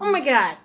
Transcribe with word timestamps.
Oh 0.00 0.10
my 0.10 0.20
god. 0.20 0.56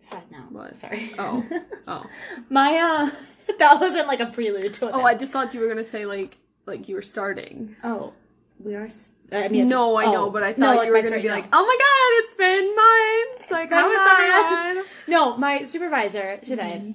Side 0.00 0.30
note. 0.30 0.50
What? 0.52 0.76
Sorry. 0.76 1.12
Oh. 1.18 1.44
Oh. 1.86 2.06
My 2.48 2.76
uh 2.78 3.10
that 3.58 3.78
wasn't 3.78 4.08
like 4.08 4.20
a 4.20 4.26
prelude 4.26 4.72
to 4.74 4.88
it. 4.88 4.92
Oh, 4.94 5.02
I 5.02 5.14
just 5.14 5.32
thought 5.32 5.52
you 5.52 5.60
were 5.60 5.68
gonna 5.68 5.84
say 5.84 6.06
like 6.06 6.38
like 6.66 6.88
you 6.88 6.94
were 6.94 7.02
starting. 7.02 7.76
Oh, 7.84 8.14
we 8.58 8.74
are. 8.74 8.88
I 9.32 9.48
mean, 9.48 9.68
No, 9.68 9.96
I 9.96 10.04
know, 10.06 10.26
oh. 10.26 10.30
but 10.30 10.42
I 10.42 10.52
thought 10.52 10.60
No, 10.60 10.74
like 10.76 10.86
you 10.86 10.92
were 10.92 11.02
gonna 11.02 11.20
be 11.20 11.28
no. 11.28 11.34
like, 11.34 11.48
oh 11.52 11.66
my 11.66 11.76
god, 11.78 12.24
it's 12.24 12.34
been 12.34 12.74
months. 12.76 13.50
Like, 13.50 13.68
been 13.68 13.78
how 13.78 14.78
is? 14.78 14.86
No, 15.06 15.36
my 15.36 15.64
supervisor 15.64 16.38
today. 16.38 16.80
Mm-hmm. 16.80 16.90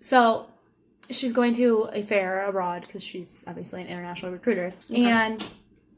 So 0.00 0.46
she's 1.10 1.32
going 1.32 1.54
to 1.54 1.88
a 1.92 2.02
fair 2.02 2.46
abroad 2.46 2.82
because 2.82 3.04
she's 3.04 3.44
obviously 3.46 3.82
an 3.82 3.86
international 3.86 4.32
recruiter, 4.32 4.72
and 4.92 5.44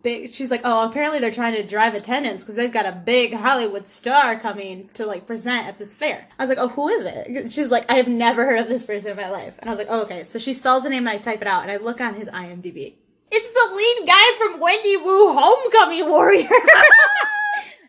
big, 0.04 0.30
she's 0.30 0.52
like, 0.52 0.60
"Oh, 0.62 0.88
apparently 0.88 1.18
they're 1.18 1.32
trying 1.32 1.54
to 1.54 1.64
drive 1.64 1.94
attendance 1.94 2.44
because 2.44 2.54
they've 2.54 2.72
got 2.72 2.86
a 2.86 2.92
big 2.92 3.34
Hollywood 3.34 3.88
star 3.88 4.38
coming 4.38 4.88
to 4.94 5.04
like 5.04 5.26
present 5.26 5.66
at 5.66 5.78
this 5.78 5.92
fair." 5.92 6.28
I 6.38 6.42
was 6.44 6.50
like, 6.50 6.58
"Oh, 6.58 6.68
who 6.68 6.88
is 6.88 7.04
it?" 7.04 7.52
She's 7.52 7.68
like, 7.68 7.90
"I 7.90 7.94
have 7.94 8.06
never 8.06 8.44
heard 8.44 8.60
of 8.60 8.68
this 8.68 8.84
person 8.84 9.10
in 9.10 9.16
my 9.16 9.30
life," 9.30 9.54
and 9.58 9.68
I 9.68 9.72
was 9.72 9.78
like, 9.78 9.88
"Oh, 9.90 10.02
okay." 10.02 10.22
So 10.22 10.38
she 10.38 10.52
spells 10.52 10.84
the 10.84 10.90
name, 10.90 11.08
and 11.08 11.16
I 11.16 11.18
type 11.18 11.42
it 11.42 11.48
out, 11.48 11.62
and 11.62 11.72
I 11.72 11.78
look 11.78 12.00
on 12.00 12.14
his 12.14 12.28
IMDb. 12.28 12.94
It's 13.32 13.48
the 13.48 13.74
lead 13.74 14.06
guy 14.06 14.38
from 14.38 14.60
Wendy 14.60 14.96
Wu 14.96 15.32
Homecoming 15.32 16.08
Warrior. 16.08 16.48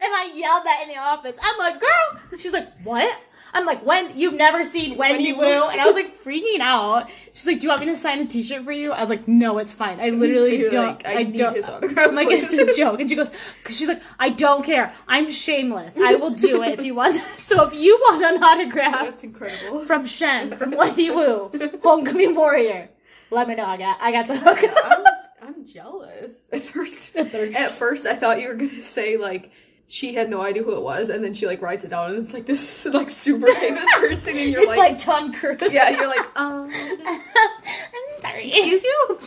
And 0.05 0.13
I 0.13 0.31
yelled 0.35 0.65
that 0.65 0.81
in 0.83 0.89
the 0.89 0.97
office. 0.97 1.35
I'm 1.41 1.57
like, 1.57 1.79
girl. 1.79 2.37
She's 2.37 2.53
like, 2.53 2.67
what? 2.83 3.17
I'm 3.55 3.65
like, 3.65 3.85
when 3.85 4.11
you've 4.19 4.33
never 4.33 4.65
seen 4.65 4.97
Wendy, 4.97 5.31
Wu? 5.31 5.41
And 5.41 5.79
I 5.79 5.85
was 5.85 5.95
like 5.95 6.21
freaking 6.21 6.59
out. 6.59 7.09
She's 7.33 7.47
like, 7.47 7.61
do 7.61 7.63
you 7.63 7.69
want 7.69 7.79
me 7.79 7.87
to 7.87 7.95
sign 7.95 8.19
a 8.19 8.25
T-shirt 8.25 8.65
for 8.65 8.73
you? 8.73 8.91
I 8.91 8.99
was 8.99 9.09
like, 9.09 9.29
no, 9.29 9.59
it's 9.59 9.71
fine. 9.71 10.01
I 10.01 10.09
literally 10.09 10.67
don't. 10.69 10.97
like, 10.97 11.07
I 11.07 11.23
need 11.23 11.37
don't. 11.37 11.55
his 11.55 11.69
autograph, 11.69 12.09
I'm 12.09 12.15
like, 12.15 12.27
it's 12.29 12.51
a 12.53 12.77
joke. 12.77 12.99
And 12.99 13.09
she 13.09 13.15
goes, 13.15 13.31
because 13.63 13.77
she's 13.77 13.87
like, 13.87 14.03
I 14.19 14.27
don't 14.29 14.65
care. 14.65 14.93
I'm 15.07 15.31
shameless. 15.31 15.97
I 15.97 16.15
will 16.15 16.31
do 16.31 16.63
it 16.63 16.79
if 16.79 16.85
you 16.85 16.95
want. 16.95 17.21
So 17.45 17.65
if 17.67 17.75
you 17.75 17.95
want 18.01 18.25
an 18.25 18.43
autograph 18.43 19.01
That's 19.05 19.23
incredible. 19.23 19.85
from 19.85 20.05
Shen 20.07 20.57
from 20.57 20.71
Wendy 20.71 21.11
Wu, 21.11 21.51
Homecoming 21.83 22.35
Warrior, 22.35 22.89
let 23.29 23.47
me 23.47 23.55
know. 23.55 23.65
I 23.65 23.77
got, 23.77 24.01
I 24.01 24.11
got 24.11 24.27
the 24.27 24.37
hook. 24.37 24.59
I'm, 24.83 25.05
I'm 25.47 25.65
jealous. 25.65 26.49
At 26.51 26.63
first, 26.63 27.15
at 27.15 27.71
first, 27.71 28.05
I 28.05 28.15
thought 28.15 28.41
you 28.41 28.47
were 28.47 28.55
gonna 28.55 28.81
say 28.81 29.17
like 29.17 29.51
she 29.87 30.15
had 30.15 30.29
no 30.29 30.41
idea 30.41 30.63
who 30.63 30.75
it 30.75 30.81
was, 30.81 31.09
and 31.09 31.23
then 31.23 31.33
she 31.33 31.45
like 31.47 31.61
writes 31.61 31.83
it 31.85 31.89
down, 31.89 32.11
and 32.15 32.23
it's 32.23 32.33
like 32.33 32.45
this 32.45 32.85
like 32.93 33.09
super 33.09 33.47
famous 33.47 33.85
person, 33.99 34.29
and 34.29 34.49
you're 34.49 34.61
It's 34.61 34.67
like, 34.69 34.77
like 34.91 34.99
Tom 34.99 35.33
Cruise. 35.33 35.59
yeah, 35.71 35.89
you're 35.89 36.07
like, 36.07 36.25
um, 36.39 36.69
I'm 36.71 38.21
sorry. 38.21 38.47
excuse 38.51 38.83
you. 38.83 39.19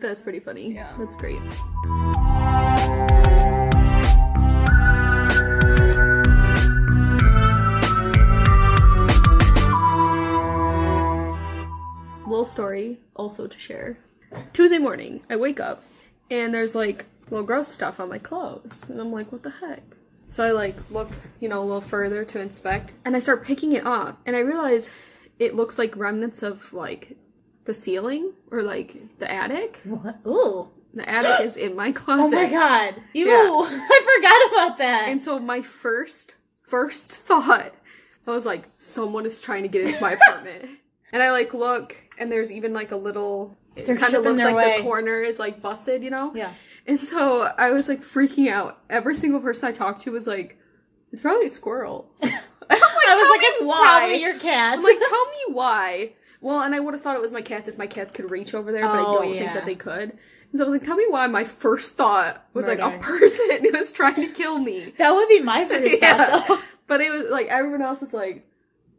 That's 0.00 0.20
pretty 0.20 0.40
funny. 0.40 0.72
Yeah. 0.74 0.92
That's 0.98 1.14
great. 1.16 1.40
Little 12.26 12.44
story 12.44 12.98
also 13.14 13.46
to 13.46 13.58
share. 13.58 13.98
Tuesday 14.54 14.78
morning, 14.78 15.20
I 15.28 15.36
wake 15.36 15.60
up 15.60 15.82
and 16.30 16.54
there's 16.54 16.74
like 16.74 17.04
little 17.30 17.46
gross 17.46 17.68
stuff 17.68 18.00
on 18.00 18.08
my 18.08 18.18
clothes. 18.18 18.84
And 18.88 19.00
I'm 19.00 19.12
like, 19.12 19.32
what 19.32 19.42
the 19.42 19.50
heck? 19.50 19.82
So 20.26 20.42
I 20.42 20.52
like 20.52 20.90
look, 20.90 21.10
you 21.40 21.48
know, 21.48 21.60
a 21.60 21.64
little 21.64 21.80
further 21.80 22.24
to 22.24 22.40
inspect 22.40 22.94
and 23.04 23.14
I 23.14 23.18
start 23.18 23.44
picking 23.44 23.72
it 23.72 23.84
off 23.84 24.16
and 24.24 24.34
I 24.34 24.40
realize 24.40 24.94
it 25.38 25.54
looks 25.54 25.78
like 25.78 25.96
remnants 25.96 26.42
of 26.42 26.72
like 26.72 27.16
the 27.64 27.74
ceiling 27.74 28.32
or 28.50 28.62
like 28.62 29.18
the 29.18 29.30
attic. 29.30 29.80
What? 29.84 30.20
Ooh. 30.26 30.70
The 30.94 31.08
attic 31.08 31.46
is 31.46 31.56
in 31.56 31.76
my 31.76 31.92
closet. 31.92 32.36
Oh 32.38 32.42
my 32.42 32.50
god. 32.50 32.94
Ew. 33.12 33.26
Yeah. 33.26 33.32
I 33.34 34.16
forgot 34.16 34.66
about 34.66 34.78
that. 34.78 35.08
And 35.08 35.22
so 35.22 35.38
my 35.38 35.60
first 35.60 36.34
first 36.62 37.12
thought, 37.12 37.74
I 38.26 38.30
was 38.30 38.46
like, 38.46 38.68
someone 38.74 39.26
is 39.26 39.42
trying 39.42 39.62
to 39.62 39.68
get 39.68 39.86
into 39.86 40.00
my 40.00 40.12
apartment. 40.12 40.64
and 41.12 41.22
I 41.22 41.30
like 41.30 41.52
look, 41.52 41.96
and 42.18 42.32
there's 42.32 42.50
even 42.50 42.72
like 42.72 42.92
a 42.92 42.96
little. 42.96 43.56
It 43.76 43.86
kind 43.86 44.14
of 44.14 44.24
looks 44.24 44.40
like 44.40 44.54
way. 44.54 44.76
the 44.78 44.82
corner 44.82 45.20
is 45.20 45.38
like 45.38 45.60
busted, 45.60 46.02
you 46.02 46.10
know. 46.10 46.32
Yeah. 46.34 46.52
And 46.86 46.98
so 47.00 47.48
I 47.58 47.70
was 47.70 47.88
like 47.88 48.00
freaking 48.02 48.48
out. 48.48 48.78
Every 48.90 49.14
single 49.14 49.40
person 49.40 49.68
I 49.68 49.72
talked 49.72 50.02
to 50.02 50.12
was 50.12 50.26
like, 50.26 50.58
"It's 51.12 51.22
probably 51.22 51.46
a 51.46 51.50
squirrel." 51.50 52.10
I'm 52.22 52.28
like, 52.30 52.80
I 53.08 53.14
was 53.18 53.30
like, 53.30 53.40
it's 53.42 53.64
why?" 53.64 53.98
probably 54.00 54.20
your 54.22 54.38
cat. 54.38 54.74
I'm 54.78 54.82
like, 54.82 54.98
tell 55.08 55.26
me 55.26 55.54
why. 55.54 56.12
Well, 56.40 56.60
and 56.62 56.74
I 56.74 56.80
would 56.80 56.94
have 56.94 57.02
thought 57.02 57.14
it 57.16 57.22
was 57.22 57.30
my 57.32 57.42
cats 57.42 57.68
if 57.68 57.78
my 57.78 57.86
cats 57.86 58.12
could 58.12 58.30
reach 58.30 58.52
over 58.54 58.72
there, 58.72 58.82
but 58.88 58.96
I 58.96 59.00
Oh, 59.02 59.12
don't 59.14 59.22
think 59.22 59.36
yeah. 59.42 59.54
that 59.54 59.64
they 59.64 59.76
could. 59.76 60.10
And 60.10 60.58
so 60.58 60.64
I 60.64 60.68
was 60.68 60.72
like, 60.78 60.84
tell 60.84 60.96
me 60.96 61.06
why 61.08 61.26
my 61.28 61.44
first 61.44 61.94
thought 61.94 62.44
was 62.52 62.66
like 62.66 62.80
a 62.80 62.90
Murder. 62.90 62.98
person 62.98 63.48
who 63.62 63.70
was 63.72 63.92
trying 63.92 64.16
to 64.16 64.28
kill 64.32 64.58
me. 64.58 64.92
that 64.98 65.12
would 65.12 65.28
be 65.28 65.40
my 65.40 65.64
first 65.64 65.98
thought, 66.00 66.44
though. 66.48 66.58
But 66.88 67.00
it 67.00 67.12
was 67.12 67.30
like 67.30 67.46
everyone 67.46 67.80
else 67.80 68.02
is 68.02 68.12
like, 68.12 68.44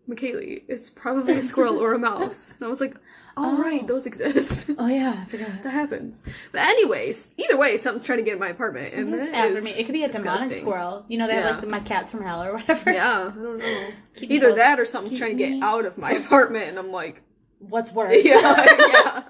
McKaylee, 0.10 0.64
it's 0.68 0.90
probably 0.90 1.36
a 1.38 1.44
squirrel 1.44 1.78
or 1.80 1.94
a 1.94 2.00
mouse. 2.00 2.54
And 2.58 2.66
I 2.66 2.70
was 2.70 2.82
like, 2.82 2.96
oh, 3.38 3.58
right, 3.62 3.82
oh. 3.84 3.88
those 3.88 4.06
exist. 4.06 4.70
Oh 4.78 4.88
yeah, 4.88 5.16
I 5.22 5.26
forgot. 5.26 5.64
that 5.64 5.70
happens. 5.72 6.22
But 6.52 6.62
anyways, 6.62 7.32
either 7.38 7.58
way, 7.58 7.78
something's 7.78 8.06
trying 8.06 8.20
to 8.20 8.24
get 8.24 8.34
in 8.34 8.40
my 8.40 8.50
apartment. 8.50 8.94
And 8.94 9.14
it 9.14 9.34
after 9.34 9.62
me. 9.62 9.72
It 9.72 9.86
could 9.86 9.94
be 9.94 10.04
a 10.04 10.10
demonic 10.10 10.56
squirrel. 10.56 11.06
You 11.08 11.18
know, 11.18 11.28
they 11.28 11.36
Yeah. 11.36 11.52
like 11.52 11.68
my 11.68 11.80
cats 11.80 12.12
from 12.12 12.24
hell 12.24 12.44
or 12.44 12.54
whatever. 12.56 12.92
Yeah, 12.92 13.32
I 13.32 13.42
don't 13.42 13.58
know. 13.58 13.88
Keep 14.16 14.32
Either 14.32 14.48
close. 14.48 14.58
that 14.58 14.80
or 14.80 14.86
something's 14.86 15.18
trying 15.18 15.38
to 15.38 15.44
get 15.44 15.64
out 15.64 15.86
of 15.86 15.98
my 15.98 16.12
apartment. 16.12 16.70
And 16.70 16.78
I'm 16.80 16.92
like, 16.92 17.22
What's 17.60 17.92
worse? 17.94 18.24
yeah, 18.26 18.40
yeah. 18.42 19.24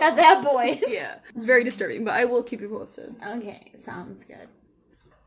At 0.00 0.16
that 0.16 0.44
point. 0.44 0.82
Yeah. 0.88 1.14
It's 1.34 1.44
very 1.44 1.64
disturbing, 1.64 2.04
but 2.04 2.14
I 2.14 2.24
will 2.26 2.42
keep 2.42 2.60
you 2.60 2.68
posted. 2.68 3.14
Okay, 3.26 3.72
sounds 3.78 4.24
good. 4.24 4.48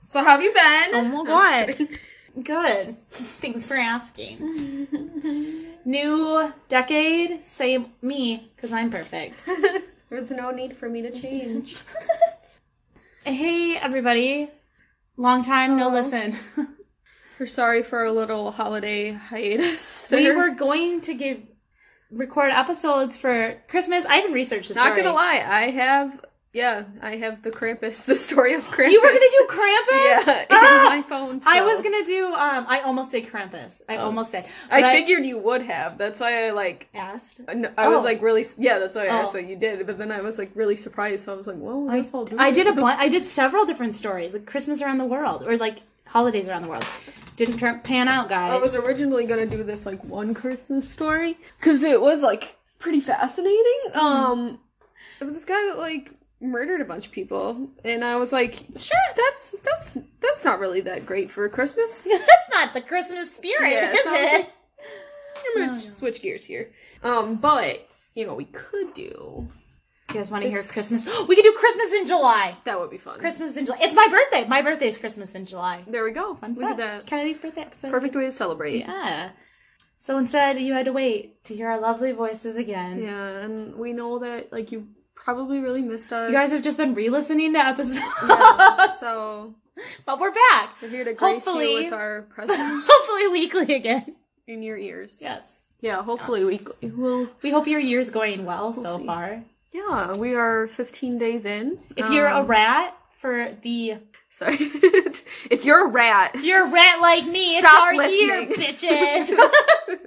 So 0.03 0.19
how 0.23 0.31
have 0.31 0.41
you 0.41 0.51
been? 0.53 0.95
Oh 0.95 1.23
my 1.23 1.25
god. 1.25 1.87
Good. 2.41 2.95
Thanks 3.07 3.65
for 3.65 3.75
asking. 3.75 4.87
New 5.85 6.53
decade, 6.69 7.43
say 7.43 7.85
me, 8.01 8.51
because 8.55 8.71
I'm 8.71 8.89
perfect. 8.89 9.43
There's 10.09 10.29
no 10.29 10.51
need 10.51 10.77
for 10.77 10.89
me 10.89 11.01
to 11.01 11.11
change. 11.11 11.77
hey, 13.25 13.77
everybody. 13.77 14.49
Long 15.17 15.43
time 15.43 15.77
no 15.77 15.89
listen. 15.89 16.35
We're 17.39 17.47
sorry 17.47 17.81
for 17.83 17.99
our 17.99 18.11
little 18.11 18.51
holiday 18.51 19.11
hiatus. 19.11 20.07
we 20.11 20.31
were 20.31 20.51
going 20.51 21.01
to 21.01 21.13
give 21.13 21.41
record 22.11 22.51
episodes 22.51 23.17
for 23.17 23.61
Christmas. 23.67 24.05
I 24.05 24.17
haven't 24.17 24.33
researched 24.33 24.69
the 24.69 24.75
not 24.75 24.87
story. 24.87 25.01
gonna 25.01 25.15
lie, 25.15 25.43
I 25.45 25.71
have 25.71 26.23
yeah, 26.53 26.83
I 27.01 27.15
have 27.15 27.43
the 27.43 27.51
Krampus, 27.51 28.05
the 28.11 28.15
story 28.15 28.53
of 28.53 28.63
Krampus. 28.67 28.91
You 28.91 29.01
were 29.01 29.07
gonna 29.07 29.19
do 29.19 29.47
Krampus? 29.49 30.25
yeah, 30.27 30.45
Ah! 30.49 30.77
in 30.93 30.99
my 30.99 31.01
phone. 31.01 31.41
I 31.45 31.61
was 31.61 31.81
gonna 31.81 32.03
do. 32.03 32.33
Um, 32.33 32.65
I 32.67 32.81
almost 32.81 33.11
did 33.11 33.27
Krampus. 33.27 33.81
I 33.87 33.97
almost 33.97 34.31
did. 34.33 34.43
I 34.69 34.81
But 34.81 34.91
figured 34.91 35.25
you 35.25 35.37
would 35.37 35.61
have. 35.63 35.97
That's 35.97 36.19
why 36.19 36.47
I 36.47 36.51
like. 36.51 36.89
asked. 36.93 37.41
I 37.77 37.87
was 37.87 38.01
Oh. 38.01 38.03
like 38.03 38.21
really 38.21 38.45
yeah. 38.57 38.79
That's 38.79 38.95
why 38.95 39.03
I 39.03 39.07
asked 39.07 39.33
Oh. 39.33 39.39
what 39.39 39.47
you 39.47 39.55
did. 39.55 39.85
But 39.87 39.97
then 39.97 40.11
I 40.11 40.21
was 40.21 40.37
like 40.39 40.51
really 40.55 40.75
surprised. 40.75 41.25
So 41.25 41.33
I 41.33 41.35
was 41.37 41.47
like, 41.47 41.57
well, 41.59 41.89
I 41.89 41.97
I, 41.99 42.01
do 42.01 42.35
I 42.37 42.47
it. 42.49 42.55
did 42.55 42.67
a. 42.67 42.83
I 42.83 43.07
did 43.07 43.27
several 43.27 43.65
different 43.65 43.95
stories, 43.95 44.33
like 44.33 44.45
Christmas 44.45 44.81
around 44.81 44.97
the 44.97 45.05
world, 45.05 45.47
or 45.47 45.57
like 45.57 45.81
holidays 46.07 46.49
around 46.49 46.63
the 46.63 46.67
world. 46.69 46.85
Didn't 47.37 47.57
turn, 47.59 47.79
pan 47.79 48.07
out, 48.09 48.27
guys. 48.29 48.51
I 48.51 48.57
was 48.57 48.75
originally 48.75 49.25
gonna 49.25 49.45
do 49.45 49.63
this 49.63 49.85
like 49.85 50.03
one 50.03 50.33
Christmas 50.33 50.87
story 50.89 51.37
because 51.57 51.81
it 51.83 52.01
was 52.01 52.21
like 52.21 52.57
pretty 52.77 52.99
fascinating. 52.99 53.79
Um, 53.99 54.59
it 55.19 55.23
was 55.23 55.33
this 55.33 55.45
guy 55.45 55.65
that 55.71 55.77
like 55.79 56.13
murdered 56.41 56.81
a 56.81 56.85
bunch 56.85 57.05
of 57.05 57.11
people, 57.11 57.69
and 57.83 58.03
I 58.03 58.15
was 58.17 58.33
like, 58.33 58.53
sure, 58.77 58.97
that's 59.15 59.51
that's 59.63 59.97
that's 60.19 60.43
not 60.45 60.59
really 60.59 60.81
that 60.81 61.05
great 61.05 61.29
for 61.31 61.47
Christmas. 61.49 62.05
That's 62.11 62.49
not 62.49 62.73
the 62.73 62.81
Christmas 62.81 63.35
spirit, 63.35 63.71
Yeah, 63.71 63.91
is 63.91 64.03
so 64.03 64.13
it? 64.13 64.33
like, 64.33 64.49
I'm 65.55 65.61
gonna 65.61 65.73
just 65.73 65.97
switch 65.97 66.21
gears 66.21 66.43
here. 66.45 66.71
Um, 67.03 67.35
but 67.37 67.93
you 68.15 68.25
know, 68.25 68.35
we 68.35 68.45
could 68.45 68.93
do 68.93 69.01
you 69.03 69.49
guys 70.17 70.29
want 70.29 70.43
to 70.43 70.49
hear 70.49 70.59
Christmas? 70.61 71.07
We 71.27 71.35
could 71.35 71.43
do 71.43 71.53
Christmas 71.57 71.93
in 71.93 72.05
July. 72.05 72.57
that 72.65 72.79
would 72.79 72.89
be 72.91 72.97
fun. 72.97 73.19
Christmas 73.19 73.55
in 73.57 73.65
July. 73.65 73.79
It's 73.81 73.93
my 73.93 74.07
birthday. 74.09 74.45
My 74.47 74.61
birthday 74.61 74.87
is 74.89 74.97
Christmas 74.97 75.33
in 75.35 75.45
July. 75.45 75.83
There 75.87 76.03
we 76.03 76.11
go. 76.11 76.37
Look 76.41 76.63
at 76.63 76.77
that. 76.77 77.05
Kennedy's 77.05 77.39
birthday 77.39 77.61
episode. 77.61 77.91
Perfect 77.91 78.15
way 78.15 78.25
to 78.25 78.31
celebrate. 78.31 78.79
Yeah. 78.79 79.29
So 79.97 80.17
instead, 80.17 80.59
you 80.59 80.73
had 80.73 80.85
to 80.85 80.93
wait 80.93 81.43
to 81.45 81.55
hear 81.55 81.69
our 81.69 81.79
lovely 81.79 82.11
voices 82.11 82.55
again. 82.57 83.01
Yeah, 83.01 83.27
and 83.39 83.75
we 83.75 83.93
know 83.93 84.19
that 84.19 84.51
like 84.51 84.71
you 84.71 84.87
probably 85.21 85.59
really 85.59 85.81
missed 85.81 86.11
us. 86.11 86.29
You 86.29 86.35
guys 86.35 86.51
have 86.51 86.63
just 86.63 86.77
been 86.77 86.93
re-listening 86.93 87.53
to 87.53 87.59
episodes. 87.59 88.05
Yeah, 88.27 88.93
so, 88.99 89.55
but 90.05 90.19
we're 90.19 90.33
back. 90.33 90.75
We're 90.81 90.89
here 90.89 91.05
to 91.05 91.13
grace 91.13 91.45
hopefully, 91.45 91.75
you 91.75 91.83
with 91.85 91.93
our 91.93 92.21
presence. 92.29 92.87
hopefully 92.89 93.27
weekly 93.27 93.75
again 93.75 94.15
in 94.47 94.63
your 94.63 94.77
ears. 94.77 95.19
Yes. 95.21 95.43
Yeah, 95.79 96.03
hopefully 96.03 96.41
yeah. 96.41 96.47
weekly. 96.47 96.91
We'll 96.91 97.29
We 97.41 97.51
hope 97.51 97.67
your 97.67 97.79
year's 97.79 98.09
going 98.09 98.45
well, 98.45 98.71
we'll 98.71 98.83
so 98.83 98.97
see. 98.97 99.05
far. 99.05 99.43
Yeah, 99.71 100.17
we 100.17 100.35
are 100.35 100.67
15 100.67 101.17
days 101.17 101.45
in. 101.45 101.79
If 101.95 102.05
um, 102.05 102.13
you're 102.13 102.27
a 102.27 102.39
um, 102.39 102.47
rat 102.47 102.95
for 103.17 103.55
the 103.63 103.97
sorry, 104.29 104.57
if 104.59 105.65
you're 105.65 105.87
a 105.87 105.89
rat, 105.89 106.31
if 106.35 106.43
you're 106.43 106.67
a 106.67 106.69
rat 106.69 106.99
like 106.99 107.25
me. 107.25 107.59
Stop 107.59 107.71
it's 107.73 107.81
our 107.81 107.95
listening. 107.95 108.19
year, 108.19 108.73
bitches. 108.73 109.99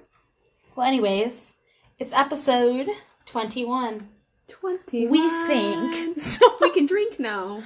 well, 0.76 0.86
anyways, 0.86 1.52
it's 1.98 2.12
episode 2.12 2.88
21. 3.26 4.08
Twenty. 4.48 5.08
We 5.08 5.28
think 5.46 6.18
so. 6.20 6.56
We 6.60 6.70
can 6.70 6.86
drink 6.86 7.18
now. 7.18 7.62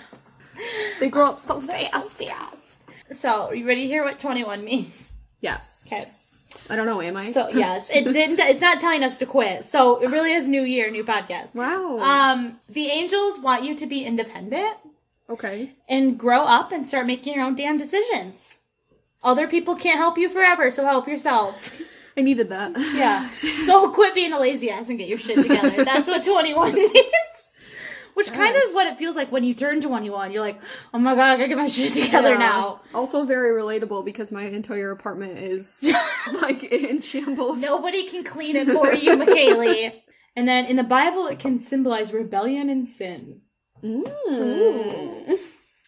They 1.01 1.09
grow 1.09 1.27
up 1.31 1.39
so 1.39 1.61
fast. 1.61 2.85
So, 3.11 3.47
are 3.47 3.55
you 3.55 3.67
ready 3.67 3.83
to 3.83 3.87
hear 3.87 4.05
what 4.05 4.21
twenty-one 4.21 4.65
means? 4.65 5.13
Yes. 5.41 5.89
Okay. 5.91 6.05
I 6.71 6.77
don't 6.77 6.87
know. 6.87 7.01
Am 7.01 7.17
I? 7.17 7.33
So 7.33 7.49
yes, 7.49 7.91
it's 7.93 8.15
in, 8.15 8.39
it's 8.39 8.61
not 8.61 8.81
telling 8.81 9.03
us 9.03 9.17
to 9.17 9.27
quit. 9.27 9.65
So 9.65 10.03
it 10.03 10.11
really 10.11 10.33
is 10.33 10.49
new 10.49 10.63
year, 10.63 10.91
new 10.91 11.05
podcast. 11.05 11.55
Wow. 11.55 11.99
Um, 11.99 12.59
the 12.69 12.87
angels 12.89 13.41
want 13.41 13.65
you 13.65 13.75
to 13.77 13.87
be 13.87 14.05
independent. 14.05 14.77
Okay. 15.31 15.73
And 15.89 16.19
grow 16.19 16.45
up 16.45 16.73
and 16.73 16.87
start 16.87 17.07
making 17.07 17.35
your 17.35 17.45
own 17.45 17.55
damn 17.55 17.79
decisions. 17.79 18.61
Other 19.23 19.47
people 19.47 19.75
can't 19.77 19.99
help 19.99 20.17
you 20.17 20.29
forever, 20.29 20.71
so 20.71 20.85
help 20.85 21.09
yourself. 21.09 21.83
I 22.19 22.21
needed 22.21 22.49
that. 22.51 22.73
Yeah. 22.95 23.31
so 23.35 23.91
quit 23.93 24.15
being 24.15 24.33
a 24.33 24.41
lazy 24.41 24.69
ass 24.71 24.89
and 24.89 24.99
get 24.99 25.09
your 25.09 25.19
shit 25.19 25.41
together. 25.41 25.85
That's 25.85 26.09
what 26.09 26.25
21 26.25 26.75
means. 26.75 26.95
Which 28.15 28.33
kind 28.33 28.57
of 28.57 28.61
is 28.65 28.75
what 28.75 28.89
it 28.89 28.99
feels 28.99 29.15
like 29.15 29.31
when 29.31 29.45
you 29.45 29.55
turn 29.55 29.81
21. 29.81 30.33
You're 30.33 30.43
like, 30.43 30.61
oh 30.93 30.99
my 30.99 31.15
god, 31.15 31.31
I 31.31 31.37
gotta 31.37 31.47
get 31.49 31.57
my 31.57 31.69
shit 31.69 31.93
together 31.93 32.31
Yeah. 32.33 32.39
now. 32.39 32.81
Also 32.93 33.25
very 33.25 33.51
relatable 33.63 34.05
because 34.05 34.33
my 34.33 34.43
entire 34.43 34.91
apartment 34.91 35.39
is 35.39 35.95
like 36.43 36.65
in 36.65 37.01
shambles. 37.01 37.61
Nobody 37.61 38.09
can 38.09 38.25
clean 38.25 38.57
it 38.57 38.67
for 38.69 38.93
you, 38.93 39.17
McKaylee. 39.17 39.93
And 40.35 40.49
then 40.49 40.65
in 40.67 40.75
the 40.75 40.83
Bible, 40.83 41.29
it 41.29 41.39
can 41.39 41.61
symbolize 41.61 42.13
rebellion 42.13 42.69
and 42.69 42.89
sin. 42.89 43.43
Mm. 43.85 45.39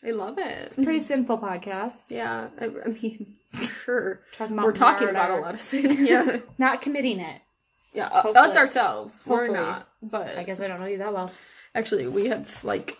I 0.07 0.11
love 0.13 0.39
it. 0.39 0.75
Pretty 0.77 1.01
sinful 1.01 1.39
podcast. 1.39 2.11
Yeah, 2.11 2.49
I, 2.61 2.67
I 2.67 2.89
mean, 2.89 3.37
sure. 3.85 4.21
Talking 4.37 4.55
about 4.55 4.67
We're 4.67 4.73
talking 4.73 5.09
about 5.09 5.31
a 5.31 5.37
lot 5.37 5.55
of 5.55 5.61
sin. 5.61 6.07
Yeah, 6.07 6.39
Not 6.59 6.81
committing 6.83 7.21
it. 7.21 7.41
yeah. 7.93 8.07
uh, 8.07 8.23
Hopefully. 8.23 8.37
us 8.37 8.57
ourselves, 8.57 9.23
we're 9.27 9.49
not. 9.49 9.89
But 10.03 10.37
I 10.39 10.43
guess 10.45 10.61
I 10.61 10.69
don't 10.69 10.81
know 10.81 10.87
you 10.87 10.99
that 10.99 11.13
well. 11.13 11.31
actually, 11.75 12.07
we 12.09 12.27
have 12.27 12.63
like 12.65 12.97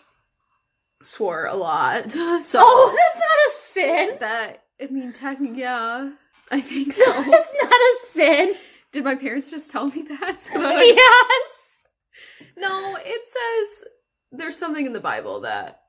swore 1.01 1.45
a 1.45 1.55
lot. 1.55 2.03
So 2.41 2.59
Oh, 2.61 2.95
that's 2.95 3.17
not 3.19 3.47
a 3.47 3.51
sin. 3.51 4.17
that 4.19 4.63
I 4.81 4.87
mean, 4.87 5.13
technically, 5.13 5.59
yeah, 5.61 6.11
I 6.51 6.59
think 6.61 6.93
so. 6.93 7.05
That's 7.11 7.53
not 7.61 7.71
a 7.71 7.97
sin. 8.01 8.55
Did 8.91 9.03
my 9.03 9.15
parents 9.15 9.49
just 9.49 9.71
tell 9.71 9.87
me 9.87 10.01
that? 10.03 10.41
So 10.41 10.59
that 10.59 10.75
I- 10.75 10.83
yes. 10.83 11.67
No, 12.57 12.97
it 12.99 13.21
says 13.27 13.85
there's 14.31 14.57
something 14.57 14.85
in 14.85 14.93
the 14.93 14.99
Bible 14.99 15.39
that 15.41 15.81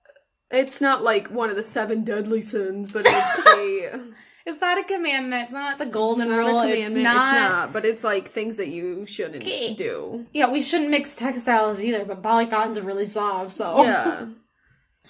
it's 0.51 0.81
not 0.81 1.03
like 1.03 1.29
one 1.29 1.51
of 1.51 1.57
the 1.57 1.63
seven 1.63 2.05
deadly 2.05 2.43
sins, 2.43 2.91
but 2.93 3.03
it's 3.07 3.47
a 3.49 4.01
It's 4.45 4.61
not 4.61 4.79
a 4.79 4.85
commandment. 4.85 5.45
It's 5.45 5.53
not 5.53 5.79
the 5.79 5.85
it's 5.85 5.93
golden 5.93 6.29
not 6.29 6.35
a 6.35 6.39
rule. 6.39 6.61
commandment. 6.63 6.85
It's 6.85 6.95
not. 7.05 7.73
but 7.73 7.85
it's 7.85 8.03
like 8.05 8.29
things 8.29 8.57
that 8.57 8.69
you 8.69 9.07
shouldn't 9.07 9.43
Okay. 9.43 9.75
do. 9.75 10.27
Yeah, 10.33 10.49
we 10.51 10.63
shouldn't 10.63 10.91
mix 10.91 11.15
textiles 11.15 11.81
either, 11.83 12.05
but 12.05 12.23
polygons 12.23 12.77
are 12.79 12.83
really 12.83 13.07
soft, 13.07 13.53
so. 13.57 13.83
Yeah. 13.85 14.27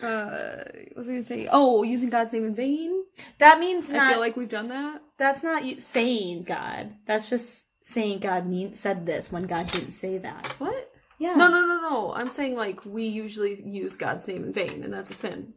Uh, 0.02 0.64
what 0.94 0.96
was 0.96 1.08
I 1.08 1.12
gonna 1.12 1.25
say? 1.25 1.49
Oh, 1.52 1.84
using 1.84 2.11
God's 2.11 2.32
name 2.32 2.46
in 2.46 2.55
vain. 2.56 3.05
That 3.38 3.61
means 3.61 3.93
I 3.93 4.11
feel 4.11 4.19
like 4.19 4.37
we've 4.37 4.49
done 4.49 4.67
that. 4.69 5.00
that's 5.17 5.44
not 5.44 5.64
you 5.64 5.78
saying 5.81 6.43
God. 6.43 6.94
That's 7.06 7.31
just 7.31 7.67
saying 7.82 8.19
God 8.19 8.46
mean 8.49 8.75
said 8.75 9.06
this 9.06 9.31
when 9.31 9.44
God 9.44 9.69
didn't 9.69 9.93
say 9.93 10.19
that. 10.19 10.46
What? 10.58 10.90
Yeah. 11.19 11.35
No, 11.35 11.46
no, 11.46 11.61
no, 11.61 11.81
no. 11.88 12.12
I'm 12.14 12.31
saying 12.31 12.56
like 12.56 12.85
we 12.85 13.05
usually 13.06 13.62
use 13.62 13.96
God's 13.96 14.26
name 14.26 14.43
in 14.43 14.52
vain, 14.52 14.82
and 14.82 14.93
that's 14.93 15.11
a 15.11 15.14
sin. 15.14 15.55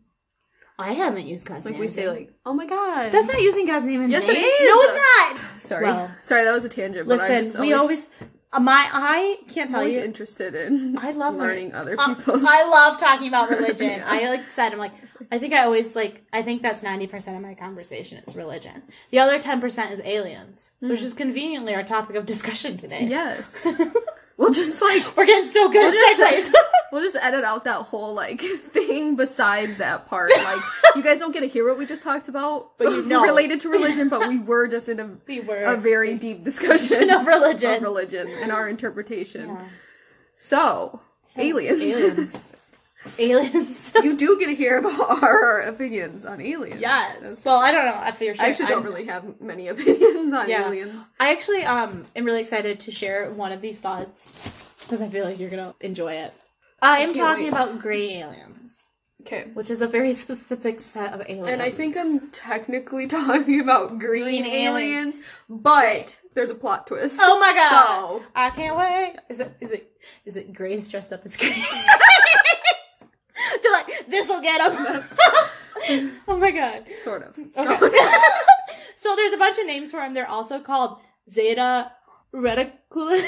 I 0.77 0.93
haven't 0.93 1.25
used 1.25 1.47
God's 1.47 1.65
Like 1.65 1.73
name. 1.73 1.81
we 1.81 1.87
say, 1.87 2.09
like, 2.09 2.33
"Oh 2.45 2.53
my 2.53 2.65
God." 2.65 3.11
that's 3.11 3.27
not 3.29 3.41
using 3.41 3.65
God's 3.65 3.85
name 3.85 4.01
in 4.01 4.09
Yes, 4.09 4.27
vain. 4.27 4.35
it 4.35 4.39
is. 4.39 4.67
No, 4.69 4.81
it's 4.81 5.41
not. 5.43 5.61
sorry. 5.61 5.85
Well, 5.85 6.11
sorry, 6.21 6.43
that 6.43 6.51
was 6.53 6.65
a 6.65 6.69
tangent. 6.69 7.07
But 7.07 7.13
I 7.19 7.21
Listen, 7.21 7.37
just 7.43 7.59
we 7.59 7.71
always. 7.73 8.13
uh, 8.51 8.59
my 8.59 8.89
I 8.91 9.37
can't 9.47 9.69
tell 9.69 9.79
always 9.79 9.95
you. 9.95 10.03
interested 10.03 10.53
in 10.53 10.97
I 10.97 11.11
love 11.11 11.35
learning 11.35 11.73
other 11.73 11.95
Uh, 11.97 12.13
people's. 12.15 12.43
I 12.45 12.67
love 12.69 12.99
talking 12.99 13.27
about 13.29 13.49
religion. 13.49 14.01
I 14.05 14.27
like 14.29 14.49
said, 14.51 14.73
I'm 14.73 14.79
like, 14.79 14.91
I 15.31 15.37
think 15.39 15.53
I 15.53 15.63
always 15.63 15.95
like, 15.95 16.23
I 16.33 16.41
think 16.41 16.61
that's 16.61 16.83
90% 16.83 17.35
of 17.37 17.41
my 17.41 17.53
conversation 17.53 18.21
is 18.27 18.35
religion. 18.35 18.83
The 19.11 19.19
other 19.19 19.39
10% 19.39 19.91
is 19.91 20.01
aliens, 20.03 20.71
which 20.81 21.01
is 21.01 21.13
conveniently 21.13 21.73
our 21.73 21.83
topic 21.83 22.15
of 22.17 22.25
discussion 22.25 22.75
today. 22.77 23.05
yes. 23.05 23.65
we'll 24.37 24.51
just 24.53 24.81
like 24.81 25.15
We're 25.17 25.25
getting 25.25 25.49
so 25.49 25.69
good 25.69 25.91
We'll 25.93 26.11
at 26.11 26.17
just- 26.17 26.51
segues. 26.51 26.55
we'll 26.91 27.01
just 27.01 27.15
edit 27.21 27.43
out 27.43 27.63
that 27.65 27.81
whole 27.83 28.13
like 28.13 28.39
thing 28.71 29.15
besides 29.15 29.77
that 29.77 30.07
part. 30.07 30.31
Like 30.35 30.61
you 30.95 31.03
guys 31.03 31.19
don't 31.19 31.31
get 31.31 31.41
to 31.41 31.47
hear 31.47 31.67
what 31.67 31.77
we 31.77 31.85
just 31.85 32.03
talked 32.03 32.29
about, 32.29 32.71
But 32.77 32.89
you 32.89 33.01
know. 33.07 33.23
related 33.23 33.59
to 33.61 33.69
religion. 33.69 34.09
But 34.09 34.27
we 34.27 34.39
were 34.39 34.67
just 34.67 34.89
in 34.89 34.99
a 34.99 35.09
we 35.27 35.41
were 35.41 35.63
a 35.63 35.75
very 35.77 36.15
deep 36.15 36.43
discussion 36.43 37.09
of 37.11 37.25
religion. 37.27 37.73
of 37.75 37.81
religion 37.81 38.27
and 38.41 38.51
our 38.51 38.67
interpretation. 38.69 39.47
Yeah. 39.49 39.65
So, 40.35 40.99
aliens. 41.37 41.81
Aliens. 41.81 42.55
Aliens. 43.19 43.91
you 44.03 44.15
do 44.15 44.37
get 44.39 44.47
to 44.47 44.55
hear 44.55 44.77
about 44.77 45.23
our 45.23 45.61
opinions 45.61 46.25
on 46.25 46.41
aliens. 46.41 46.81
yes. 46.81 47.43
Well, 47.45 47.59
I 47.59 47.71
don't 47.71 47.85
know. 47.85 47.97
I 47.97 48.11
feel 48.11 48.33
I 48.39 48.47
actually 48.49 48.67
don't 48.67 48.83
really 48.83 49.05
have 49.05 49.39
many 49.41 49.67
opinions 49.73 50.33
on 50.33 50.49
Yeah. 50.49 50.67
aliens. 50.67 51.11
I 51.19 51.31
actually 51.31 51.63
um 51.63 52.05
am 52.15 52.25
really 52.25 52.41
excited 52.41 52.79
to 52.81 52.91
share 52.91 53.29
one 53.31 53.51
of 53.51 53.61
these 53.61 53.79
thoughts 53.79 54.31
because 54.81 55.01
I 55.01 55.07
feel 55.09 55.25
like 55.25 55.39
you're 55.39 55.49
gonna 55.49 55.75
enjoy 55.81 56.13
it. 56.13 56.33
I 56.81 56.99
am 56.99 57.13
talking 57.13 57.45
wait. 57.45 57.53
about 57.53 57.79
gray 57.79 58.15
aliens, 58.17 58.83
Okay. 59.21 59.45
which 59.53 59.71
is 59.71 59.81
a 59.81 59.87
very 59.87 60.13
specific 60.13 60.79
set 60.79 61.13
of 61.13 61.21
aliens. 61.21 61.47
And 61.47 61.61
I 61.61 61.71
think 61.71 61.95
I'm 61.97 62.29
technically 62.29 63.07
talking 63.07 63.59
about 63.61 63.97
green, 63.97 64.43
Green 64.43 64.45
aliens, 64.45 65.17
but 65.49 66.19
there's 66.35 66.51
a 66.51 66.55
plot 66.55 66.85
twist. 66.85 67.17
Oh 67.21 67.39
my 67.39 67.53
god! 67.55 67.69
So, 68.19 68.23
I 68.35 68.49
can't 68.51 68.75
wait. 68.77 69.15
Is 69.29 69.39
it? 69.39 69.55
Is 69.61 69.71
it? 69.71 69.91
Is 70.25 70.37
it 70.37 70.53
Grace 70.53 70.87
dressed 70.87 71.11
up 71.13 71.21
as 71.25 71.37
Grace? 71.37 71.55
They're 73.63 73.71
like, 73.71 74.07
this 74.07 74.29
will 74.29 74.41
get 74.41 74.71
them. 74.71 75.03
oh 76.27 76.37
my 76.37 76.51
god. 76.51 76.85
sort 76.97 77.23
of. 77.23 77.37
Okay. 77.37 77.51
Oh. 77.57 78.33
so 78.95 79.15
there's 79.15 79.33
a 79.33 79.37
bunch 79.37 79.57
of 79.59 79.65
names 79.65 79.91
for 79.91 79.97
them. 79.97 80.13
They're 80.13 80.29
also 80.29 80.59
called 80.59 80.99
Zeta 81.29 81.91
Reticulus. 82.33 83.23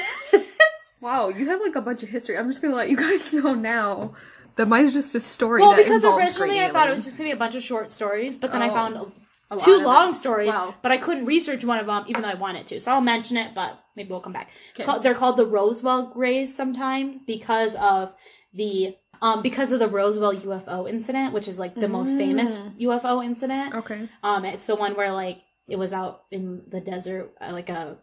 Wow, 1.01 1.29
you 1.29 1.47
have 1.49 1.61
like 1.61 1.75
a 1.75 1.81
bunch 1.81 2.01
of 2.03 2.09
history. 2.09 2.37
I'm 2.37 2.47
just 2.47 2.61
gonna 2.61 2.75
let 2.75 2.89
you 2.89 2.97
guys 2.97 3.33
know 3.33 3.53
now 3.53 4.13
that 4.55 4.67
mine's 4.67 4.93
just 4.93 5.13
a 5.13 5.19
story 5.21 5.61
well, 5.61 5.71
that 5.71 5.77
because 5.83 6.03
originally 6.03 6.59
I 6.59 6.69
thought 6.69 6.89
it 6.89 6.93
was 6.93 7.03
just 7.05 7.17
gonna 7.17 7.29
be 7.29 7.33
a 7.33 7.37
bunch 7.37 7.55
of 7.55 7.61
short 7.63 7.91
stories, 7.91 8.35
but 8.37 8.51
then 8.51 8.61
I 8.61 8.69
Oh. 8.69 8.73
found 8.73 8.95
A 8.95 9.55
a 9.55 9.59
two 9.59 9.77
long 9.77 10.13
stories, 10.15 10.49
Wow. 10.49 10.73
but 10.81 10.91
I 10.91 10.97
couldn't 10.97 11.25
research 11.25 11.63
one 11.63 11.77
of 11.79 11.85
them, 11.85 12.03
even 12.07 12.23
though 12.23 12.29
I 12.29 12.33
wanted 12.33 12.65
to. 12.67 12.79
So 12.79 12.91
I'll 12.91 13.01
mention 13.01 13.37
it, 13.37 13.53
but 13.53 13.79
maybe 13.95 14.09
we'll 14.09 14.19
come 14.21 14.33
back. 14.33 14.49
Okay. 14.73 14.83
called, 14.83 15.03
they're 15.03 15.15
called 15.15 15.37
the 15.37 15.45
Roswell 15.45 16.07
Grays 16.07 16.53
sometimes 16.53 17.21
because 17.21 17.75
of 17.75 18.13
the 18.53 18.95
um 19.21 19.41
because 19.41 19.71
of 19.71 19.79
the 19.79 19.87
Roswell 19.87 20.33
UFO 20.35 20.89
incident, 20.89 21.33
which 21.33 21.47
is 21.47 21.59
like 21.59 21.75
the 21.75 21.87
most 21.87 22.15
famous 22.15 22.57
Mm. 22.57 22.79
UFO 22.81 23.23
incident. 23.23 23.75
Okay. 23.75 24.09
Um, 24.23 24.45
it's 24.45 24.65
the 24.65 24.75
one 24.75 24.95
where 24.95 25.11
like 25.11 25.41
it 25.67 25.77
was 25.77 25.93
out 25.93 26.23
in 26.31 26.63
the 26.67 26.79
desert, 26.79 27.31
uh, 27.41 27.51
like 27.51 27.69
a 27.69 27.97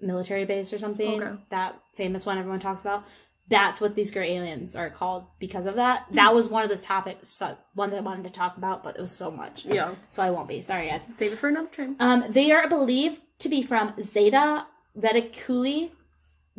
military 0.00 0.44
base 0.44 0.72
or 0.72 0.78
something. 0.78 1.22
Okay. 1.22 1.42
That 1.50 1.80
famous 1.94 2.26
one 2.26 2.38
everyone 2.38 2.60
talks 2.60 2.80
about. 2.82 3.04
That's 3.48 3.80
what 3.80 3.96
these 3.96 4.12
gray 4.12 4.36
aliens 4.36 4.76
are 4.76 4.90
called 4.90 5.24
because 5.40 5.66
of 5.66 5.74
that. 5.74 6.04
Hmm. 6.04 6.14
That 6.16 6.34
was 6.34 6.48
one 6.48 6.62
of 6.62 6.70
the 6.70 6.76
topics, 6.76 7.42
one 7.74 7.90
that 7.90 7.96
I 7.96 8.00
wanted 8.00 8.24
to 8.24 8.30
talk 8.30 8.56
about, 8.56 8.84
but 8.84 8.96
it 8.96 9.00
was 9.00 9.10
so 9.10 9.30
much. 9.30 9.64
Yeah. 9.64 9.94
So 10.08 10.22
I 10.22 10.30
won't 10.30 10.46
be. 10.48 10.60
Sorry, 10.60 10.88
guys. 10.88 11.00
Save 11.16 11.32
it 11.32 11.38
for 11.38 11.48
another 11.48 11.68
time. 11.68 11.96
Um, 11.98 12.26
they 12.30 12.52
are 12.52 12.68
believed 12.68 13.20
to 13.40 13.48
be 13.48 13.62
from 13.62 13.94
Zeta 14.00 14.66
Reticuli, 14.96 15.90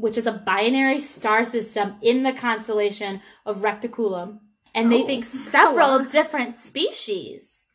which 0.02 0.18
is 0.18 0.28
a 0.28 0.32
binary 0.32 1.00
star 1.00 1.46
system 1.46 1.96
in 2.02 2.24
the 2.24 2.34
constellation 2.34 3.22
of 3.46 3.58
Reticulum. 3.60 4.40
And 4.74 4.92
they 4.92 5.04
Oh, 5.04 5.08
think 5.08 5.26
several 5.56 6.04
different 6.06 6.58
species 6.58 7.66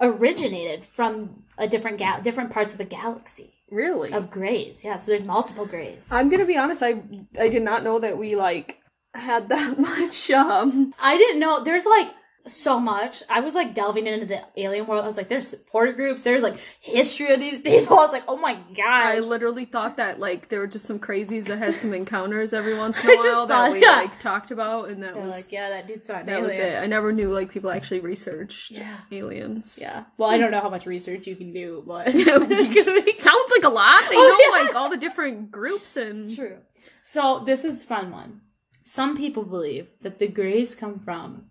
originated 0.00 0.84
from 0.84 1.44
a 1.58 1.68
different 1.68 1.98
gal- 1.98 2.20
different 2.20 2.50
parts 2.50 2.72
of 2.72 2.78
the 2.78 2.84
galaxy 2.84 3.52
Really? 3.70 4.12
of 4.12 4.30
grays. 4.30 4.84
Yeah, 4.84 4.96
so 4.96 5.10
there's 5.10 5.24
multiple 5.26 5.66
grays. 5.66 6.08
I'm 6.10 6.28
gonna 6.28 6.44
be 6.44 6.56
honest. 6.56 6.82
I 6.82 7.02
I 7.38 7.48
did 7.48 7.62
not 7.62 7.82
know 7.84 7.98
that 7.98 8.18
we 8.18 8.36
like 8.36 8.78
had 9.14 9.48
that 9.48 9.78
much. 9.90 10.30
Um. 10.30 10.92
I 11.00 11.16
didn't 11.16 11.40
know 11.40 11.62
there's 11.62 11.86
like 11.86 12.10
so 12.46 12.78
much. 12.78 13.22
I 13.30 13.40
was 13.40 13.54
like 13.54 13.74
delving 13.74 14.06
into 14.06 14.26
the 14.26 14.42
alien 14.56 14.86
world. 14.86 15.04
I 15.04 15.06
was 15.06 15.16
like, 15.16 15.28
there's 15.28 15.48
support 15.48 15.96
groups. 15.96 16.22
There's 16.22 16.42
like 16.42 16.56
history 16.80 17.32
of 17.32 17.40
these 17.40 17.60
people. 17.62 17.98
I 17.98 18.02
was 18.02 18.12
like, 18.12 18.24
oh 18.28 18.36
my 18.36 18.54
god. 18.76 19.06
I 19.06 19.18
literally 19.20 19.64
thought 19.64 19.96
that 19.96 20.20
like 20.20 20.48
there 20.50 20.60
were 20.60 20.66
just 20.66 20.84
some 20.86 20.98
crazies 20.98 21.46
that 21.46 21.58
had 21.58 21.74
some 21.74 21.94
encounters 22.00 22.52
every 22.52 22.76
once 22.78 23.02
in 23.02 23.10
a 23.10 23.16
while 23.16 23.46
that 23.46 23.72
we 23.72 23.80
yeah. 23.82 23.92
like 23.92 24.18
talked 24.20 24.50
about, 24.50 24.88
and 24.90 25.02
that 25.02 25.14
They're 25.14 25.22
was 25.22 25.30
like, 25.34 25.52
yeah, 25.52 25.70
that 25.70 25.86
dude's 25.88 26.08
not 26.08 26.26
that 26.26 26.42
was 26.42 26.58
it. 26.58 26.78
I 26.78 26.86
never 26.86 27.12
knew 27.12 27.28
like 27.32 27.50
people 27.50 27.70
actually 27.70 28.00
researched 28.00 28.72
Yeah. 28.72 28.96
aliens. 29.10 29.78
Yeah. 29.80 30.04
Well, 30.18 30.28
I 30.30 30.36
don't 30.38 30.50
know 30.50 30.60
how 30.60 30.70
much 30.70 30.86
research 30.86 31.26
you 31.26 31.36
can 31.36 31.52
do, 31.52 31.82
but 31.86 32.08
Sounds 32.08 33.52
like 33.52 33.64
a 33.64 33.68
lot. 33.68 34.02
They 34.10 34.16
Oh, 34.16 34.36
know 34.50 34.58
yeah. 34.58 34.64
like 34.66 34.74
all 34.76 34.90
the 34.90 34.96
different 34.96 35.50
groups 35.50 35.96
and 35.96 36.34
True. 36.34 36.58
So 37.02 37.42
this 37.46 37.64
is 37.64 37.82
a 37.82 37.86
fun 37.86 38.10
one. 38.10 38.40
Some 38.82 39.16
people 39.16 39.44
believe 39.44 39.88
that 40.02 40.18
the 40.18 40.28
Greys 40.28 40.74
come 40.74 40.98
from 40.98 41.46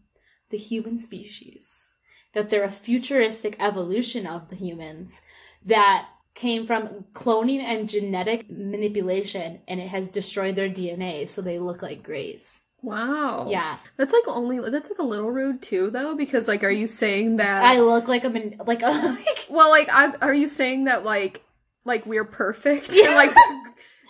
the 0.53 0.57
human 0.57 0.97
species, 0.97 1.91
that 2.33 2.49
they're 2.49 2.63
a 2.63 2.71
futuristic 2.71 3.57
evolution 3.59 4.25
of 4.25 4.47
the 4.49 4.55
humans 4.55 5.19
that 5.65 6.07
came 6.35 6.65
from 6.65 7.05
cloning 7.13 7.59
and 7.59 7.89
genetic 7.89 8.49
manipulation, 8.49 9.59
and 9.67 9.79
it 9.79 9.89
has 9.89 10.07
destroyed 10.09 10.55
their 10.55 10.69
DNA, 10.69 11.27
so 11.27 11.41
they 11.41 11.59
look 11.59 11.81
like 11.81 12.01
Greys. 12.03 12.61
wow. 12.81 13.47
Yeah, 13.49 13.77
That's 13.97 14.13
like 14.13 14.27
only 14.27 14.57
that's 14.69 14.89
like 14.89 14.99
a 14.99 15.03
little 15.13 15.29
rude 15.31 15.61
too 15.61 15.89
though 15.89 16.15
because 16.15 16.47
like 16.47 16.63
are 16.63 16.71
you 16.81 16.87
saying 16.87 17.37
that 17.37 17.63
I 17.63 17.79
look 17.79 18.07
like 18.07 18.23
a 18.25 18.29
man- 18.29 18.59
like 18.65 18.81
a 18.81 18.91
like 19.27 19.47
Well, 19.49 19.69
like, 19.69 19.87
I'm, 19.93 20.13
are 20.21 20.33
you 20.33 20.47
saying 20.47 20.85
that 20.85 21.03
like 21.05 21.43
like 21.85 22.05
we're 22.05 22.25
perfect. 22.25 22.89
and, 22.89 23.15
like 23.23 23.35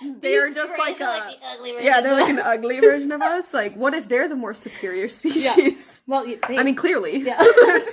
they're 0.22 0.53
just 0.53 0.77
like 0.77 1.00
a 1.00 1.03
like 1.03 1.39
the 1.39 1.45
ugly 1.48 1.75
yeah, 1.83 2.01
they're 2.01 2.13
like 2.13 2.29
an 2.29 2.39
ugly 2.39 2.79
version 2.79 3.12
of 3.12 3.22
us. 3.22 3.53
Like, 3.53 3.75
what 3.75 3.93
if 3.93 4.07
they're 4.10 4.27
the 4.27 4.36
more 4.36 4.53
superior 4.53 5.07
species? 5.19 6.01
Well, 6.07 6.25
they, 6.25 6.57
I 6.57 6.63
mean, 6.63 6.75
clearly. 6.75 7.19
yeah. 7.19 7.38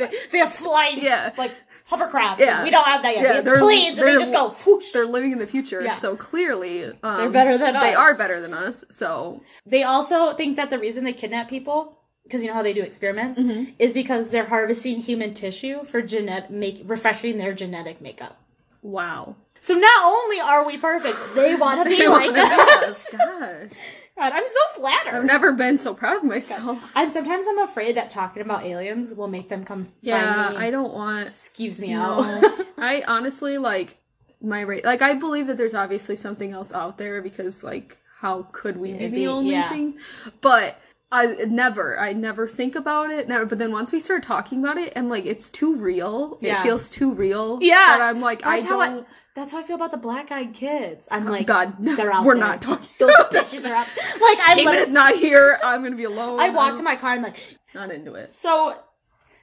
they 0.33 0.39
have 0.39 0.53
flying, 0.53 0.99
Yeah. 1.03 1.33
like 1.39 1.53
hovercrafts. 1.91 2.39
Yeah. 2.39 2.63
we 2.65 2.71
don't 2.71 2.85
have 2.87 3.03
that 3.03 3.15
yet. 3.15 3.23
Yeah, 3.23 3.29
we 3.31 3.37
have 3.37 3.45
they're- 3.45 3.59
planes, 3.59 3.99
and 3.99 4.07
they 4.09 4.15
just 4.15 4.33
go. 4.33 4.51
Whoosh. 4.67 4.93
They're 4.93 5.07
living 5.07 5.33
in 5.33 5.39
the 5.39 5.47
future, 5.47 5.83
Yeah. 5.83 5.95
so 5.97 6.17
clearly 6.17 6.85
um, 6.85 6.95
They're 7.03 7.31
better 7.31 7.59
than 7.59 7.75
They 7.75 7.95
us. 7.95 7.97
are 7.97 8.15
better 8.17 8.41
than 8.41 8.55
us. 8.55 8.85
So 8.91 9.43
They 9.67 9.83
also 9.83 10.33
think 10.35 10.57
that 10.57 10.71
the 10.71 10.79
reason 10.79 11.05
they 11.05 11.13
kidnap 11.13 11.49
people, 11.49 11.99
because 12.25 12.43
you 12.43 12.49
know 12.49 12.55
how 12.55 12.63
they 12.63 12.73
do 12.73 12.83
experiments, 12.83 13.41
Mm-hmm. 13.41 13.73
is 13.79 13.93
because 13.93 14.31
they're 14.31 14.47
harvesting 14.47 14.99
human 15.01 15.35
tissue 15.35 15.85
for 15.85 16.01
genetic 16.03 16.51
make 16.51 16.83
refreshing 16.85 17.39
their 17.39 17.53
genetic 17.53 18.01
makeup. 18.01 18.39
wow. 18.83 19.37
So 19.61 19.75
not 19.75 20.05
only 20.05 20.41
are 20.41 20.67
we 20.67 20.79
perfect, 20.79 21.19
they 21.35 21.55
want 21.55 21.85
to 21.85 21.91
be 21.91 21.99
They 21.99 22.09
like 22.09 22.37
us. 22.37 22.83
us. 22.83 23.11
God, 23.19 23.71
God, 24.17 24.33
I'm 24.33 24.47
so 24.47 24.81
flattered. 24.81 25.15
I've 25.15 25.25
never 25.25 25.53
been 25.53 25.77
so 25.79 25.95
proud 25.95 26.17
of 26.19 26.25
myself. 26.25 26.93
I'm 26.97 27.11
sometimes 27.11 27.47
I'm 27.49 27.59
afraid 27.59 27.97
that 27.97 28.11
talking 28.11 28.43
about 28.43 28.65
aliens 28.65 29.13
will 29.15 29.29
make 29.29 29.49
them 29.49 29.65
come 29.65 29.93
Yeah, 30.01 30.45
find 30.47 30.57
me. 30.59 30.65
I 30.65 30.71
don't 30.71 30.93
want. 30.95 31.29
Skeeves 31.29 31.79
me 31.81 31.93
No. 31.93 32.23
out. 32.25 32.67
I 32.79 33.03
honestly 33.07 33.59
like 33.59 33.99
my 34.43 34.63
rate. 34.63 34.85
Like, 34.85 35.03
I 35.03 35.15
believe 35.15 35.47
that 35.47 35.57
there's 35.59 35.75
obviously 35.75 36.17
something 36.17 36.53
else 36.53 36.73
out 36.73 36.97
there 36.99 37.21
because, 37.21 37.63
like, 37.63 37.99
how 38.21 38.47
could 38.53 38.79
we 38.79 38.93
be 38.95 39.09
the 39.09 39.27
only 39.29 39.53
yeah. 39.53 39.69
thing? 39.69 39.99
But 40.41 40.81
I 41.13 41.27
never, 41.49 41.99
I 41.99 42.13
never 42.13 42.47
think 42.47 42.75
about 42.75 43.11
it. 43.11 43.29
Never. 43.29 43.45
But 43.45 43.59
then 43.59 43.73
once 43.73 43.93
we 43.93 44.01
start 44.01 44.23
talking 44.23 44.61
about 44.61 44.77
it, 44.79 44.93
and 44.97 45.09
like, 45.11 45.27
it's 45.27 45.51
too 45.51 45.77
real. 45.77 46.39
Yeah. 46.41 46.61
It 46.61 46.63
feels 46.63 46.89
too 46.89 47.13
real. 47.13 47.59
Yeah. 47.61 47.99
That 47.99 48.01
I'm 48.03 48.21
like, 48.21 48.47
I 48.47 48.61
That's 48.61 48.71
how 48.71 48.85
don't. 48.85 49.07
That's 49.37 49.53
how 49.53 49.59
I 49.59 49.63
feel 49.63 49.77
about 49.77 49.93
the 49.93 49.97
black 49.97 50.33
eyed 50.33 50.55
kids. 50.55 51.07
I'm 51.11 51.29
oh, 51.29 51.31
like, 51.31 51.47
God, 51.47 51.75
they're 51.79 52.13
out 52.13 52.25
we're 52.25 52.35
there. 52.35 52.45
not 52.45 52.61
talking 52.63 52.89
Those 52.99 53.15
bitches 53.31 53.69
are 53.69 53.75
out. 53.75 53.87
Like 53.97 54.39
I, 54.41 54.55
Cayman 54.57 54.75
is 54.75 54.93
not 54.93 55.15
here. 55.15 55.59
I'm 55.63 55.83
gonna 55.83 55.97
be 55.97 56.05
alone. 56.05 56.41
I 56.41 56.49
walked 56.51 56.79
to 56.79 56.83
my 56.83 56.97
car 56.97 57.15
and 57.15 57.23
like, 57.23 57.59
Not 57.75 57.91
into 57.93 58.15
it. 58.15 58.33
so, 58.33 58.77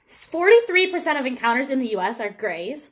forty-three 0.06 0.90
percent 0.92 1.18
of 1.18 1.26
encounters 1.26 1.70
in 1.70 1.78
the 1.80 1.88
U.S. 1.92 2.20
are 2.20 2.30
grays. 2.30 2.90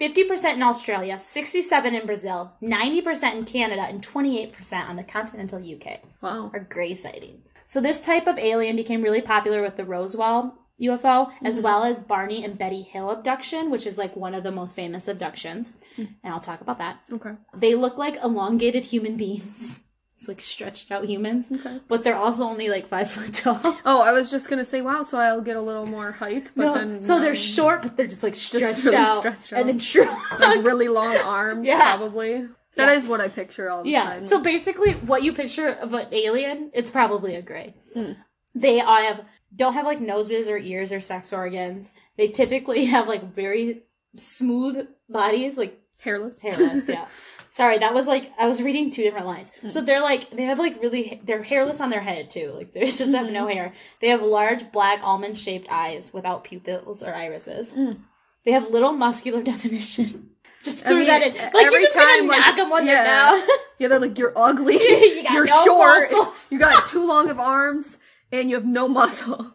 50% 0.00 0.54
in 0.54 0.62
Australia, 0.62 1.16
67 1.16 1.94
in 1.94 2.04
Brazil, 2.04 2.52
90% 2.60 3.36
in 3.38 3.44
Canada, 3.44 3.82
and 3.82 4.04
28% 4.04 4.88
on 4.88 4.96
the 4.96 5.04
continental 5.04 5.60
UK 5.60 6.00
Wow. 6.20 6.50
are 6.52 6.58
gray 6.58 6.94
sightings. 6.94 7.46
So 7.66 7.80
this 7.80 8.00
type 8.00 8.26
of 8.26 8.36
alien 8.36 8.74
became 8.74 9.02
really 9.02 9.22
popular 9.22 9.62
with 9.62 9.76
the 9.76 9.84
Roswell 9.84 10.58
UFO, 10.80 11.30
as 11.44 11.60
well 11.60 11.84
as 11.84 11.98
Barney 11.98 12.44
and 12.44 12.58
Betty 12.58 12.82
Hill 12.82 13.10
abduction, 13.10 13.70
which 13.70 13.86
is 13.86 13.96
like 13.98 14.16
one 14.16 14.34
of 14.34 14.42
the 14.42 14.50
most 14.50 14.74
famous 14.74 15.06
abductions. 15.08 15.72
And 15.96 16.08
I'll 16.24 16.40
talk 16.40 16.60
about 16.60 16.78
that. 16.78 17.00
Okay. 17.12 17.32
They 17.56 17.74
look 17.74 17.96
like 17.96 18.16
elongated 18.22 18.84
human 18.84 19.16
beings. 19.16 19.80
It's 20.16 20.28
like 20.28 20.40
stretched 20.40 20.92
out 20.92 21.06
humans. 21.06 21.50
Okay. 21.50 21.80
But 21.88 22.04
they're 22.04 22.14
also 22.14 22.44
only 22.44 22.68
like 22.70 22.86
five 22.86 23.10
foot 23.10 23.34
tall. 23.34 23.58
Oh, 23.84 24.00
I 24.00 24.12
was 24.12 24.30
just 24.30 24.48
gonna 24.48 24.64
say, 24.64 24.80
wow. 24.80 25.02
So 25.02 25.18
I'll 25.18 25.40
get 25.40 25.56
a 25.56 25.60
little 25.60 25.86
more 25.86 26.12
height, 26.12 26.50
but 26.54 26.64
No, 26.66 26.74
then 26.74 27.00
so 27.00 27.18
they're 27.20 27.34
short, 27.34 27.82
but 27.82 27.96
they're 27.96 28.06
just 28.06 28.22
like 28.22 28.36
stretched, 28.36 28.84
really 28.84 28.96
out, 28.96 29.18
stretched 29.18 29.52
out. 29.52 29.58
and 29.58 29.68
then 29.68 29.80
shrunk. 29.80 30.16
like 30.38 30.64
really 30.64 30.86
long 30.86 31.16
arms, 31.16 31.66
Yeah. 31.66 31.80
probably. 31.96 32.46
That 32.76 32.90
is 32.90 33.08
what 33.08 33.20
I 33.20 33.26
picture 33.26 33.68
all 33.68 33.82
the 33.82 33.90
Yeah. 33.90 34.04
time. 34.04 34.22
So 34.22 34.40
basically, 34.40 34.92
what 34.92 35.24
you 35.24 35.32
picture 35.32 35.66
of 35.68 35.92
an 35.94 36.06
alien, 36.12 36.70
it's 36.72 36.92
probably 36.92 37.34
a 37.34 37.42
gray. 37.42 37.74
Hmm. 37.92 38.12
They 38.54 38.80
all 38.80 39.02
have 39.02 39.20
don't 39.54 39.74
have 39.74 39.86
like 39.86 40.00
noses 40.00 40.48
or 40.48 40.58
ears 40.58 40.92
or 40.92 41.00
sex 41.00 41.32
organs. 41.32 41.92
They 42.16 42.28
typically 42.28 42.84
have 42.86 43.08
like 43.08 43.34
very 43.34 43.82
smooth 44.14 44.88
bodies, 45.08 45.56
like 45.56 45.80
hairless. 46.00 46.40
hairless. 46.40 46.88
yeah. 46.88 47.06
Sorry, 47.50 47.78
that 47.78 47.94
was 47.94 48.08
like 48.08 48.32
I 48.36 48.48
was 48.48 48.60
reading 48.60 48.90
two 48.90 49.02
different 49.04 49.26
lines. 49.26 49.52
So 49.68 49.80
mm. 49.80 49.86
they're 49.86 50.02
like 50.02 50.30
they 50.30 50.42
have 50.42 50.58
like 50.58 50.82
really 50.82 51.20
they're 51.24 51.44
hairless 51.44 51.80
on 51.80 51.90
their 51.90 52.00
head 52.00 52.28
too. 52.28 52.52
Like 52.52 52.74
they 52.74 52.86
just 52.86 53.14
have 53.14 53.30
no 53.30 53.46
mm-hmm. 53.46 53.56
hair. 53.56 53.74
They 54.00 54.08
have 54.08 54.22
large 54.22 54.72
black 54.72 54.98
almond 55.04 55.38
shaped 55.38 55.68
eyes 55.70 56.12
without 56.12 56.42
pupils 56.42 57.00
or 57.00 57.14
irises. 57.14 57.70
Mm. 57.70 57.98
They 58.44 58.50
have 58.50 58.70
little 58.70 58.92
muscular 58.92 59.40
definition. 59.44 60.30
Just 60.64 60.80
threw 60.80 60.98
mean, 60.98 61.06
that 61.06 61.22
in. 61.22 61.34
Like 61.34 61.66
every 61.66 61.72
you're 61.72 61.80
just 61.82 61.94
time, 61.94 62.26
gonna 62.26 62.28
like, 62.28 62.40
knock 62.40 62.56
them 62.56 62.70
when 62.70 62.86
yeah. 62.86 63.04
they're 63.04 63.04
down. 63.04 63.48
Yeah, 63.78 63.88
they're 63.88 64.00
like 64.00 64.18
you're 64.18 64.32
ugly. 64.34 64.74
You 64.74 65.22
got 65.22 65.36
are 65.36 65.44
no 65.44 65.64
short. 65.64 66.10
muscle. 66.10 66.32
You 66.50 66.58
got 66.58 66.86
too 66.86 67.06
long 67.06 67.28
of 67.30 67.38
arms, 67.38 67.98
and 68.32 68.48
you 68.50 68.56
have 68.56 68.66
no 68.66 68.88
muscle. 69.00 69.54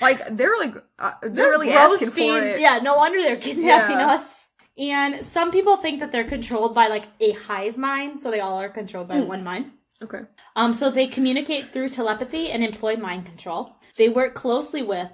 like 0.00 0.36
they're 0.36 0.56
like 0.58 0.74
uh, 0.98 1.12
they're, 1.22 1.50
really 1.50 1.70
asking 1.70 2.10
for 2.10 2.38
it. 2.40 2.60
Yeah, 2.60 2.78
no 2.82 2.96
wonder 2.96 3.20
they're 3.20 3.36
kidnapping 3.36 3.98
Yeah. 3.98 4.12
us. 4.14 4.48
And 4.76 5.24
some 5.24 5.52
people 5.52 5.76
think 5.76 6.00
that 6.00 6.10
they're 6.10 6.24
controlled 6.24 6.74
by 6.74 6.88
like 6.88 7.04
a 7.20 7.32
hive 7.32 7.76
mind, 7.76 8.18
so 8.18 8.30
they 8.30 8.40
all 8.40 8.60
are 8.60 8.68
controlled 8.68 9.06
by 9.08 9.20
one 9.20 9.44
mind. 9.44 9.70
Okay. 10.02 10.22
Um, 10.56 10.74
so 10.74 10.90
they 10.90 11.06
communicate 11.06 11.72
through 11.72 11.90
telepathy 11.90 12.50
and 12.50 12.64
employ 12.64 12.96
mind 12.96 13.24
control. 13.24 13.76
They 13.96 14.08
work 14.08 14.34
closely 14.34 14.82
with, 14.82 15.10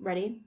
ready, 0.00 0.40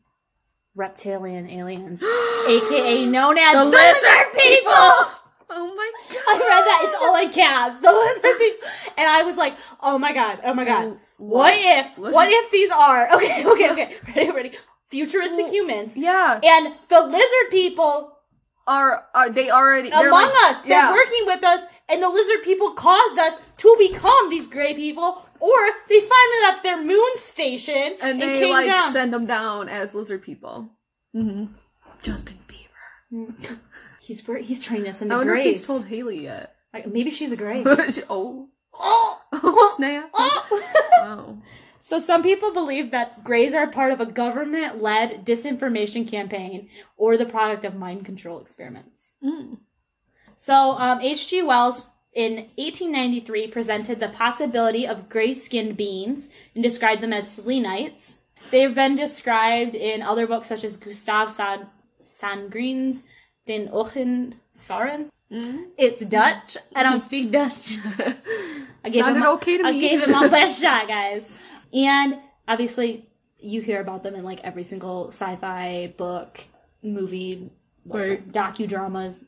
reptilian 0.75 1.47
aliens, 1.49 2.03
aka 2.47 3.05
known 3.05 3.37
as 3.37 3.53
the, 3.53 3.65
lizard 3.65 4.33
people. 4.33 5.16
Oh 5.49 5.73
my 5.75 5.91
god. 6.09 6.17
I 6.27 6.33
read 6.39 6.63
that 6.65 6.81
it's 6.85 6.97
all 7.01 7.15
in 7.23 7.29
caps, 7.29 7.77
the 7.85 7.91
lizard 7.91 8.37
people, 8.37 8.67
and 8.97 9.07
I 9.07 9.23
was 9.23 9.37
like, 9.37 9.55
oh 9.81 9.97
my 9.97 10.13
god, 10.13 10.39
oh 10.43 10.53
my 10.53 10.65
god, 10.65 10.85
what 10.87 10.99
what? 11.17 11.53
if, 11.57 11.97
Listen- 11.97 12.13
what 12.13 12.27
if 12.29 12.51
these 12.51 12.69
are 12.71 13.07
okay, 13.15 13.45
okay, 13.45 13.71
okay, 13.71 13.95
ready, 14.15 14.31
ready, 14.31 14.51
futuristic 14.89 15.47
humans, 15.47 15.95
Yeah. 15.95 16.39
and 16.43 16.73
the 16.89 17.01
lizard 17.01 17.49
people 17.51 18.13
Are 18.67 19.05
are 19.15 19.29
they 19.29 19.49
already 19.49 19.89
among 19.89 20.11
like- 20.11 20.29
us. 20.51 20.61
They're 20.63 20.71
yeah. 20.83 20.91
working 20.91 21.23
with 21.25 21.43
us, 21.43 21.61
and 21.87 22.03
the 22.03 22.09
lizard 22.09 22.43
people 22.43 22.71
caused 22.73 23.17
us 23.17 23.39
to 23.63 23.75
become 23.79 24.29
these 24.29 24.47
gray 24.47 24.73
people, 24.73 25.23
or 25.39 25.59
they 25.87 26.01
finally 26.01 26.41
left 26.43 26.63
their 26.63 26.81
moon 26.83 27.11
station 27.15 27.95
and 28.01 28.21
they 28.21 28.39
came 28.39 28.51
like 28.51 28.67
down. 28.67 28.91
send 28.91 29.13
them 29.13 29.25
down 29.25 29.69
as 29.69 29.95
lizard 29.95 30.21
people. 30.21 30.69
Mm-hmm. 31.15 31.53
Justin 32.01 32.39
Bieber. 32.49 33.57
he's 34.07 34.25
he's 34.25 34.59
turning 34.65 34.87
us 34.87 35.01
I 35.01 35.05
into 35.05 35.17
wonder 35.17 35.33
if 35.35 35.43
grays. 35.43 35.57
he's 35.59 35.67
told 35.67 35.85
Hailey 35.87 36.23
yet. 36.23 36.55
Like, 36.73 36.87
Maybe 36.87 37.11
she's 37.11 37.31
a 37.31 37.35
gray. 37.37 37.63
oh. 38.09 38.49
oh, 38.73 39.19
Oh 39.33 39.73
snap. 39.77 40.09
oh. 40.13 40.77
Wow. 41.01 41.37
So 41.79 41.99
some 41.99 42.23
people 42.23 42.51
believe 42.53 42.91
that 42.91 43.23
grays 43.23 43.53
are 43.53 43.67
part 43.67 43.91
of 43.93 44.01
a 44.01 44.05
government-led 44.05 45.25
disinformation 45.25 46.07
campaign 46.07 46.69
or 46.97 47.15
the 47.15 47.25
product 47.25 47.63
of 47.63 47.75
mind 47.75 48.05
control 48.05 48.39
experiments. 48.41 49.13
Mm. 49.23 49.59
So 50.35 50.71
um, 50.71 50.99
H.G. 51.01 51.43
Wells 51.43 51.87
in 52.13 52.49
1893 52.57 53.47
presented 53.47 53.99
the 53.99 54.09
possibility 54.09 54.85
of 54.85 55.07
gray-skinned 55.07 55.77
beings 55.77 56.29
and 56.53 56.61
described 56.63 57.01
them 57.01 57.13
as 57.13 57.31
selenites. 57.31 58.19
They've 58.51 58.75
been 58.75 58.97
described 58.97 59.73
in 59.75 60.01
other 60.01 60.27
books 60.27 60.47
such 60.47 60.63
as 60.65 60.75
Gustav 60.77 61.31
Sand- 61.31 61.67
Sandgren's 62.01 63.03
Den 63.47 63.69
Ochen 63.71 64.35
Fahren. 64.57 65.09
Mm. 65.31 65.65
It's 65.77 66.05
Dutch. 66.05 66.57
I 66.75 66.83
don't 66.83 67.01
speak 67.01 67.31
Dutch. 67.31 67.77
I 68.83 68.89
gave 68.89 69.03
Sounded 69.03 69.21
him, 69.21 69.27
okay 69.35 69.57
to 69.57 69.65
I 69.65 69.71
me. 69.71 69.79
gave 69.81 70.03
him 70.03 70.11
my 70.11 70.27
best 70.37 70.61
shot, 70.61 70.87
guys. 70.87 71.37
And 71.73 72.19
obviously, 72.47 73.09
you 73.39 73.61
hear 73.61 73.81
about 73.81 74.03
them 74.03 74.15
in 74.15 74.23
like 74.23 74.41
every 74.43 74.63
single 74.63 75.07
sci-fi 75.07 75.93
book, 75.97 76.45
movie, 76.83 77.51
Right. 77.85 78.31
docudramas. 78.31 79.23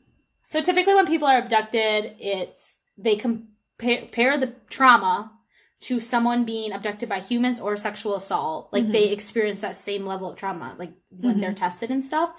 So 0.46 0.60
typically, 0.60 0.94
when 0.94 1.06
people 1.06 1.28
are 1.28 1.38
abducted, 1.38 2.16
it's 2.18 2.80
they 2.98 3.16
compare 3.16 4.00
compare 4.02 4.36
the 4.38 4.52
trauma 4.68 5.32
to 5.80 5.98
someone 6.00 6.44
being 6.44 6.72
abducted 6.72 7.08
by 7.08 7.20
humans 7.20 7.58
or 7.58 7.76
sexual 7.76 8.14
assault. 8.14 8.68
Like 8.72 8.90
they 8.90 9.04
mm-hmm. 9.04 9.12
experience 9.14 9.62
that 9.62 9.76
same 9.76 10.04
level 10.04 10.30
of 10.30 10.36
trauma, 10.36 10.74
like 10.78 10.92
when 11.10 11.32
mm-hmm. 11.32 11.40
they're 11.40 11.54
tested 11.54 11.90
and 11.90 12.04
stuff. 12.04 12.32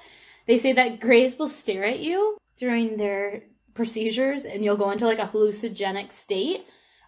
They 0.52 0.58
say 0.58 0.74
that 0.74 1.00
grays 1.00 1.40
will 1.40 1.48
stare 1.48 1.86
at 1.86 2.02
you 2.02 2.36
during 2.58 2.98
their 2.98 3.44
procedures, 3.74 4.44
and 4.44 4.66
you'll 4.66 4.76
go 4.76 4.92
into 4.92 5.06
like 5.06 5.18
a 5.18 5.28
hallucinogenic 5.28 6.12
state, 6.12 6.66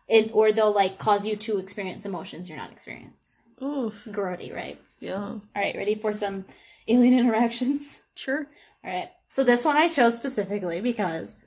and 0.08 0.30
or 0.32 0.54
they'll 0.54 0.72
like 0.74 0.98
cause 0.98 1.28
you 1.28 1.36
to 1.36 1.58
experience 1.58 2.06
emotions 2.06 2.48
you're 2.48 2.58
not 2.58 2.72
experiencing. 2.72 3.42
Oof. 3.62 4.06
Grody, 4.06 4.56
right? 4.56 4.80
Yeah. 5.02 5.18
All 5.22 5.42
right, 5.58 5.76
ready 5.76 5.94
for 5.94 6.14
some 6.14 6.46
alien 6.88 7.20
interactions? 7.20 8.04
Sure. 8.16 8.48
All 8.82 8.90
right. 8.94 9.10
So 9.28 9.44
this 9.44 9.66
one 9.66 9.76
I 9.76 9.90
chose 9.90 10.16
specifically 10.16 10.80
because 10.80 11.42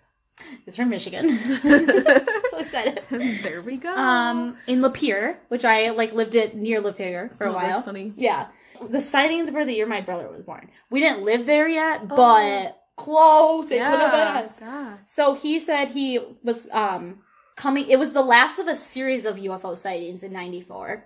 it's 0.67 0.77
from 0.77 0.91
Michigan. 0.91 1.39
so 1.63 2.59
excited. 2.59 3.01
there 3.43 3.63
we 3.63 3.79
go. 3.79 3.95
Um, 3.97 4.59
in 4.67 4.81
Lapeer, 4.83 5.37
which 5.49 5.65
I 5.65 5.89
like 5.93 6.13
lived 6.13 6.35
it 6.35 6.55
near 6.55 6.83
Lapeer 6.83 7.35
for 7.39 7.47
a 7.47 7.51
Oh, 7.53 7.55
while. 7.55 7.67
that's 7.69 7.87
funny. 7.87 8.13
Yeah. 8.19 8.49
The 8.91 9.01
sightings 9.01 9.51
were 9.51 9.65
the 9.65 9.75
year 9.75 9.87
my 9.87 10.01
brother 10.01 10.29
was 10.29 10.43
born. 10.43 10.71
We 10.91 11.01
didn't 11.01 11.25
live 11.25 11.47
there 11.47 11.69
yet, 11.69 12.03
Oh. 12.11 12.17
but 12.17 12.83
close. 12.97 13.71
It 13.71 13.79
could 13.79 14.01
have 14.01 14.59
been 14.59 14.67
us. 14.69 14.99
So 15.05 15.35
he 15.35 15.61
said 15.61 15.89
he 15.91 16.19
was 16.43 16.69
um 16.73 17.21
coming. 17.57 17.89
It 17.89 17.99
was 17.99 18.13
the 18.13 18.23
last 18.23 18.59
of 18.59 18.67
a 18.69 18.75
series 18.75 19.25
of 19.25 19.37
UFO 19.37 19.77
sightings 19.77 20.23
in 20.23 20.33
'94, 20.33 21.05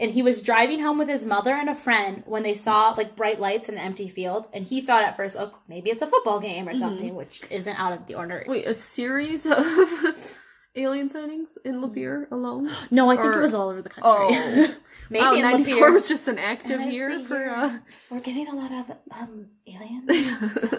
and 0.00 0.10
he 0.12 0.22
was 0.22 0.42
driving 0.42 0.80
home 0.80 0.98
with 0.98 1.08
his 1.08 1.24
mother 1.24 1.52
and 1.54 1.68
a 1.68 1.74
friend 1.74 2.22
when 2.26 2.42
they 2.42 2.54
saw 2.54 2.90
like 2.96 3.16
bright 3.16 3.40
lights 3.40 3.68
in 3.68 3.74
an 3.76 3.80
empty 3.80 4.08
field, 4.08 4.46
and 4.52 4.64
he 4.66 4.80
thought 4.80 5.04
at 5.04 5.16
first, 5.16 5.36
oh, 5.38 5.52
maybe 5.68 5.90
it's 5.90 6.02
a 6.02 6.06
football 6.06 6.40
game 6.40 6.68
or 6.68 6.74
something, 6.74 7.14
which 7.14 7.42
isn't 7.50 7.78
out 7.78 7.92
of 7.92 8.06
the 8.06 8.14
ordinary. 8.14 8.46
Wait, 8.48 8.66
a 8.66 8.74
series 8.74 9.44
of 9.46 10.38
alien 10.76 11.08
sightings 11.08 11.58
in 11.64 11.80
Lapeer 11.82 12.30
alone? 12.30 12.70
No, 12.90 13.10
I 13.10 13.16
think 13.16 13.34
Or- 13.34 13.38
it 13.40 13.42
was 13.42 13.54
all 13.54 13.68
over 13.68 13.82
the 13.82 13.90
country. 13.90 14.10
Oh. 14.14 14.74
maybe 15.10 15.24
wow, 15.24 15.34
in 15.34 15.42
94 15.42 15.92
was 15.92 16.08
just 16.08 16.28
an 16.28 16.38
active 16.38 16.78
That's 16.78 16.92
year 16.92 17.20
for 17.20 17.48
uh 17.48 17.78
We're 18.10 18.20
getting 18.20 18.48
a 18.48 18.54
lot 18.54 18.72
of 18.72 18.96
um 19.12 19.48
aliens. 19.66 20.74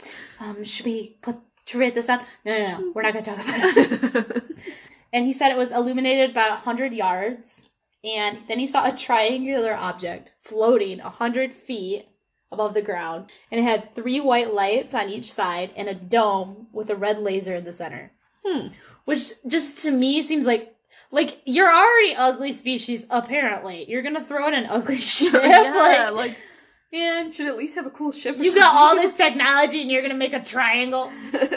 um, 0.40 0.64
should 0.64 0.86
we 0.86 1.18
put 1.22 1.36
should 1.70 1.78
we 1.78 1.84
write 1.84 1.94
this 1.94 2.06
down? 2.06 2.24
No, 2.44 2.58
no, 2.58 2.78
no. 2.78 2.92
We're 2.94 3.02
not 3.02 3.12
going 3.12 3.24
to 3.24 3.30
talk 3.30 3.44
about 3.44 3.76
it. 3.76 4.42
and 5.12 5.24
he 5.24 5.32
said 5.32 5.50
it 5.50 5.56
was 5.56 5.70
illuminated 5.70 6.30
about 6.30 6.60
hundred 6.60 6.92
yards, 6.92 7.62
and 8.02 8.38
then 8.48 8.58
he 8.58 8.66
saw 8.66 8.88
a 8.88 8.96
triangular 8.96 9.72
object 9.74 10.32
floating 10.40 10.98
hundred 10.98 11.52
feet 11.52 12.08
above 12.50 12.74
the 12.74 12.82
ground, 12.82 13.30
and 13.52 13.60
it 13.60 13.62
had 13.62 13.94
three 13.94 14.18
white 14.18 14.52
lights 14.52 14.94
on 14.94 15.08
each 15.08 15.32
side 15.32 15.70
and 15.76 15.88
a 15.88 15.94
dome 15.94 16.66
with 16.72 16.90
a 16.90 16.96
red 16.96 17.18
laser 17.18 17.54
in 17.54 17.64
the 17.64 17.72
center. 17.72 18.12
Hmm. 18.44 18.68
Which 19.04 19.32
just 19.46 19.78
to 19.84 19.90
me 19.90 20.22
seems 20.22 20.46
like. 20.46 20.74
Like 21.10 21.40
you're 21.44 21.72
already 21.72 22.14
ugly 22.14 22.52
species. 22.52 23.06
Apparently, 23.10 23.88
you're 23.88 24.02
gonna 24.02 24.24
throw 24.24 24.48
in 24.48 24.54
an 24.54 24.66
ugly 24.66 24.96
ship. 25.00 25.32
yeah, 25.44 26.10
like, 26.12 26.28
like 26.30 26.36
man, 26.92 27.32
should 27.32 27.46
at 27.46 27.56
least 27.56 27.76
have 27.76 27.86
a 27.86 27.90
cool 27.90 28.12
ship. 28.12 28.36
you 28.38 28.54
got 28.54 28.74
all 28.74 28.94
this 28.94 29.14
technology 29.14 29.80
and 29.82 29.90
you're 29.90 30.02
gonna 30.02 30.14
make 30.14 30.32
a 30.32 30.42
triangle. 30.42 31.10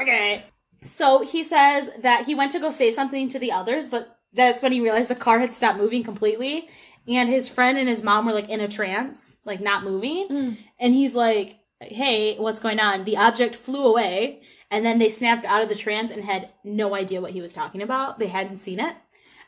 Okay. 0.00 0.44
So 0.82 1.22
he 1.22 1.44
says 1.44 1.90
that 2.00 2.26
he 2.26 2.34
went 2.34 2.52
to 2.52 2.58
go 2.58 2.70
say 2.70 2.90
something 2.90 3.28
to 3.28 3.38
the 3.38 3.52
others, 3.52 3.88
but 3.88 4.18
that's 4.32 4.62
when 4.62 4.72
he 4.72 4.80
realized 4.80 5.10
the 5.10 5.14
car 5.14 5.38
had 5.38 5.52
stopped 5.52 5.78
moving 5.78 6.02
completely. 6.02 6.68
And 7.06 7.28
his 7.28 7.48
friend 7.48 7.78
and 7.78 7.88
his 7.88 8.02
mom 8.02 8.26
were 8.26 8.32
like 8.32 8.48
in 8.48 8.60
a 8.60 8.68
trance, 8.68 9.36
like 9.44 9.60
not 9.60 9.84
moving. 9.84 10.28
Mm. 10.28 10.56
And 10.78 10.94
he's 10.94 11.14
like, 11.14 11.58
hey, 11.88 12.36
what's 12.36 12.60
going 12.60 12.80
on? 12.80 13.04
The 13.04 13.16
object 13.16 13.54
flew 13.54 13.86
away. 13.86 14.42
And 14.70 14.86
then 14.86 14.98
they 14.98 15.10
snapped 15.10 15.44
out 15.44 15.62
of 15.62 15.68
the 15.68 15.74
trance 15.74 16.10
and 16.10 16.24
had 16.24 16.48
no 16.64 16.94
idea 16.94 17.20
what 17.20 17.32
he 17.32 17.42
was 17.42 17.52
talking 17.52 17.82
about. 17.82 18.18
They 18.18 18.28
hadn't 18.28 18.56
seen 18.56 18.80
it. 18.80 18.96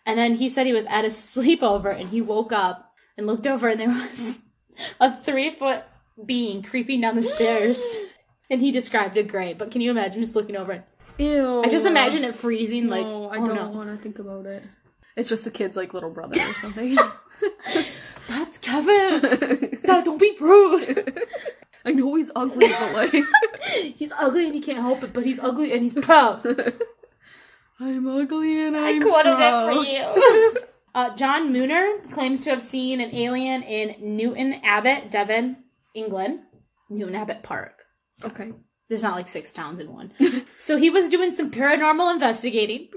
And 0.04 0.18
then 0.18 0.34
he 0.34 0.48
said 0.50 0.66
he 0.66 0.74
was 0.74 0.86
at 0.86 1.04
a 1.04 1.08
sleepover 1.08 1.98
and 1.98 2.10
he 2.10 2.20
woke 2.20 2.52
up 2.52 2.92
and 3.16 3.26
looked 3.26 3.46
over 3.46 3.68
and 3.68 3.80
there 3.80 3.88
was 3.88 4.38
a 5.00 5.16
three 5.22 5.54
foot 5.54 5.84
being 6.24 6.62
creeping 6.62 7.00
down 7.00 7.16
the 7.16 7.22
stairs. 7.22 7.82
And 8.50 8.60
he 8.60 8.70
described 8.70 9.16
it 9.16 9.26
great, 9.26 9.56
but 9.56 9.70
can 9.70 9.80
you 9.80 9.90
imagine 9.90 10.20
just 10.20 10.36
looking 10.36 10.54
over 10.54 10.72
it? 10.72 10.84
Ew. 11.16 11.62
I 11.64 11.70
just 11.70 11.86
imagine 11.86 12.24
it 12.24 12.34
freezing, 12.34 12.88
like, 12.88 13.06
no, 13.06 13.30
I 13.30 13.38
oh 13.38 13.46
don't 13.46 13.54
no. 13.54 13.68
want 13.68 13.88
to 13.88 13.96
think 13.96 14.18
about 14.18 14.44
it. 14.44 14.62
It's 15.16 15.30
just 15.30 15.44
the 15.44 15.50
kid's 15.50 15.78
like 15.78 15.94
little 15.94 16.10
brother 16.10 16.38
or 16.40 16.52
something. 16.60 16.96
That's 18.28 18.58
Kevin! 18.58 19.80
Dad, 19.82 20.04
don't 20.04 20.20
be 20.20 20.36
rude! 20.38 21.22
I 21.84 21.92
know 21.92 22.14
he's 22.14 22.30
ugly, 22.34 22.68
but 22.68 22.92
like 22.94 23.12
He's 23.96 24.12
ugly 24.12 24.46
and 24.46 24.54
he 24.54 24.60
can't 24.60 24.78
help 24.78 25.04
it, 25.04 25.12
but 25.12 25.24
he's 25.24 25.38
ugly 25.38 25.72
and 25.72 25.82
he's 25.82 25.94
proud. 25.94 26.44
I'm 27.80 28.06
ugly 28.06 28.66
and 28.66 28.76
I 28.76 28.90
I'm 28.90 29.02
quoted 29.02 29.34
proud. 29.36 29.70
it 29.70 29.74
for 29.74 29.84
you. 30.58 30.64
uh, 30.94 31.14
John 31.16 31.52
Mooner 31.52 32.10
claims 32.12 32.44
to 32.44 32.50
have 32.50 32.62
seen 32.62 33.00
an 33.00 33.14
alien 33.14 33.62
in 33.62 34.16
Newton 34.16 34.60
Abbot, 34.62 35.10
Devon, 35.10 35.56
England. 35.94 36.40
Newton 36.88 37.14
Abbot 37.16 37.42
Park. 37.42 37.84
Okay. 38.24 38.52
There's 38.88 39.02
not 39.02 39.16
like 39.16 39.28
six 39.28 39.52
towns 39.52 39.80
in 39.80 39.92
one. 39.92 40.12
so 40.56 40.76
he 40.76 40.90
was 40.90 41.08
doing 41.10 41.32
some 41.34 41.50
paranormal 41.50 42.12
investigating. 42.14 42.88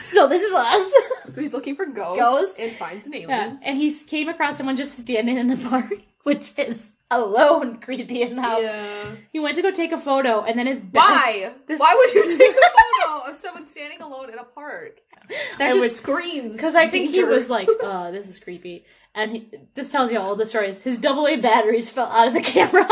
so 0.00 0.28
this 0.28 0.42
is 0.42 0.54
us. 0.54 0.92
So 1.30 1.40
he's 1.40 1.52
looking 1.54 1.76
for 1.76 1.86
ghosts, 1.86 2.20
Ghosts? 2.22 2.56
and 2.58 2.72
finds 2.72 3.06
an 3.06 3.14
alien. 3.14 3.28
Yeah. 3.30 3.56
And 3.62 3.78
he 3.78 3.92
came 4.04 4.28
across 4.28 4.56
someone 4.58 4.76
just 4.76 4.98
standing 4.98 5.36
in 5.38 5.48
the 5.48 5.56
park, 5.68 5.92
which 6.24 6.52
is 6.58 6.92
alone 7.10 7.78
creepy 7.80 8.22
enough. 8.22 8.60
Yeah. 8.62 9.10
He 9.32 9.38
went 9.40 9.56
to 9.56 9.62
go 9.62 9.70
take 9.70 9.92
a 9.92 9.98
photo, 9.98 10.42
and 10.42 10.58
then 10.58 10.66
his 10.66 10.80
bed. 10.80 10.98
Why? 11.00 11.52
This- 11.66 11.80
Why 11.80 11.94
would 11.96 12.14
you 12.14 12.24
take 12.38 12.50
a 12.50 12.54
photo 12.54 13.30
of 13.30 13.36
someone 13.36 13.66
standing 13.66 14.00
alone 14.02 14.30
in 14.30 14.38
a 14.38 14.44
park? 14.44 15.00
That 15.58 15.70
I 15.70 15.72
just 15.72 15.78
would- 15.80 15.90
screams. 15.90 16.52
Because 16.52 16.74
I 16.76 16.88
think 16.88 17.10
he 17.10 17.24
was 17.24 17.50
like, 17.50 17.68
"Oh, 17.80 18.10
this 18.16 18.28
is 18.28 18.38
creepy," 18.40 18.84
and 19.14 19.32
he, 19.32 19.48
this 19.74 19.90
tells 19.90 20.12
you 20.12 20.18
all 20.18 20.36
the 20.36 20.46
stories. 20.46 20.82
His 20.82 21.04
AA 21.04 21.36
batteries 21.36 21.90
fell 21.90 22.06
out 22.06 22.28
of 22.28 22.34
the 22.34 22.40
camera, 22.42 22.86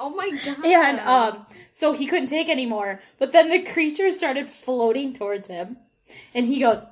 Oh 0.00 0.10
my 0.10 0.30
god. 0.44 0.64
and 0.64 1.00
um, 1.00 1.46
so 1.70 1.92
he 1.92 2.06
couldn't 2.06 2.26
take 2.28 2.48
anymore. 2.48 3.00
But 3.18 3.30
then 3.32 3.50
the 3.50 3.60
creature 3.60 4.10
started 4.10 4.48
floating 4.48 5.14
towards 5.14 5.46
him, 5.46 5.76
and 6.34 6.46
he 6.46 6.58
goes, 6.58 6.84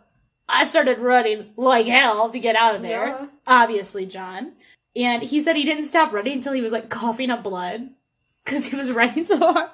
"I 0.48 0.64
started 0.64 0.98
running 0.98 1.50
like 1.56 1.86
hell 1.86 2.30
to 2.30 2.38
get 2.38 2.54
out 2.54 2.76
of 2.76 2.82
there." 2.82 3.06
Yeah. 3.08 3.26
Obviously, 3.48 4.06
John, 4.06 4.52
and 4.96 5.22
he 5.22 5.40
said 5.40 5.56
he 5.56 5.64
didn't 5.64 5.84
stop 5.84 6.12
running 6.12 6.34
until 6.34 6.52
he 6.52 6.62
was 6.62 6.72
like 6.72 6.88
coughing 6.90 7.30
up 7.30 7.42
blood 7.42 7.90
because 8.44 8.66
he 8.66 8.76
was 8.76 8.90
running 8.90 9.24
so 9.24 9.38
hard. 9.38 9.70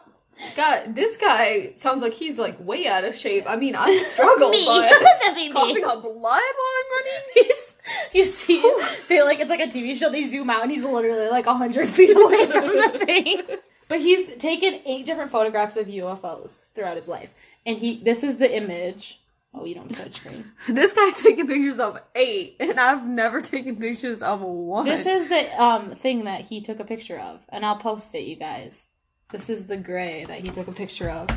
God, 0.54 0.94
this 0.94 1.16
guy 1.16 1.72
sounds 1.74 2.00
like 2.00 2.12
he's 2.12 2.38
like 2.38 2.56
way 2.64 2.86
out 2.86 3.02
of 3.02 3.16
shape. 3.16 3.44
I 3.48 3.56
mean, 3.56 3.74
I 3.74 3.96
struggle, 4.06 4.50
Me. 4.50 4.64
but 4.66 4.88
That'd 4.88 5.34
be 5.34 5.48
me. 5.48 5.52
coughing 5.52 5.84
up 5.84 6.02
blood 6.02 6.14
while 6.14 6.32
I'm 6.32 6.86
running. 6.96 7.22
He's, 7.34 7.74
you 8.12 8.24
see, 8.24 8.60
they 9.08 9.22
like 9.22 9.40
it's 9.40 9.50
like 9.50 9.60
a 9.60 9.66
TV 9.66 9.96
show. 9.96 10.10
They 10.10 10.24
zoom 10.24 10.50
out, 10.50 10.62
and 10.62 10.70
he's 10.70 10.84
literally 10.84 11.28
like 11.28 11.46
hundred 11.46 11.88
feet 11.88 12.10
away 12.16 12.46
from 12.46 12.66
the 12.68 13.02
thing. 13.04 13.42
But 13.88 14.00
he's 14.02 14.34
taken 14.36 14.80
eight 14.84 15.06
different 15.06 15.30
photographs 15.30 15.76
of 15.76 15.86
UFOs 15.86 16.70
throughout 16.72 16.96
his 16.96 17.08
life, 17.08 17.32
and 17.64 17.78
he. 17.78 17.96
This 17.98 18.22
is 18.22 18.36
the 18.36 18.54
image. 18.54 19.20
Oh, 19.60 19.64
you 19.64 19.74
don't 19.74 19.94
touch 19.94 20.14
screen. 20.14 20.44
This 20.68 20.92
guy's 20.92 21.20
taking 21.20 21.46
pictures 21.46 21.78
of 21.80 22.00
eight, 22.14 22.56
and 22.60 22.78
I've 22.78 23.06
never 23.06 23.40
taken 23.40 23.76
pictures 23.76 24.22
of 24.22 24.40
one. 24.40 24.84
This 24.86 25.06
is 25.06 25.28
the 25.28 25.62
um 25.62 25.94
thing 25.96 26.24
that 26.24 26.42
he 26.42 26.60
took 26.60 26.78
a 26.80 26.84
picture 26.84 27.18
of, 27.18 27.40
and 27.48 27.64
I'll 27.66 27.78
post 27.78 28.14
it, 28.14 28.20
you 28.22 28.36
guys. 28.36 28.88
This 29.30 29.50
is 29.50 29.66
the 29.66 29.76
gray 29.76 30.24
that 30.24 30.40
he 30.40 30.48
took 30.50 30.68
a 30.68 30.72
picture 30.72 31.10
of, 31.10 31.28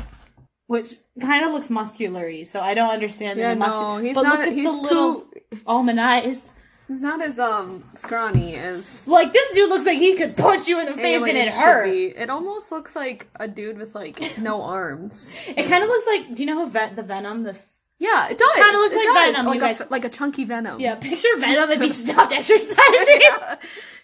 which 0.66 0.94
kind 1.20 1.44
of 1.44 1.52
looks 1.52 1.68
muscular-y, 1.68 2.44
so 2.44 2.60
I 2.60 2.74
don't 2.74 2.90
understand. 2.90 3.38
yeah, 3.38 3.54
the 3.54 3.60
no, 3.66 3.98
he's 3.98 4.14
but 4.14 4.22
not. 4.22 4.48
He's 4.52 4.80
the 4.82 4.88
too. 4.88 5.26
almond 5.66 6.00
eyes. 6.00 6.52
He's 6.88 7.00
not 7.02 7.22
as 7.22 7.38
um 7.38 7.84
scrawny 7.94 8.56
as. 8.56 9.08
Like 9.08 9.32
this 9.32 9.50
dude 9.54 9.68
looks 9.70 9.86
like 9.86 9.98
he 9.98 10.14
could 10.14 10.36
punch 10.36 10.68
you 10.68 10.78
in 10.80 10.86
the 10.86 10.96
face 10.96 11.22
and 11.22 11.36
it 11.38 11.52
hurt. 11.52 11.84
be. 11.84 12.06
It 12.06 12.28
almost 12.28 12.70
looks 12.72 12.94
like 12.96 13.28
a 13.36 13.48
dude 13.48 13.78
with 13.78 13.94
like 13.94 14.36
no 14.38 14.62
arms. 14.62 15.38
It 15.48 15.68
kind 15.68 15.82
of 15.84 15.88
looks 15.88 16.06
like. 16.06 16.34
Do 16.34 16.42
you 16.42 16.46
know 16.50 16.64
who 16.64 16.70
Ven- 16.70 16.96
the 16.96 17.02
Venom? 17.02 17.44
This 17.44 17.81
Yeah, 17.98 18.28
it 18.28 18.36
does. 18.38 18.54
Kinda 18.56 18.78
looks 18.78 18.94
It 18.94 18.98
like 18.98 19.06
does. 19.06 19.32
Venom, 19.34 19.46
like 19.46 19.54
you 19.60 19.60
a 19.64 19.66
guys. 19.68 19.82
like 19.90 20.04
a 20.04 20.08
chunky 20.08 20.44
Venom. 20.44 20.80
yeah. 20.80 20.96
Picture 20.96 21.28
Venom 21.38 21.70
if 21.70 21.80
he 21.80 21.88
stopped 21.88 22.32
exercising. 22.32 23.20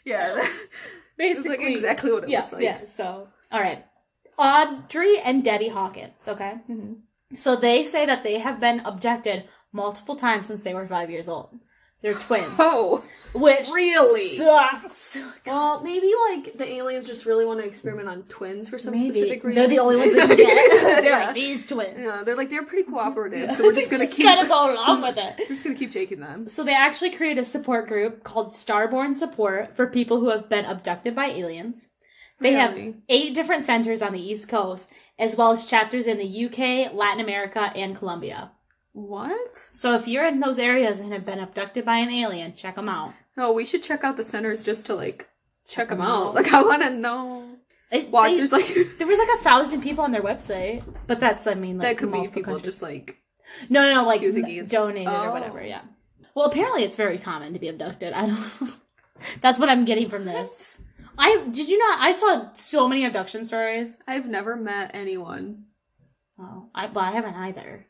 yeah. 0.05 0.47
It's 1.21 1.43
Basically, 1.43 1.67
like 1.67 1.75
exactly 1.75 2.13
what 2.13 2.23
it 2.25 2.31
yeah, 2.31 2.39
looks 2.39 2.53
like. 2.53 2.63
yeah. 2.63 2.79
So, 2.87 3.27
all 3.51 3.61
right, 3.61 3.85
Audrey 4.39 5.19
and 5.19 5.43
Debbie 5.43 5.69
Hawkins. 5.69 6.29
Okay, 6.29 6.55
Mm-hmm. 6.71 7.35
so 7.35 7.57
they 7.57 7.83
say 7.85 8.07
that 8.07 8.23
they 8.23 8.39
have 8.39 8.61
been 8.61 8.81
abducted 8.85 9.49
multiple 9.73 10.15
times 10.15 10.47
since 10.47 10.63
they 10.63 10.75
were 10.75 10.87
five 10.87 11.11
years 11.11 11.29
old. 11.29 11.59
They're 12.03 12.15
twins, 12.15 12.47
Oh, 12.59 13.03
which 13.35 13.69
Really? 13.75 14.29
sucks. 14.29 15.19
well, 15.45 15.83
maybe 15.83 16.13
like 16.31 16.57
the 16.57 16.67
aliens 16.67 17.07
just 17.07 17.27
really 17.27 17.45
want 17.45 17.61
to 17.61 17.67
experiment 17.67 18.09
on 18.09 18.23
twins 18.25 18.69
for 18.69 18.79
some 18.79 18.93
Maybe 18.95 19.11
specific 19.11 19.43
reason. 19.45 19.57
they're 19.59 19.69
the 19.69 19.81
only 19.81 19.97
ones 19.97 20.15
that 20.15 20.29
get. 20.37 20.37
They're 21.03 21.05
Yeah. 21.05 21.25
like 21.27 21.35
these 21.35 21.67
twins. 21.67 21.99
Yeah, 21.99 22.23
they're 22.25 22.37
like 22.37 22.51
they're 22.51 22.65
pretty 22.65 22.85
cooperative, 22.91 23.51
so 23.53 23.65
we're 23.65 23.75
just 23.75 23.91
gonna 23.91 24.05
Just 24.05 24.17
keep 24.17 24.27
gotta 24.27 24.47
go 24.49 24.73
along 24.73 25.03
with 25.03 25.19
it. 25.19 25.35
we're 25.41 25.47
just 25.49 25.65
gonna 25.65 25.77
keep 25.77 25.91
taking 25.91 26.21
them. 26.21 26.49
So 26.49 26.63
they 26.65 26.75
actually 26.75 27.11
created 27.11 27.41
a 27.41 27.45
support 27.45 27.89
group 27.89 28.23
called 28.25 28.49
Starborn 28.51 29.15
Support 29.15 29.75
for 29.77 29.87
people 29.89 30.21
who 30.21 30.31
have 30.31 30.49
been 30.49 30.65
abducted 30.65 31.15
by 31.17 31.27
aliens. 31.27 31.89
They 32.41 32.53
have 32.53 32.79
eight 33.09 33.35
different 33.35 33.65
centers 33.65 34.01
on 34.01 34.13
the 34.13 34.23
East 34.23 34.49
Coast, 34.49 34.89
as 35.19 35.35
well 35.35 35.51
as 35.51 35.67
chapters 35.67 36.07
in 36.07 36.19
the 36.19 36.45
UK, 36.47 36.95
Latin 36.95 37.19
America, 37.21 37.73
and 37.75 37.97
Colombia. 37.97 38.53
What? 38.99 39.57
So 39.71 39.95
if 39.95 40.09
you're 40.09 40.27
in 40.27 40.41
those 40.41 40.59
areas 40.59 40.99
and 40.99 41.13
have 41.13 41.25
been 41.25 41.39
abducted 41.39 41.85
by 41.85 41.99
an 41.99 42.11
alien, 42.11 42.55
check 42.55 42.75
them 42.75 42.89
out. 42.89 43.15
Oh, 43.37 43.53
we 43.53 43.65
should 43.65 43.83
check 43.85 44.03
out 44.03 44.17
the 44.17 44.25
centers 44.25 44.63
just 44.65 44.85
to 44.87 44.95
like 44.95 45.29
check 45.67 45.89
them 45.91 46.01
out. 46.01 46.29
out. 46.29 46.35
Like 46.35 46.53
I 46.53 46.63
want 46.63 46.83
to 46.83 46.91
know. 46.91 47.49
It- 47.93 48.11
Watch, 48.11 48.33
they- 48.33 48.37
there's 48.39 48.53
like 48.53 48.67
there 48.99 49.07
was 49.07 49.19
like 49.19 49.39
a 49.39 49.43
thousand 49.43 49.83
people 49.83 50.03
on 50.05 50.11
their 50.13 50.23
website, 50.23 50.83
but 51.07 51.21
that's 51.21 51.47
I 51.47 51.55
mean 51.55 51.79
like 51.79 51.87
that 51.89 51.99
could 51.99 52.13
be 52.13 52.23
people 52.27 52.43
countries. 52.55 52.63
just 52.65 52.83
like 52.83 53.19
no 53.71 53.83
no 53.83 53.95
no 53.95 54.05
like 54.07 54.21
Queue 54.21 54.33
thinking 54.33 54.57
it's- 54.57 54.71
donated 54.71 55.07
or 55.13 55.29
Oh. 55.29 55.33
whatever. 55.33 55.63
Yeah. 55.63 55.83
Well, 56.35 56.47
apparently 56.47 56.83
it's 56.85 56.97
very 56.97 57.19
common 57.19 57.53
to 57.53 57.59
be 57.61 57.69
abducted. 57.69 58.13
I 58.13 58.27
don't. 58.27 58.77
that's 59.41 59.59
what 59.61 59.69
I'm 59.69 59.85
getting 59.85 60.09
from 60.09 60.25
this. 60.25 60.81
I 61.17 61.45
did 61.51 61.69
you 61.69 61.79
not? 61.79 62.01
I 62.01 62.13
saw 62.13 62.53
so 62.55 62.89
many 62.89 63.05
abduction 63.05 63.45
stories. 63.45 63.99
I've 64.09 64.29
never 64.29 64.57
met 64.57 64.91
anyone. 64.95 65.65
Oh, 66.39 66.69
I 66.75 66.87
well, 66.87 67.05
I 67.05 67.13
haven't 67.13 67.35
either. 67.35 67.87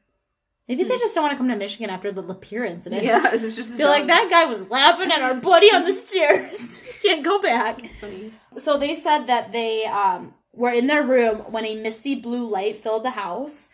Maybe 0.69 0.85
they 0.85 0.99
just 0.99 1.15
don't 1.15 1.25
want 1.25 1.33
to 1.33 1.39
come 1.39 1.49
to 1.49 1.57
Michigan 1.57 1.89
after 1.89 2.13
the 2.13 2.23
Lapeer 2.23 2.69
incident. 2.69 3.01
Hmm. 3.01 3.09
Yeah, 3.09 3.31
it's 3.33 3.57
just 3.57 3.79
They're 3.79 3.89
like 3.89 4.07
that 4.07 4.29
guy 4.31 4.45
was 4.45 4.69
laughing 4.69 5.11
at 5.11 5.23
our 5.23 5.35
buddy 5.35 5.69
on 5.69 5.85
the 5.85 5.93
stairs. 5.95 6.83
Can't 7.03 7.25
go 7.25 7.41
back. 7.41 7.83
It's 7.83 7.97
funny. 7.97 8.33
So 8.59 8.77
they 8.77 8.95
said 8.95 9.27
that 9.27 9.53
they 9.53 9.87
um, 9.87 10.35
were 10.53 10.71
in 10.73 10.87
their 10.87 11.03
room 11.03 11.39
when 11.51 11.65
a 11.65 11.75
misty 11.77 12.15
blue 12.15 12.47
light 12.47 12.77
filled 12.77 13.05
the 13.05 13.11
house, 13.11 13.71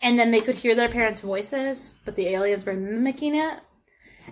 and 0.00 0.18
then 0.18 0.30
they 0.30 0.40
could 0.40 0.54
hear 0.54 0.76
their 0.76 0.88
parents' 0.88 1.20
voices, 1.20 1.94
but 2.04 2.14
the 2.14 2.28
aliens 2.28 2.64
were 2.64 2.74
mimicking 2.74 3.34
it. 3.34 3.58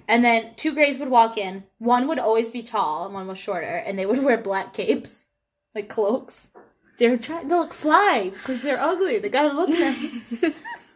And 0.07 0.24
then 0.24 0.55
two 0.57 0.72
grays 0.72 1.00
would 1.00 1.09
walk 1.09 1.37
in. 1.37 1.64
One 1.79 2.07
would 2.09 2.18
always 2.18 2.50
be 2.50 2.62
tall 2.62 3.07
and 3.07 3.14
one 3.14 3.27
was 3.27 3.38
shorter, 3.38 3.83
and 3.87 3.98
they 3.98 4.07
would 4.07 4.22
wear 4.22 4.38
black 4.38 4.72
capes, 4.72 5.27
like 5.74 5.88
cloaks. 5.88 6.50
They're 6.98 7.18
trying 7.18 7.48
to 7.48 7.57
look 7.57 7.74
fly 7.74 8.31
because 8.33 8.62
they're 8.62 8.81
ugly. 8.81 9.18
They 9.18 9.29
gotta 9.29 9.53
look 9.53 9.70
nice. 9.70 10.93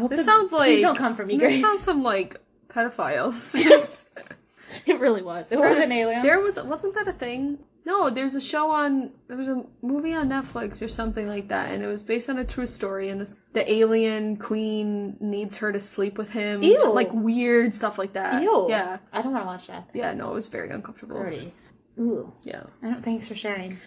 I 0.00 0.02
hope 0.02 0.10
This 0.10 0.20
the- 0.20 0.24
sounds 0.24 0.52
like 0.52 0.68
Please 0.68 0.82
don't 0.82 0.96
come 0.96 1.14
for 1.14 1.26
me, 1.26 1.36
This 1.36 1.48
Grace. 1.48 1.62
sounds 1.62 1.80
some 1.80 2.02
like 2.02 2.40
pedophiles. 2.68 3.60
Just 3.62 4.08
It 4.86 4.98
really 5.00 5.22
was. 5.22 5.50
It 5.52 5.58
was 5.58 5.78
an 5.78 5.92
alien. 5.92 6.22
there 6.22 6.40
was 6.40 6.60
wasn't 6.62 6.94
that 6.94 7.06
a 7.08 7.12
thing? 7.12 7.58
No, 7.84 8.08
there's 8.10 8.34
a 8.34 8.40
show 8.40 8.70
on 8.70 9.10
there 9.26 9.36
was 9.36 9.48
a 9.48 9.64
movie 9.82 10.14
on 10.14 10.28
Netflix 10.28 10.80
or 10.80 10.88
something 10.88 11.26
like 11.26 11.48
that, 11.48 11.70
and 11.72 11.82
it 11.82 11.86
was 11.86 12.02
based 12.02 12.30
on 12.30 12.38
a 12.38 12.44
true 12.44 12.66
story. 12.66 13.08
And 13.08 13.20
this 13.20 13.36
the 13.52 13.70
alien 13.70 14.36
queen 14.36 15.16
needs 15.18 15.56
her 15.58 15.72
to 15.72 15.80
sleep 15.80 16.16
with 16.18 16.32
him, 16.32 16.62
Ew. 16.62 16.92
like 16.92 17.12
weird 17.12 17.74
stuff 17.74 17.98
like 17.98 18.12
that. 18.12 18.42
Ew. 18.42 18.66
Yeah, 18.68 18.98
I 19.12 19.22
don't 19.22 19.32
want 19.32 19.44
to 19.44 19.46
watch 19.46 19.66
that. 19.68 19.90
yeah. 19.92 20.12
No, 20.14 20.30
it 20.30 20.34
was 20.34 20.46
very 20.46 20.70
uncomfortable. 20.70 21.16
Already. 21.16 21.52
Ooh. 21.98 22.32
Yeah. 22.44 22.62
I 22.82 22.90
don't. 22.90 23.02
Thanks 23.04 23.26
for 23.26 23.34
sharing. 23.34 23.78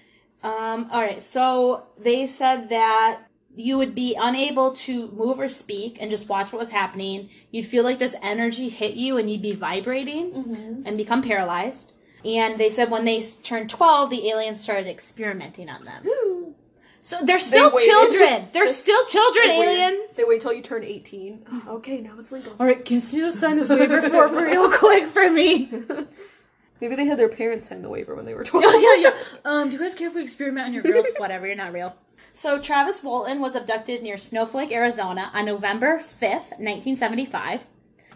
Um. 0.43 0.89
All 0.91 1.01
right. 1.01 1.21
So 1.23 1.85
they 1.97 2.27
said 2.27 2.69
that 2.69 3.21
you 3.55 3.77
would 3.77 3.93
be 3.93 4.15
unable 4.19 4.73
to 4.73 5.09
move 5.11 5.39
or 5.39 5.49
speak 5.49 5.97
and 5.99 6.09
just 6.09 6.27
watch 6.29 6.51
what 6.51 6.59
was 6.59 6.71
happening. 6.71 7.29
You'd 7.51 7.67
feel 7.67 7.83
like 7.83 7.99
this 7.99 8.15
energy 8.21 8.69
hit 8.69 8.95
you 8.95 9.17
and 9.17 9.29
you'd 9.29 9.41
be 9.41 9.53
vibrating 9.53 10.83
and 10.85 10.97
become 10.97 11.21
paralyzed. 11.21 11.93
And 12.25 12.57
they 12.57 12.69
said 12.69 12.89
when 12.89 13.05
they 13.05 13.21
turned 13.21 13.69
12, 13.69 14.09
the 14.09 14.29
aliens 14.29 14.61
started 14.61 14.87
experimenting 14.87 15.69
on 15.69 15.83
them. 15.83 16.55
So 16.99 17.17
they're 17.21 17.37
still 17.37 17.69
waited. 17.73 17.89
children. 17.91 18.47
They're 18.53 18.67
still 18.83 19.05
children, 19.07 19.47
They 19.47 19.61
aliens. 19.61 20.15
They 20.15 20.23
wait 20.25 20.39
till 20.39 20.53
you 20.53 20.61
turn 20.61 20.83
18. 20.85 21.45
okay, 21.67 21.99
now 21.99 22.13
it's 22.17 22.31
legal. 22.31 22.55
All 22.59 22.65
right, 22.65 22.83
can 22.83 22.95
you 22.95 23.31
sign 23.31 23.57
this 23.57 23.67
waiver 23.67 24.01
form 24.01 24.35
real 24.37 24.71
quick 24.71 25.07
for 25.07 25.29
me? 25.29 25.69
Maybe 26.81 26.95
they 26.95 27.05
had 27.05 27.19
their 27.19 27.29
parents 27.29 27.67
sign 27.67 27.81
the 27.81 27.89
waiver 27.89 28.15
when 28.15 28.25
they 28.25 28.33
were 28.33 28.43
12. 28.43 28.63
yeah, 28.79 28.95
yeah. 28.95 29.13
Um, 29.45 29.69
do 29.69 29.75
you 29.75 29.81
guys 29.81 29.95
care 29.95 30.07
if 30.07 30.15
we 30.15 30.23
experiment 30.23 30.67
on 30.67 30.73
your 30.73 30.83
girls? 30.83 31.07
Whatever, 31.17 31.45
you're 31.47 31.55
not 31.55 31.71
real. 31.73 31.95
So 32.35 32.59
Travis 32.59 33.03
Walton 33.03 33.39
was 33.39 33.53
abducted 33.55 34.01
near 34.01 34.17
Snowflake, 34.17 34.71
Arizona 34.71 35.29
on 35.35 35.45
November 35.45 35.99
5th, 35.99 36.57
1975. 36.57 37.67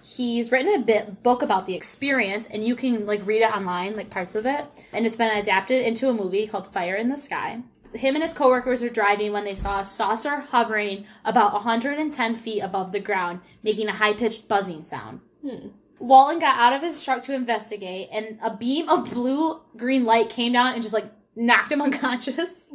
He's 0.02 0.52
written 0.52 0.74
a 0.74 0.84
bit, 0.84 1.22
book 1.22 1.44
about 1.44 1.68
the 1.68 1.76
experience, 1.76 2.48
and 2.48 2.64
you 2.64 2.76
can 2.76 3.06
like 3.06 3.26
read 3.28 3.44
it 3.44 3.56
online, 3.56 3.96
like 3.96 4.10
parts 4.10 4.34
of 4.34 4.48
it. 4.48 4.66
And 4.92 5.06
it's 5.06 5.16
been 5.16 5.38
adapted 5.38 5.86
into 5.86 6.10
a 6.10 6.14
movie 6.14 6.48
called 6.48 6.66
Fire 6.66 6.96
in 6.96 7.10
the 7.10 7.16
Sky. 7.16 7.62
Him 7.94 8.16
and 8.16 8.24
his 8.24 8.34
coworkers 8.34 8.82
were 8.82 8.90
driving 8.90 9.34
when 9.34 9.46
they 9.46 9.54
saw 9.54 9.82
a 9.82 9.86
saucer 9.86 10.38
hovering 10.38 11.06
about 11.24 11.54
110 11.54 12.36
feet 12.38 12.62
above 12.62 12.94
the 12.94 13.00
ground, 13.00 13.42
making 13.62 13.88
a 13.88 13.94
high 13.94 14.14
pitched 14.14 14.48
buzzing 14.48 14.84
sound. 14.84 15.22
Hmm. 15.44 15.68
Walton 16.00 16.40
got 16.40 16.58
out 16.58 16.74
of 16.74 16.82
his 16.82 17.04
truck 17.04 17.22
to 17.24 17.36
investigate, 17.36 18.10
and 18.12 18.40
a 18.42 18.56
beam 18.56 18.90
of 18.90 19.12
blue 19.12 19.62
green 19.76 20.06
light 20.06 20.30
came 20.30 20.54
down 20.54 20.74
and 20.74 20.82
just 20.82 20.94
like 20.94 21.12
knocked 21.38 21.72
him 21.72 21.82
unconscious. 21.88 22.66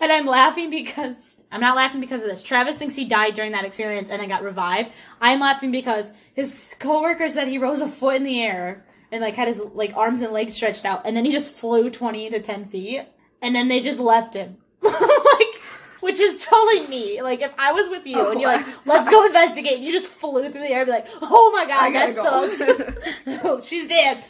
And 0.00 0.12
I'm 0.12 0.26
laughing 0.26 0.70
because 0.70 1.36
I'm 1.50 1.60
not 1.60 1.76
laughing 1.76 2.00
because 2.00 2.22
of 2.22 2.28
this. 2.28 2.42
Travis 2.42 2.78
thinks 2.78 2.96
he 2.96 3.04
died 3.04 3.34
during 3.34 3.52
that 3.52 3.64
experience 3.64 4.10
and 4.10 4.20
then 4.20 4.28
got 4.28 4.42
revived. 4.42 4.90
I'm 5.20 5.40
laughing 5.40 5.70
because 5.70 6.12
his 6.32 6.74
coworker 6.78 7.28
said 7.28 7.48
he 7.48 7.58
rose 7.58 7.80
a 7.80 7.88
foot 7.88 8.16
in 8.16 8.24
the 8.24 8.40
air 8.40 8.86
and 9.12 9.20
like 9.20 9.34
had 9.34 9.48
his 9.48 9.60
like 9.74 9.94
arms 9.96 10.20
and 10.20 10.32
legs 10.32 10.54
stretched 10.54 10.84
out, 10.84 11.02
and 11.04 11.16
then 11.16 11.24
he 11.24 11.30
just 11.30 11.54
flew 11.54 11.90
20 11.90 12.30
to 12.30 12.40
10 12.40 12.66
feet, 12.66 13.02
and 13.40 13.54
then 13.54 13.68
they 13.68 13.80
just 13.80 14.00
left 14.00 14.34
him. 14.34 14.56
like, 14.82 15.54
which 16.00 16.18
is 16.20 16.44
totally 16.44 16.86
me. 16.88 17.22
Like 17.22 17.40
if 17.40 17.52
I 17.58 17.72
was 17.72 17.88
with 17.88 18.06
you 18.06 18.30
and 18.30 18.40
you're 18.40 18.50
like, 18.50 18.66
let's 18.84 19.08
go 19.08 19.24
investigate, 19.24 19.74
and 19.74 19.84
you 19.84 19.92
just 19.92 20.12
flew 20.12 20.50
through 20.50 20.62
the 20.62 20.70
air, 20.70 20.84
be 20.84 20.90
like, 20.90 21.06
oh 21.22 21.50
my 21.52 21.66
god, 21.66 21.90
that 21.94 22.14
go. 22.16 22.50
sucks. 22.50 23.04
oh, 23.44 23.60
she's 23.60 23.86
dead. 23.86 24.24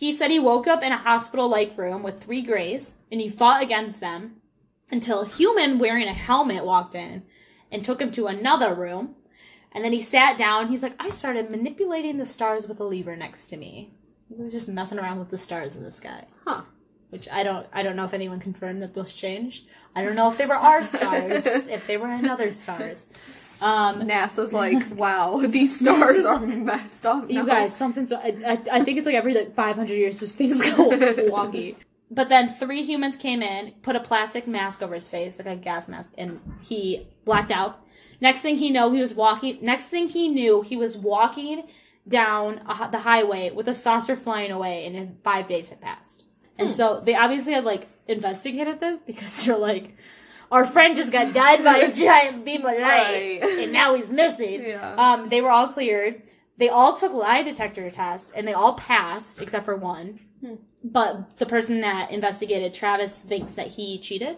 He 0.00 0.12
said 0.12 0.30
he 0.30 0.38
woke 0.38 0.66
up 0.66 0.82
in 0.82 0.92
a 0.92 0.96
hospital 0.96 1.46
like 1.46 1.76
room 1.76 2.02
with 2.02 2.24
three 2.24 2.40
grays 2.40 2.94
and 3.12 3.20
he 3.20 3.28
fought 3.28 3.62
against 3.62 4.00
them 4.00 4.36
until 4.90 5.20
a 5.20 5.28
human 5.28 5.78
wearing 5.78 6.08
a 6.08 6.14
helmet 6.14 6.64
walked 6.64 6.94
in 6.94 7.24
and 7.70 7.84
took 7.84 8.00
him 8.00 8.10
to 8.12 8.26
another 8.26 8.72
room. 8.72 9.16
And 9.72 9.84
then 9.84 9.92
he 9.92 10.00
sat 10.00 10.38
down. 10.38 10.68
He's 10.68 10.82
like, 10.82 10.94
I 10.98 11.10
started 11.10 11.50
manipulating 11.50 12.16
the 12.16 12.24
stars 12.24 12.66
with 12.66 12.80
a 12.80 12.84
lever 12.84 13.14
next 13.14 13.48
to 13.48 13.58
me. 13.58 13.92
He 14.30 14.42
was 14.42 14.54
just 14.54 14.68
messing 14.68 14.98
around 14.98 15.18
with 15.18 15.28
the 15.28 15.36
stars 15.36 15.76
in 15.76 15.82
the 15.82 15.92
sky. 15.92 16.24
Huh. 16.46 16.62
Which 17.10 17.28
I 17.30 17.42
don't 17.42 17.66
I 17.70 17.82
don't 17.82 17.94
know 17.94 18.06
if 18.06 18.14
anyone 18.14 18.40
confirmed 18.40 18.80
that 18.80 18.94
those 18.94 19.12
changed. 19.12 19.66
I 19.94 20.02
don't 20.02 20.16
know 20.16 20.32
if 20.32 20.38
they 20.38 20.46
were 20.46 20.54
our 20.54 20.82
stars, 20.82 21.44
if 21.68 21.86
they 21.86 21.98
were 21.98 22.08
another 22.08 22.54
stars. 22.54 23.04
Um 23.62 24.02
NASA's 24.02 24.52
like, 24.52 24.82
wow, 24.94 25.42
these 25.46 25.80
stars 25.80 26.24
are 26.24 26.40
messed 26.40 27.06
up. 27.06 27.30
You 27.30 27.46
guys, 27.46 27.74
something's. 27.74 28.12
I, 28.12 28.34
I, 28.46 28.58
I 28.72 28.84
think 28.84 28.98
it's 28.98 29.06
like 29.06 29.14
every 29.14 29.34
like 29.34 29.54
500 29.54 29.92
years, 29.92 30.20
just 30.20 30.38
things 30.38 30.60
go 30.62 30.90
wonky. 30.90 31.76
But 32.10 32.28
then 32.28 32.50
three 32.50 32.82
humans 32.82 33.16
came 33.16 33.40
in, 33.42 33.72
put 33.82 33.94
a 33.94 34.00
plastic 34.00 34.48
mask 34.48 34.82
over 34.82 34.94
his 34.94 35.06
face, 35.06 35.38
like 35.38 35.46
a 35.46 35.56
gas 35.56 35.88
mask, 35.88 36.12
and 36.18 36.40
he 36.60 37.06
blacked 37.24 37.52
out. 37.52 37.84
Next 38.20 38.40
thing 38.40 38.56
he 38.56 38.70
know, 38.70 38.92
he 38.92 39.00
was 39.00 39.14
walking. 39.14 39.58
Next 39.62 39.86
thing 39.86 40.08
he 40.08 40.28
knew, 40.28 40.62
he 40.62 40.76
was 40.76 40.96
walking 40.96 41.68
down 42.08 42.62
a, 42.68 42.88
the 42.90 43.00
highway 43.00 43.50
with 43.50 43.68
a 43.68 43.74
saucer 43.74 44.16
flying 44.16 44.50
away, 44.50 44.86
and 44.86 44.96
in 44.96 45.18
five 45.22 45.48
days 45.48 45.68
had 45.68 45.80
passed. 45.80 46.24
And 46.58 46.70
so 46.70 47.00
they 47.00 47.14
obviously 47.14 47.54
had 47.54 47.64
like 47.64 47.88
investigated 48.06 48.80
this 48.80 48.98
because 48.98 49.44
they're 49.44 49.56
like, 49.56 49.96
our 50.50 50.66
friend 50.66 50.96
just 50.96 51.12
got 51.12 51.32
died 51.32 51.62
by 51.64 51.78
a 51.78 51.92
giant 51.92 52.44
beam 52.44 52.60
of 52.60 52.64
light, 52.72 52.80
Right. 52.80 53.40
and 53.60 53.72
now 53.72 53.94
he's 53.94 54.08
missing. 54.08 54.62
Yeah. 54.64 54.94
Um, 54.96 55.28
they 55.28 55.40
were 55.40 55.50
all 55.50 55.68
cleared. 55.68 56.22
They 56.58 56.68
all 56.68 56.94
took 56.96 57.12
lie 57.12 57.42
detector 57.42 57.90
tests, 57.90 58.30
and 58.32 58.46
they 58.46 58.52
all 58.52 58.74
passed 58.74 59.40
except 59.40 59.64
for 59.64 59.76
one. 59.76 60.20
But 60.82 61.38
the 61.38 61.46
person 61.46 61.80
that 61.82 62.10
investigated 62.10 62.72
Travis 62.74 63.16
thinks 63.18 63.54
that 63.54 63.68
he 63.68 63.98
cheated. 63.98 64.36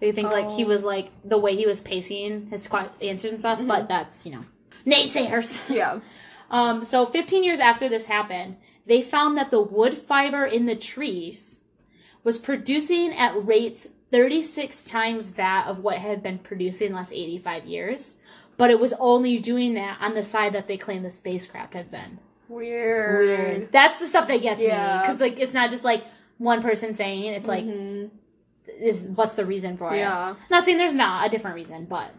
They 0.00 0.10
think 0.10 0.30
like 0.30 0.50
he 0.50 0.64
Oh. 0.64 0.68
was 0.68 0.84
like 0.84 1.10
the 1.24 1.38
way 1.38 1.54
he 1.54 1.66
was 1.66 1.80
pacing 1.80 2.48
his 2.48 2.68
answers 3.00 3.30
and 3.32 3.38
stuff. 3.38 3.60
But 3.66 3.88
that's 3.88 4.26
you 4.26 4.32
know 4.32 4.44
naysayers. 4.86 5.60
Yeah. 5.74 6.00
Um, 6.50 6.84
so 6.84 7.06
15 7.06 7.44
years 7.44 7.60
after 7.60 7.88
this 7.88 8.06
happened, 8.06 8.56
they 8.84 9.00
found 9.00 9.38
that 9.38 9.50
the 9.50 9.60
wood 9.62 9.96
fiber 9.96 10.44
in 10.44 10.66
the 10.66 10.74
trees 10.76 11.60
was 12.24 12.38
producing 12.38 13.12
at 13.14 13.32
rates 13.46 13.86
36 14.12 14.84
times 14.84 15.32
that 15.32 15.66
of 15.66 15.80
what 15.80 15.98
had 15.98 16.22
been 16.22 16.38
producing 16.38 16.88
in 16.88 16.92
the 16.92 16.98
last 16.98 17.12
85 17.12 17.64
years. 17.66 18.16
But 18.58 18.70
it 18.70 18.78
was 18.78 18.92
only 19.00 19.38
doing 19.38 19.74
that 19.74 19.98
on 20.00 20.14
the 20.14 20.22
side 20.22 20.52
that 20.52 20.68
they 20.68 20.76
claim 20.76 21.02
the 21.02 21.10
spacecraft 21.10 21.74
had 21.74 21.90
been. 21.90 22.18
Weird. 22.48 23.72
That's 23.72 23.98
the 23.98 24.06
stuff 24.06 24.28
that 24.28 24.42
gets 24.42 24.60
me 24.60 24.66
Yeah. 24.68 25.00
because 25.00 25.20
like 25.20 25.40
it's 25.40 25.54
not 25.54 25.70
just 25.70 25.84
like 25.84 26.04
one 26.38 26.62
person 26.62 26.92
saying 26.92 27.24
it, 27.24 27.36
it's 27.36 27.48
like 27.48 27.64
is 28.78 29.02
what's 29.14 29.36
the 29.36 29.44
reason 29.46 29.76
for 29.76 29.92
it? 29.92 29.98
Yeah. 29.98 30.34
not 30.50 30.64
saying 30.64 30.78
there's 30.78 30.94
not 30.94 31.26
a 31.26 31.30
different 31.30 31.56
reason, 31.56 31.86
but 31.86 32.10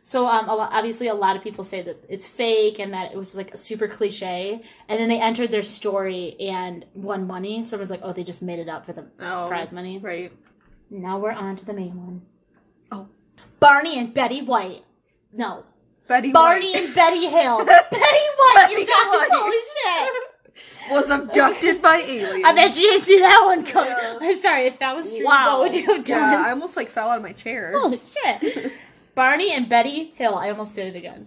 so 0.00 0.26
um 0.26 0.48
a 0.48 0.54
lot, 0.54 0.70
obviously 0.72 1.06
a 1.08 1.14
lot 1.14 1.36
of 1.36 1.42
people 1.42 1.64
say 1.64 1.82
that 1.82 2.02
it's 2.08 2.26
fake 2.26 2.78
and 2.78 2.92
that 2.94 3.12
it 3.12 3.16
was 3.18 3.36
like 3.36 3.52
a 3.52 3.56
super 3.56 3.86
cliche, 3.88 4.62
and 4.88 4.98
then 5.00 5.08
they 5.08 5.20
entered 5.20 5.50
their 5.50 5.62
story 5.62 6.36
and 6.40 6.84
won 6.94 7.26
money. 7.26 7.62
Someone's 7.64 7.90
like, 7.90 8.00
oh, 8.02 8.12
they 8.12 8.24
just 8.24 8.40
made 8.42 8.58
it 8.58 8.68
up 8.68 8.86
for 8.86 8.92
the 8.94 9.06
Oh, 9.20 9.46
prize 9.48 9.70
money. 9.72 9.98
Right. 9.98 10.32
Now 10.90 11.18
we're 11.18 11.32
on 11.32 11.56
to 11.56 11.64
the 11.64 11.72
main 11.74 11.96
one. 11.96 12.22
Oh. 12.90 13.08
Barney 13.60 13.98
and 13.98 14.12
Betty 14.14 14.40
White. 14.42 14.84
No, 15.32 15.64
Betty 16.06 16.32
Barney 16.32 16.72
White 16.72 16.84
and 16.86 16.94
Betty 16.94 17.26
Hill. 17.26 17.64
Betty 17.66 17.86
White, 17.90 18.68
you 18.70 18.76
Betty 18.78 18.86
got 18.86 19.12
this 19.12 19.30
holy 19.32 19.56
shit. 20.14 20.22
was 20.90 21.10
abducted 21.10 21.82
by 21.82 21.96
aliens. 21.98 22.44
I 22.46 22.54
bet 22.54 22.76
you 22.76 22.82
didn't 22.82 23.04
see 23.04 23.18
that 23.18 23.42
one 23.44 23.64
coming. 23.66 23.90
Yeah. 23.90 24.18
I'm 24.20 24.34
sorry 24.36 24.66
if 24.66 24.78
that 24.78 24.96
was 24.96 25.10
true. 25.14 25.24
Wow. 25.26 25.58
What 25.60 25.70
would 25.70 25.74
you 25.78 25.86
have 25.94 26.04
done? 26.04 26.32
Yeah, 26.32 26.44
I 26.46 26.50
almost 26.50 26.76
like 26.76 26.88
fell 26.88 27.10
out 27.10 27.18
of 27.18 27.22
my 27.22 27.32
chair. 27.32 27.72
Holy 27.78 27.98
shit. 27.98 28.72
Barney 29.14 29.52
and 29.52 29.68
Betty 29.68 30.12
Hill. 30.16 30.36
I 30.36 30.48
almost 30.50 30.74
did 30.76 30.94
it 30.94 30.98
again. 30.98 31.26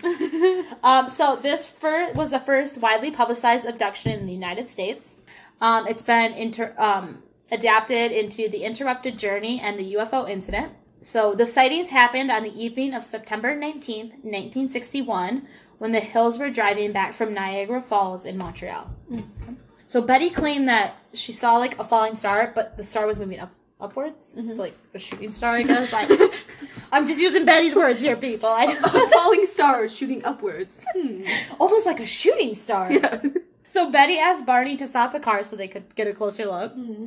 um, 0.81 1.09
so 1.09 1.35
this 1.35 1.67
fir- 1.67 2.13
was 2.13 2.31
the 2.31 2.39
first 2.39 2.77
widely 2.77 3.11
publicized 3.11 3.65
abduction 3.65 4.13
in 4.13 4.25
the 4.25 4.33
United 4.33 4.69
States. 4.69 5.17
Um, 5.59 5.85
it's 5.87 6.01
been 6.01 6.31
inter- 6.33 6.73
um, 6.77 7.21
adapted 7.51 8.11
into 8.11 8.47
The 8.47 8.63
Interrupted 8.63 9.19
Journey 9.19 9.59
and 9.59 9.77
the 9.77 9.93
UFO 9.95 10.29
Incident. 10.29 10.73
So 11.01 11.33
the 11.33 11.45
sightings 11.45 11.89
happened 11.89 12.31
on 12.31 12.43
the 12.43 12.63
evening 12.63 12.93
of 12.93 13.03
September 13.03 13.55
19th, 13.55 14.23
1961, 14.23 15.47
when 15.79 15.91
the 15.91 15.99
Hills 15.99 16.37
were 16.37 16.49
driving 16.49 16.91
back 16.91 17.13
from 17.13 17.33
Niagara 17.33 17.81
Falls 17.81 18.23
in 18.23 18.37
Montreal. 18.37 18.91
Mm-hmm. 19.11 19.53
So 19.85 20.01
Betty 20.01 20.29
claimed 20.29 20.69
that 20.69 20.95
she 21.13 21.33
saw 21.33 21.57
like 21.57 21.77
a 21.79 21.83
falling 21.83 22.15
star, 22.15 22.51
but 22.53 22.77
the 22.77 22.83
star 22.83 23.05
was 23.07 23.19
moving 23.19 23.39
up 23.39 23.53
upwards. 23.81 24.35
It's 24.37 24.51
mm-hmm. 24.51 24.59
like 24.59 24.77
a 24.93 24.99
shooting 24.99 25.31
star, 25.31 25.55
I 25.55 25.63
guess. 25.63 25.91
I, 25.91 26.05
I'm 26.91 27.07
just 27.07 27.19
using 27.19 27.45
Betty's 27.45 27.75
words 27.75 28.01
here, 28.01 28.15
people. 28.15 28.47
I 28.47 28.65
A 28.65 29.09
falling 29.09 29.45
star 29.47 29.89
shooting 29.89 30.23
upwards. 30.23 30.83
Hmm. 30.95 31.23
almost 31.59 31.85
like 31.85 31.99
a 31.99 32.05
shooting 32.05 32.55
star. 32.55 32.91
Yeah. 32.91 33.21
So 33.67 33.89
Betty 33.89 34.19
asked 34.19 34.45
Barney 34.45 34.77
to 34.77 34.85
stop 34.85 35.13
the 35.13 35.19
car 35.19 35.43
so 35.43 35.55
they 35.55 35.67
could 35.67 35.95
get 35.95 36.05
a 36.05 36.13
closer 36.13 36.45
look. 36.45 36.75
Mm-hmm. 36.75 37.05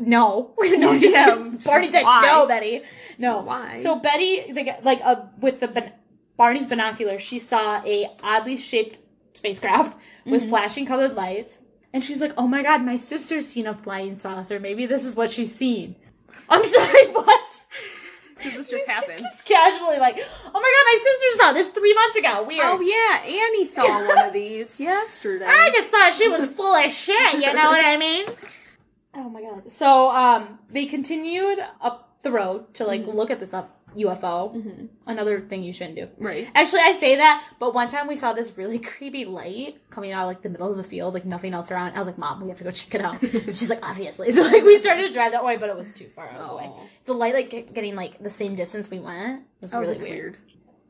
No, 0.00 0.54
no, 0.60 0.98
just 0.98 1.14
Yeah, 1.14 1.50
Barney 1.64 1.90
said 1.90 2.04
why? 2.04 2.22
no, 2.22 2.46
Betty. 2.46 2.82
No, 3.18 3.42
Why? 3.42 3.76
So 3.76 3.96
Betty, 3.96 4.52
like, 4.82 5.00
uh, 5.04 5.26
with 5.40 5.60
the 5.60 5.92
Barney's 6.36 6.66
binocular, 6.66 7.18
she 7.18 7.38
saw 7.38 7.82
a 7.84 8.10
oddly 8.22 8.56
shaped 8.56 8.98
spacecraft 9.34 9.96
with 10.26 10.48
flashing 10.48 10.86
colored 10.86 11.14
lights. 11.14 11.58
And 11.92 12.02
she's 12.02 12.20
like, 12.20 12.32
"Oh 12.36 12.48
my 12.48 12.62
god, 12.64 12.82
my 12.82 12.96
sister's 12.96 13.46
seen 13.46 13.68
a 13.68 13.74
flying 13.74 14.16
saucer. 14.16 14.58
Maybe 14.58 14.84
this 14.84 15.04
is 15.04 15.14
what 15.14 15.30
she's 15.30 15.54
seen." 15.54 15.94
I'm 16.48 16.64
sorry, 16.64 17.06
what? 17.12 17.60
This 18.42 18.68
just 18.68 18.88
happens. 18.88 19.20
Just 19.20 19.46
casually 19.46 19.98
like, 19.98 20.16
"Oh 20.18 20.60
my 20.60 20.72
god, 20.74 20.92
my 20.92 20.98
sister 21.00 21.26
saw 21.38 21.52
this 21.52 21.68
three 21.68 21.94
months 21.94 22.16
ago. 22.16 22.42
Weird." 22.42 22.64
Oh 22.64 22.80
yeah, 22.80 23.22
Annie 23.24 23.64
saw 23.64 23.84
one 24.08 24.26
of 24.26 24.32
these 24.32 24.80
yesterday. 24.80 25.46
I 25.46 25.70
just 25.70 25.90
thought 25.90 26.12
she 26.14 26.28
was 26.28 26.46
full 26.46 26.74
of 26.74 26.90
shit. 26.90 27.34
You 27.34 27.54
know 27.54 27.68
what 27.68 27.84
I 27.84 27.96
mean? 27.96 28.26
Oh 29.16 29.28
my 29.28 29.42
god. 29.42 29.70
So 29.70 30.10
um, 30.10 30.58
they 30.70 30.86
continued 30.86 31.58
up 31.80 32.10
the 32.22 32.30
road 32.30 32.74
to 32.74 32.84
like 32.84 33.02
mm-hmm. 33.02 33.10
look 33.10 33.30
at 33.30 33.40
this 33.40 33.54
up 33.54 33.80
UFO. 33.96 34.52
Mm-hmm. 34.54 34.86
Another 35.06 35.40
thing 35.40 35.62
you 35.62 35.72
shouldn't 35.72 35.94
do. 35.96 36.08
Right. 36.18 36.48
Actually, 36.54 36.80
I 36.80 36.92
say 36.92 37.16
that, 37.16 37.44
but 37.60 37.74
one 37.74 37.86
time 37.88 38.08
we 38.08 38.16
saw 38.16 38.32
this 38.32 38.56
really 38.58 38.78
creepy 38.92 39.24
light 39.24 39.76
coming 39.90 40.10
out 40.12 40.22
of 40.22 40.28
like 40.28 40.42
the 40.42 40.48
middle 40.48 40.70
of 40.70 40.76
the 40.76 40.82
field, 40.84 41.14
like 41.14 41.24
nothing 41.24 41.54
else 41.54 41.70
around. 41.70 41.94
I 41.94 41.98
was 41.98 42.06
like, 42.08 42.18
"Mom, 42.18 42.40
we 42.40 42.48
have 42.48 42.58
to 42.58 42.64
go 42.64 42.70
check 42.72 42.94
it 42.94 43.00
out." 43.00 43.20
She's 43.54 43.70
like, 43.70 43.86
"Obviously." 43.88 44.30
So 44.32 44.42
like 44.42 44.64
we 44.64 44.78
started 44.78 45.06
to 45.06 45.12
drive 45.12 45.32
that 45.32 45.44
way, 45.44 45.56
but 45.56 45.68
it 45.70 45.76
was 45.76 45.92
too 45.92 46.08
far 46.08 46.28
out 46.28 46.40
of 46.40 46.50
the 46.50 46.56
way. 46.56 46.70
The 47.04 47.12
light 47.12 47.34
like 47.34 47.50
get- 47.50 47.72
getting 47.72 47.94
like 47.94 48.20
the 48.22 48.30
same 48.30 48.56
distance 48.56 48.90
we 48.90 48.98
went 48.98 49.44
was 49.60 49.72
Oh, 49.74 49.80
really 49.80 49.96
weird. 49.98 50.08
weird. 50.10 50.36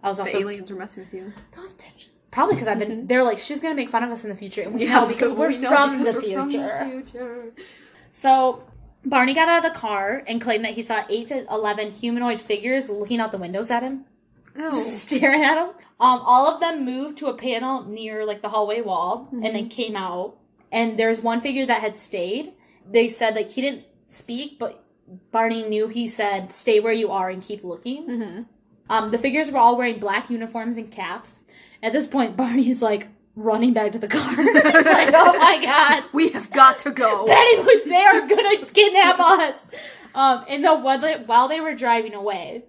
I 0.02 0.08
was 0.08 0.16
The 0.18 0.24
also 0.24 0.38
aliens 0.38 0.70
are 0.70 0.76
messing 0.76 1.04
with 1.04 1.12
you. 1.14 1.32
those 1.56 1.72
bitches. 1.72 2.20
Probably 2.30 2.54
because 2.54 2.68
I've 2.68 2.78
been. 2.78 2.90
Mm-hmm. 2.90 3.06
They're 3.06 3.22
like, 3.24 3.38
she's 3.38 3.60
gonna 3.60 3.74
make 3.74 3.90
fun 3.90 4.02
of 4.02 4.10
us 4.10 4.24
in 4.24 4.30
the 4.30 4.36
future, 4.36 4.62
and 4.62 4.74
we 4.74 4.84
Yeah, 4.86 5.00
know 5.00 5.06
because 5.06 5.34
we're 5.34 5.48
we 5.48 5.58
know 5.58 5.68
from 5.68 5.98
because 5.98 6.14
the 6.14 6.20
we're 6.20 6.36
from 6.38 6.50
the 6.50 7.02
future. 7.12 7.52
So 8.14 8.62
Barney 9.04 9.34
got 9.34 9.48
out 9.48 9.66
of 9.66 9.72
the 9.72 9.76
car 9.76 10.22
and 10.28 10.40
claimed 10.40 10.64
that 10.64 10.74
he 10.74 10.82
saw 10.82 11.02
eight 11.08 11.26
to 11.28 11.44
eleven 11.50 11.90
humanoid 11.90 12.40
figures 12.40 12.88
looking 12.88 13.18
out 13.18 13.32
the 13.32 13.38
windows 13.38 13.72
at 13.72 13.82
him, 13.82 14.04
just 14.56 15.02
staring 15.08 15.42
at 15.42 15.58
him. 15.58 15.70
Um, 15.98 16.20
all 16.24 16.46
of 16.46 16.60
them 16.60 16.84
moved 16.84 17.18
to 17.18 17.26
a 17.26 17.34
panel 17.34 17.82
near 17.82 18.24
like 18.24 18.40
the 18.40 18.50
hallway 18.50 18.80
wall, 18.80 19.28
and 19.32 19.44
then 19.56 19.68
came 19.68 19.96
out. 19.96 20.36
And 20.70 20.96
there's 20.96 21.22
one 21.22 21.40
figure 21.40 21.66
that 21.66 21.80
had 21.80 21.98
stayed. 21.98 22.52
They 22.88 23.08
said 23.08 23.34
like 23.34 23.48
he 23.48 23.60
didn't 23.60 23.84
speak, 24.06 24.60
but 24.60 24.84
Barney 25.32 25.64
knew 25.64 25.88
he 25.88 26.06
said, 26.06 26.52
"Stay 26.52 26.78
where 26.78 26.92
you 26.92 27.10
are 27.10 27.28
and 27.30 27.42
keep 27.42 27.64
looking." 27.64 28.08
Um, 28.88 29.10
the 29.10 29.18
figures 29.18 29.50
were 29.50 29.58
all 29.58 29.76
wearing 29.76 29.98
black 29.98 30.30
uniforms 30.30 30.78
and 30.78 30.88
caps. 30.88 31.42
At 31.82 31.92
this 31.92 32.06
point, 32.06 32.36
Barney's 32.42 32.80
like 32.80 33.08
running 33.36 33.72
back 33.72 33.92
to 33.92 33.98
the 33.98 34.08
car. 34.08 34.30
Like, 34.36 35.12
"Oh 35.14 35.38
my 35.38 35.60
god!" 35.64 36.04
We 36.12 36.30
have 36.30 36.50
got 36.50 36.78
to 36.80 36.90
go. 36.90 37.26
Betty 37.26 37.58
was 37.58 37.84
they 37.84 38.04
are 38.04 38.26
gonna 38.26 38.66
kidnap 38.66 39.18
us. 39.20 39.66
Um, 40.14 40.44
and 40.48 40.64
the 40.64 40.74
while 40.74 40.98
they, 40.98 41.14
while 41.16 41.48
they 41.48 41.60
were 41.60 41.74
driving 41.74 42.14
away, 42.14 42.64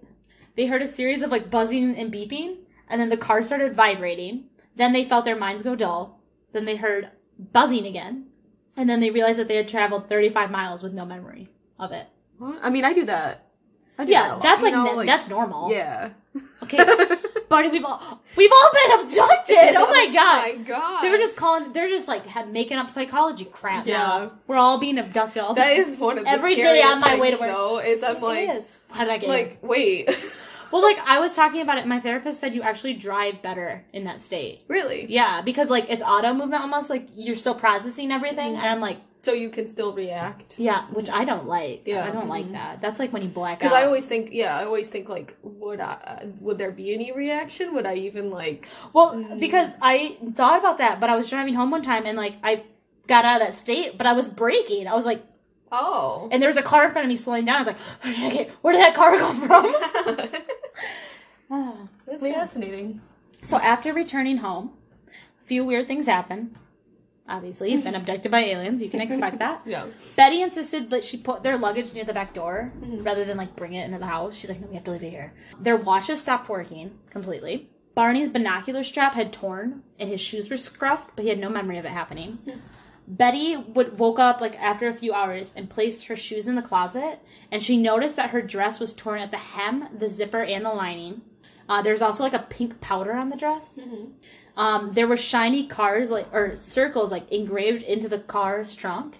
they 0.56 0.66
heard 0.66 0.82
a 0.82 0.86
series 0.88 1.22
of 1.22 1.30
like 1.30 1.50
buzzing 1.50 1.94
and 1.96 2.12
beeping, 2.12 2.56
and 2.88 3.00
then 3.00 3.08
the 3.08 3.16
car 3.16 3.42
started 3.42 3.74
vibrating. 3.74 4.44
Then 4.74 4.92
they 4.92 5.04
felt 5.04 5.24
their 5.24 5.38
minds 5.38 5.62
go 5.62 5.74
dull. 5.76 6.20
Then 6.52 6.64
they 6.64 6.76
heard 6.76 7.10
buzzing 7.52 7.86
again, 7.86 8.26
and 8.76 8.88
then 8.90 9.00
they 9.00 9.10
realized 9.10 9.38
that 9.38 9.48
they 9.48 9.56
had 9.56 9.68
traveled 9.68 10.08
35 10.08 10.50
miles 10.50 10.82
with 10.82 10.92
no 10.92 11.04
memory 11.06 11.48
of 11.78 11.92
it. 11.92 12.06
I 12.62 12.68
mean, 12.70 12.84
I 12.84 12.92
do 12.92 13.04
that. 13.04 13.46
I 13.98 14.04
do 14.04 14.12
that 14.12 14.24
a 14.24 14.26
Yeah, 14.28 14.32
lot, 14.34 14.42
that's 14.42 14.62
like, 14.62 14.72
know, 14.74 15.00
ne- 15.00 15.06
that's 15.06 15.28
normal. 15.28 15.70
Yeah. 15.70 16.10
Okay, 16.62 16.78
Barney, 17.48 17.68
we've 17.68 17.84
all 17.84 18.20
we've 18.36 18.50
all 18.52 18.70
been 18.72 19.00
abducted. 19.00 19.76
Oh 19.76 19.88
my 19.90 20.10
god. 20.12 20.26
Oh 20.46 20.58
my 20.58 20.64
god. 20.64 21.02
They 21.02 21.10
were 21.10 21.18
just 21.18 21.36
calling. 21.36 21.72
They're 21.72 21.88
just 21.88 22.08
like 22.08 22.26
had, 22.26 22.52
making 22.52 22.76
up 22.76 22.90
psychology 22.90 23.44
crap. 23.44 23.86
Yeah. 23.86 23.96
now. 23.96 24.32
we're 24.46 24.56
all 24.56 24.78
being 24.78 24.98
abducted 24.98 25.42
all 25.42 25.54
the 25.54 25.60
That 25.60 25.76
is 25.76 25.96
one 25.96 26.18
of 26.18 26.24
the 26.24 26.30
Every 26.30 26.56
day 26.56 26.82
on 26.82 27.00
my 27.00 27.18
way 27.18 27.30
to 27.30 27.36
things, 27.36 27.48
work. 27.48 27.56
Though, 27.56 27.78
is 27.78 28.02
I'm 28.02 28.20
like, 28.20 28.48
is. 28.48 28.78
How 28.90 29.04
did 29.04 29.12
I 29.12 29.18
get 29.18 29.28
like, 29.28 29.48
here? 29.48 29.58
wait, 29.62 30.08
Well, 30.72 30.82
like 30.82 30.98
I 30.98 31.20
was 31.20 31.34
talking 31.36 31.60
about 31.60 31.78
it. 31.78 31.86
My 31.86 32.00
therapist 32.00 32.40
said 32.40 32.54
you 32.54 32.62
actually 32.62 32.94
drive 32.94 33.42
better 33.42 33.84
in 33.92 34.04
that 34.04 34.20
state. 34.20 34.64
really? 34.68 35.06
Yeah, 35.08 35.42
because 35.42 35.70
like 35.70 35.86
it's 35.88 36.02
auto 36.02 36.32
movement 36.32 36.62
almost. 36.62 36.90
Like 36.90 37.08
you're 37.14 37.36
still 37.36 37.54
processing 37.54 38.10
everything, 38.10 38.52
mm-hmm. 38.52 38.60
and 38.60 38.66
I'm 38.66 38.80
like, 38.80 38.98
So 39.26 39.32
you 39.32 39.50
can 39.50 39.66
still 39.66 39.92
react. 39.92 40.56
yeah, 40.56 40.86
which 40.92 41.10
I 41.10 41.24
don't 41.24 41.48
like. 41.48 41.82
Yeah. 41.84 42.06
I 42.06 42.12
don't 42.12 42.28
like 42.28 42.52
that. 42.52 42.80
That's 42.80 43.00
like 43.00 43.12
when 43.12 43.22
you 43.22 43.28
black 43.28 43.54
out. 43.54 43.58
Because 43.58 43.72
I 43.72 43.82
always 43.84 44.06
think, 44.06 44.28
yeah, 44.32 44.56
I 44.56 44.64
always 44.64 44.88
think 44.88 45.08
like, 45.08 45.36
would 45.42 45.80
I, 45.80 46.28
would 46.40 46.58
there 46.58 46.70
be 46.70 46.94
any 46.94 47.10
reaction? 47.10 47.74
Would 47.74 47.86
I 47.86 47.94
even 47.96 48.30
like? 48.30 48.68
Well, 48.92 49.14
Mm. 49.14 49.40
because 49.40 49.72
I 49.82 50.16
thought 50.36 50.60
about 50.60 50.78
that, 50.78 51.00
but 51.00 51.10
I 51.10 51.16
was 51.16 51.28
driving 51.28 51.54
home 51.54 51.72
one 51.72 51.82
time 51.82 52.06
and 52.06 52.16
like 52.16 52.34
I 52.44 52.62
got 53.08 53.24
out 53.24 53.40
of 53.40 53.48
that 53.48 53.54
state, 53.54 53.98
but 53.98 54.06
I 54.06 54.12
was 54.12 54.28
braking. 54.28 54.86
I 54.86 54.94
was 54.94 55.04
like, 55.04 55.24
Oh. 55.72 56.28
and 56.30 56.40
there 56.40 56.48
was 56.48 56.56
a 56.56 56.62
car 56.62 56.84
in 56.84 56.92
front 56.92 57.04
of 57.06 57.08
me 57.08 57.16
slowing 57.16 57.46
down. 57.46 57.56
I 57.56 57.58
was 57.58 57.66
like, 57.66 57.78
where 58.04 58.12
did, 58.14 58.22
I 58.22 58.30
get, 58.30 58.50
where 58.62 58.72
did 58.74 58.80
that 58.82 58.94
car 58.94 59.18
come 59.18 59.40
from? 59.40 59.66
Oh. 61.50 61.88
That's 62.06 62.24
fascinating. 62.24 63.00
So 63.42 63.56
after 63.58 63.92
returning 63.92 64.36
home, 64.36 64.74
a 65.42 65.44
few 65.44 65.64
weird 65.64 65.88
things 65.88 66.06
happened. 66.06 66.54
Obviously, 67.28 67.72
you've 67.72 67.82
been 67.82 67.94
abducted 67.94 68.30
by 68.30 68.40
aliens. 68.40 68.82
You 68.82 68.88
can 68.88 69.00
expect 69.00 69.38
that. 69.40 69.62
Yeah. 69.66 69.86
Betty 70.14 70.42
insisted 70.42 70.90
that 70.90 71.04
she 71.04 71.16
put 71.16 71.42
their 71.42 71.58
luggage 71.58 71.92
near 71.92 72.04
the 72.04 72.12
back 72.12 72.32
door 72.34 72.72
mm-hmm. 72.78 73.02
rather 73.02 73.24
than 73.24 73.36
like 73.36 73.56
bring 73.56 73.74
it 73.74 73.84
into 73.84 73.98
the 73.98 74.06
house. 74.06 74.36
She's 74.36 74.48
like, 74.48 74.60
no, 74.60 74.68
we 74.68 74.74
have 74.74 74.84
to 74.84 74.92
leave 74.92 75.02
it 75.02 75.10
here. 75.10 75.34
Their 75.60 75.76
watches 75.76 76.20
stopped 76.20 76.48
working 76.48 76.98
completely. 77.10 77.68
Barney's 77.96 78.28
binocular 78.28 78.84
strap 78.84 79.14
had 79.14 79.32
torn 79.32 79.82
and 79.98 80.08
his 80.08 80.20
shoes 80.20 80.50
were 80.50 80.56
scruffed, 80.56 81.08
but 81.16 81.24
he 81.24 81.30
had 81.30 81.38
no 81.38 81.48
memory 81.48 81.78
of 81.78 81.84
it 81.84 81.90
happening. 81.90 82.38
Mm-hmm. 82.46 82.60
Betty 83.08 83.56
would 83.56 83.98
woke 83.98 84.18
up 84.18 84.40
like 84.40 84.60
after 84.60 84.88
a 84.88 84.94
few 84.94 85.12
hours 85.14 85.52
and 85.56 85.70
placed 85.70 86.06
her 86.06 86.16
shoes 86.16 86.46
in 86.46 86.56
the 86.56 86.62
closet, 86.62 87.20
and 87.52 87.62
she 87.62 87.76
noticed 87.76 88.16
that 88.16 88.30
her 88.30 88.42
dress 88.42 88.80
was 88.80 88.92
torn 88.92 89.20
at 89.20 89.30
the 89.30 89.36
hem, 89.36 89.88
the 89.96 90.08
zipper, 90.08 90.42
and 90.42 90.64
the 90.64 90.72
lining. 90.72 91.22
Uh, 91.68 91.82
there's 91.82 92.02
also 92.02 92.24
like 92.24 92.34
a 92.34 92.46
pink 92.50 92.80
powder 92.80 93.12
on 93.12 93.30
the 93.30 93.36
dress. 93.36 93.78
Mm-hmm. 93.80 94.10
Um, 94.56 94.92
there 94.94 95.06
were 95.06 95.16
shiny 95.16 95.66
cars 95.66 96.10
like 96.10 96.32
or 96.32 96.56
circles 96.56 97.12
like 97.12 97.30
engraved 97.30 97.82
into 97.82 98.08
the 98.08 98.18
car's 98.18 98.74
trunk, 98.74 99.18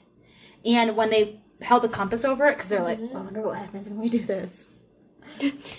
and 0.64 0.96
when 0.96 1.10
they 1.10 1.40
held 1.60 1.82
the 1.82 1.88
compass 1.88 2.24
over 2.24 2.46
it, 2.46 2.54
because 2.56 2.68
they're 2.70 2.82
like, 2.82 2.98
"I 2.98 3.20
wonder 3.22 3.42
what 3.42 3.58
happens 3.58 3.88
when 3.90 3.98
we 4.00 4.08
do 4.08 4.18
this." 4.20 4.68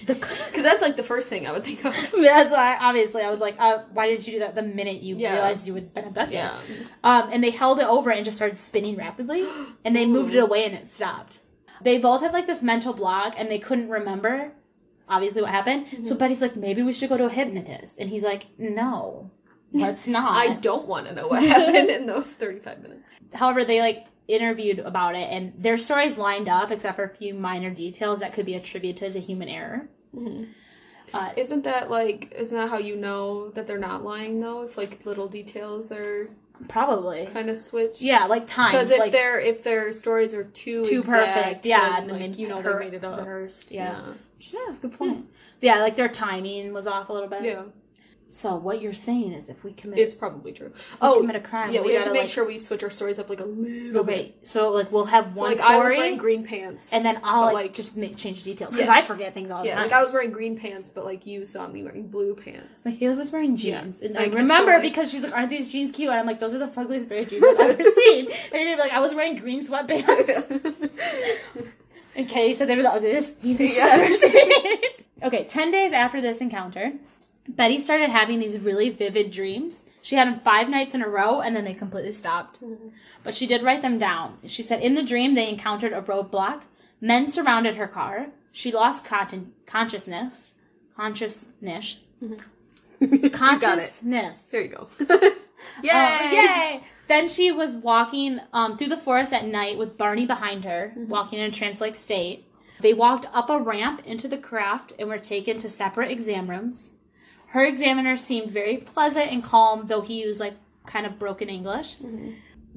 Because 0.06 0.63
that's 0.63 0.82
like 0.82 0.96
the 0.98 1.04
first 1.04 1.30
thing 1.30 1.48
I 1.48 1.52
would 1.52 1.63
think 1.63 1.84
of. 1.86 1.93
that's 2.22 2.52
why 2.52 2.78
obviously 2.80 3.24
I 3.24 3.30
was 3.30 3.39
like, 3.39 3.56
uh, 3.60 3.80
"Why 3.93 4.08
didn't 4.08 4.28
you 4.28 4.34
do 4.34 4.39
that 4.39 4.56
the 4.56 4.62
minute 4.63 5.02
you 5.02 5.15
Yeah. 5.17 5.34
realized 5.34 5.67
you 5.67 5.76
had 5.76 5.93
been 5.93 6.06
abducted?" 6.06 6.34
Yeah. 6.36 6.60
Um, 7.04 7.30
and 7.32 7.43
they 7.43 7.52
held 7.52 7.80
it 7.80 7.88
over 7.88 8.12
and 8.12 8.24
just 8.26 8.38
started 8.38 8.58
spinning 8.58 8.96
rapidly, 8.96 9.48
and 9.84 9.96
they 9.96 10.06
moved 10.06 10.34
it 10.34 10.39
away 10.43 10.65
and 10.65 10.76
it 10.76 10.91
stopped. 10.91 11.39
They 11.82 11.98
both 11.98 12.22
had 12.22 12.34
like 12.34 12.48
this 12.48 12.62
mental 12.63 12.93
block, 12.93 13.34
and 13.38 13.50
they 13.50 13.60
couldn't 13.60 13.89
remember 13.89 14.52
obviously 15.10 15.41
what 15.41 15.52
happened. 15.52 15.88
So 15.89 15.98
Mm-hmm. 15.98 16.17
Betty's 16.17 16.41
like, 16.41 16.56
"Maybe 16.56 16.84
we 16.84 16.93
should 16.93 17.10
go 17.10 17.17
to 17.17 17.26
a 17.26 17.30
hypnotist," 17.30 18.00
and 18.00 18.10
he's 18.10 18.24
like, 18.24 18.48
"No." 18.58 19.32
Let's 19.71 20.08
not. 20.17 20.32
I 20.36 20.53
don't 20.56 20.88
want 20.88 21.08
to 21.08 21.13
know 21.15 21.27
what 21.27 21.43
happened 21.43 21.89
in 21.89 22.06
those 22.06 22.34
35 22.36 22.82
minutes. 22.82 23.01
however 23.34 23.65
they 23.65 23.80
like 23.82 24.06
interviewed 24.27 24.80
about 24.80 25.15
it 25.15 25.30
and 25.32 25.53
their 25.58 25.77
stories 25.77 26.17
lined 26.17 26.49
up 26.49 26.69
except 26.71 26.95
for 26.97 27.03
a 27.06 27.15
few 27.15 27.34
minor 27.34 27.69
details 27.69 28.19
that 28.19 28.34
could 28.34 28.45
be 28.45 28.56
attributed 28.56 29.13
to 29.13 29.19
human 29.19 29.47
error 29.47 29.88
uh, 31.13 31.30
Isn't 31.38 31.63
that 31.63 31.89
like, 31.89 32.34
isn't 32.36 32.58
that 32.58 32.69
how 32.69 32.77
you 32.77 32.97
know 32.97 33.49
that 33.51 33.67
they're 33.67 33.77
not 33.77 34.03
lying 34.03 34.39
though? 34.41 34.63
If 34.63 34.77
like 34.77 35.06
little 35.06 35.27
details 35.30 35.91
are 35.91 36.30
probably 36.67 37.27
kind 37.27 37.49
of 37.49 37.58
swithed? 37.58 38.01
yeah 38.01 38.25
like 38.25 38.47
time 38.47 38.71
Because 38.73 38.91
if 38.91 38.99
like 38.99 39.12
their 39.13 39.39
if 39.39 39.63
their 39.63 39.93
stories 39.93 40.34
are 40.34 40.43
too 40.43 40.84
too 40.84 40.99
exact, 41.01 41.34
perfect 41.36 41.65
yeah 41.65 41.89
then, 41.91 42.03
and 42.03 42.12
like, 42.12 42.19
then 42.19 42.34
you 42.34 42.47
know 42.49 42.62
her- 42.62 42.80
they 42.80 42.86
made 42.86 42.93
it 42.95 43.03
up. 43.03 43.19
rehearsed 43.19 43.71
yeah 43.71 43.91
Yeah. 43.91 44.13
yeah 44.51 44.60
that's 44.65 44.80
a 44.80 44.82
good 44.82 44.97
point 44.97 45.25
yeah 45.62 45.80
like 45.80 45.95
their 45.95 46.10
timing 46.10 46.73
was 46.73 46.88
off 46.88 47.08
a 47.10 47.13
little 47.13 47.30
bit 47.30 47.43
Yeah, 47.43 47.63
so 48.30 48.56
what 48.56 48.82
you're 48.82 48.94
saying 48.94 49.32
is 49.34 49.48
if 49.50 49.63
we 49.63 49.72
commit 49.74 50.00
it's 50.00 50.13
probably 50.16 50.52
true. 50.52 50.72
Oh, 51.02 51.20
commit 51.22 51.36
a 51.38 51.40
crime, 51.40 51.72
Yeah, 51.74 51.82
we 51.82 51.88
we, 51.88 51.94
have 51.94 52.02
gotta, 52.02 52.10
to 52.10 52.13
make 52.13 52.22
like- 52.24 52.30
sure 52.32 52.46
we 52.46 52.58
switch 52.58 52.84
our 52.84 52.90
stories 52.90 53.20
up 53.20 53.30
like 53.30 53.40
a 53.40 53.46
little 53.46 54.04
bit. 54.04 54.13
okay 54.20 54.34
so 54.42 54.70
like 54.72 54.92
we'll 54.92 55.06
have 55.06 55.34
So, 55.34 55.42
one 55.42 55.52
like 55.52 55.60
I 55.62 55.78
was 55.78 55.86
story 55.88 55.98
wearing 55.98 56.18
green 56.18 56.44
pants, 56.46 56.92
and 56.94 57.06
then 57.06 57.20
I'll 57.24 57.46
but, 57.48 57.54
like, 57.54 57.74
just 57.74 57.96
make 57.98 58.18
change 58.18 58.44
the 58.44 58.52
details 58.52 58.72
because 58.74 58.88
Yeah. 58.88 58.94
I 58.94 59.02
forget 59.02 59.34
things 59.34 59.50
all 59.52 59.62
the 59.62 59.70
yeah, 59.70 59.76
time 59.76 59.84
like 59.84 59.94
I 59.94 60.02
was 60.02 60.12
wearing 60.12 60.32
green 60.32 60.58
pants, 60.60 60.90
but 60.90 61.06
like 61.06 61.26
you 61.26 61.46
saw 61.46 61.68
me 61.68 61.84
wearing 61.84 62.08
blue 62.08 62.36
pants. 62.36 62.84
Haley 62.84 63.16
was 63.16 63.32
wearing 63.32 63.56
jeans, 63.56 64.02
and 64.02 64.18
I 64.18 64.24
Like, 64.24 64.34
so, 64.34 64.38
remember 64.40 64.72
like- 64.74 64.82
because 64.82 65.12
she's 65.12 65.24
like, 65.24 65.34
"Aren't 65.34 65.50
these 65.50 65.68
jeans 65.68 65.92
cute?" 65.92 66.10
And 66.10 66.20
I'm 66.20 66.26
like, 66.26 66.40
"Those 66.40 66.54
are 66.54 66.60
the 66.60 66.68
fuggliest 66.68 67.08
pair 67.10 67.22
of 67.22 67.30
jeans 67.30 67.44
I've 67.44 67.60
ever 67.80 67.84
seen." 67.92 68.28
And 68.54 68.68
you're 68.70 68.78
like, 68.78 68.92
"I 68.94 69.00
was 69.00 69.13
wearing 69.16 69.38
green 69.38 69.66
sweatpants," 69.66 70.92
and 72.16 72.28
Katie 72.28 72.54
said 72.54 72.68
they 72.68 72.76
were 72.76 72.84
the 72.84 72.92
ugliest 72.92 73.42
jeans 73.42 73.60
she's 73.60 73.78
Yeah. 73.78 73.90
ever 73.92 74.13
seen. 74.13 74.52
okay, 75.24 75.44
ten 75.46 75.72
days 75.72 75.92
after 75.94 76.20
this 76.22 76.42
encounter, 76.42 76.94
Betty 77.48 77.80
started 77.80 78.10
having 78.10 78.40
these 78.40 78.60
really 78.60 78.90
vivid 78.90 79.32
dreams. 79.32 79.86
She 80.02 80.16
had 80.16 80.28
them 80.28 80.40
five 80.42 80.70
nights 80.70 80.94
in 80.94 81.02
a 81.02 81.08
row, 81.08 81.42
and 81.42 81.56
then 81.56 81.64
they 81.64 81.74
completely 81.74 82.12
stopped. 82.12 82.62
Mm-hmm. 82.62 82.90
But 83.24 83.36
she 83.36 83.48
did 83.48 83.64
write 83.64 83.82
them 83.82 83.98
down. 83.98 84.38
She 84.46 84.64
said 84.64 84.82
in 84.82 84.96
the 84.96 85.04
dream 85.04 85.34
they 85.36 85.50
encountered 85.50 85.94
a 85.94 86.02
roadblock. 86.02 86.64
Men 87.00 87.28
surrounded 87.28 87.76
her 87.76 87.88
car. 87.88 88.28
She 88.52 88.72
lost 88.72 89.06
con- 89.06 89.54
consciousness. 89.66 90.54
Consciousness. 90.96 92.00
Mm-hmm. 92.24 92.46
it. 93.26 93.34
Consciousness. 93.34 94.48
There 94.50 94.62
you 94.62 94.70
go. 94.70 94.88
Yay! 95.00 95.30
Oh, 95.80 96.32
yay! 96.32 96.32
yay! 96.32 96.84
Then 97.08 97.28
she 97.28 97.52
was 97.52 97.76
walking 97.76 98.40
um, 98.54 98.78
through 98.78 98.90
the 98.90 98.98
forest 98.98 99.34
at 99.34 99.46
night 99.46 99.78
with 99.78 99.98
Barney 99.98 100.26
behind 100.26 100.66
her, 100.66 100.94
mm-hmm. 100.98 101.10
walking 101.10 101.40
in 101.40 101.46
a 101.46 101.52
trance-like 101.52 101.96
state. 101.96 102.46
They 102.82 102.94
walked 102.94 103.26
up 103.34 103.50
a 103.50 103.60
ramp 103.60 104.02
into 104.06 104.28
the 104.28 104.38
craft 104.38 104.94
and 105.00 105.08
were 105.08 105.18
taken 105.18 105.58
to 105.60 105.70
separate 105.70 106.12
exam 106.12 106.50
rooms. 106.50 106.92
Her 107.48 107.66
examiner 107.66 108.18
seemed 108.18 108.52
very 108.52 108.78
pleasant 108.78 109.32
and 109.32 109.44
calm, 109.44 109.88
though 109.88 110.02
he 110.02 110.22
used 110.22 110.40
like 110.40 110.56
kind 110.86 111.06
of 111.06 111.18
broken 111.20 111.50
English. 111.50 111.98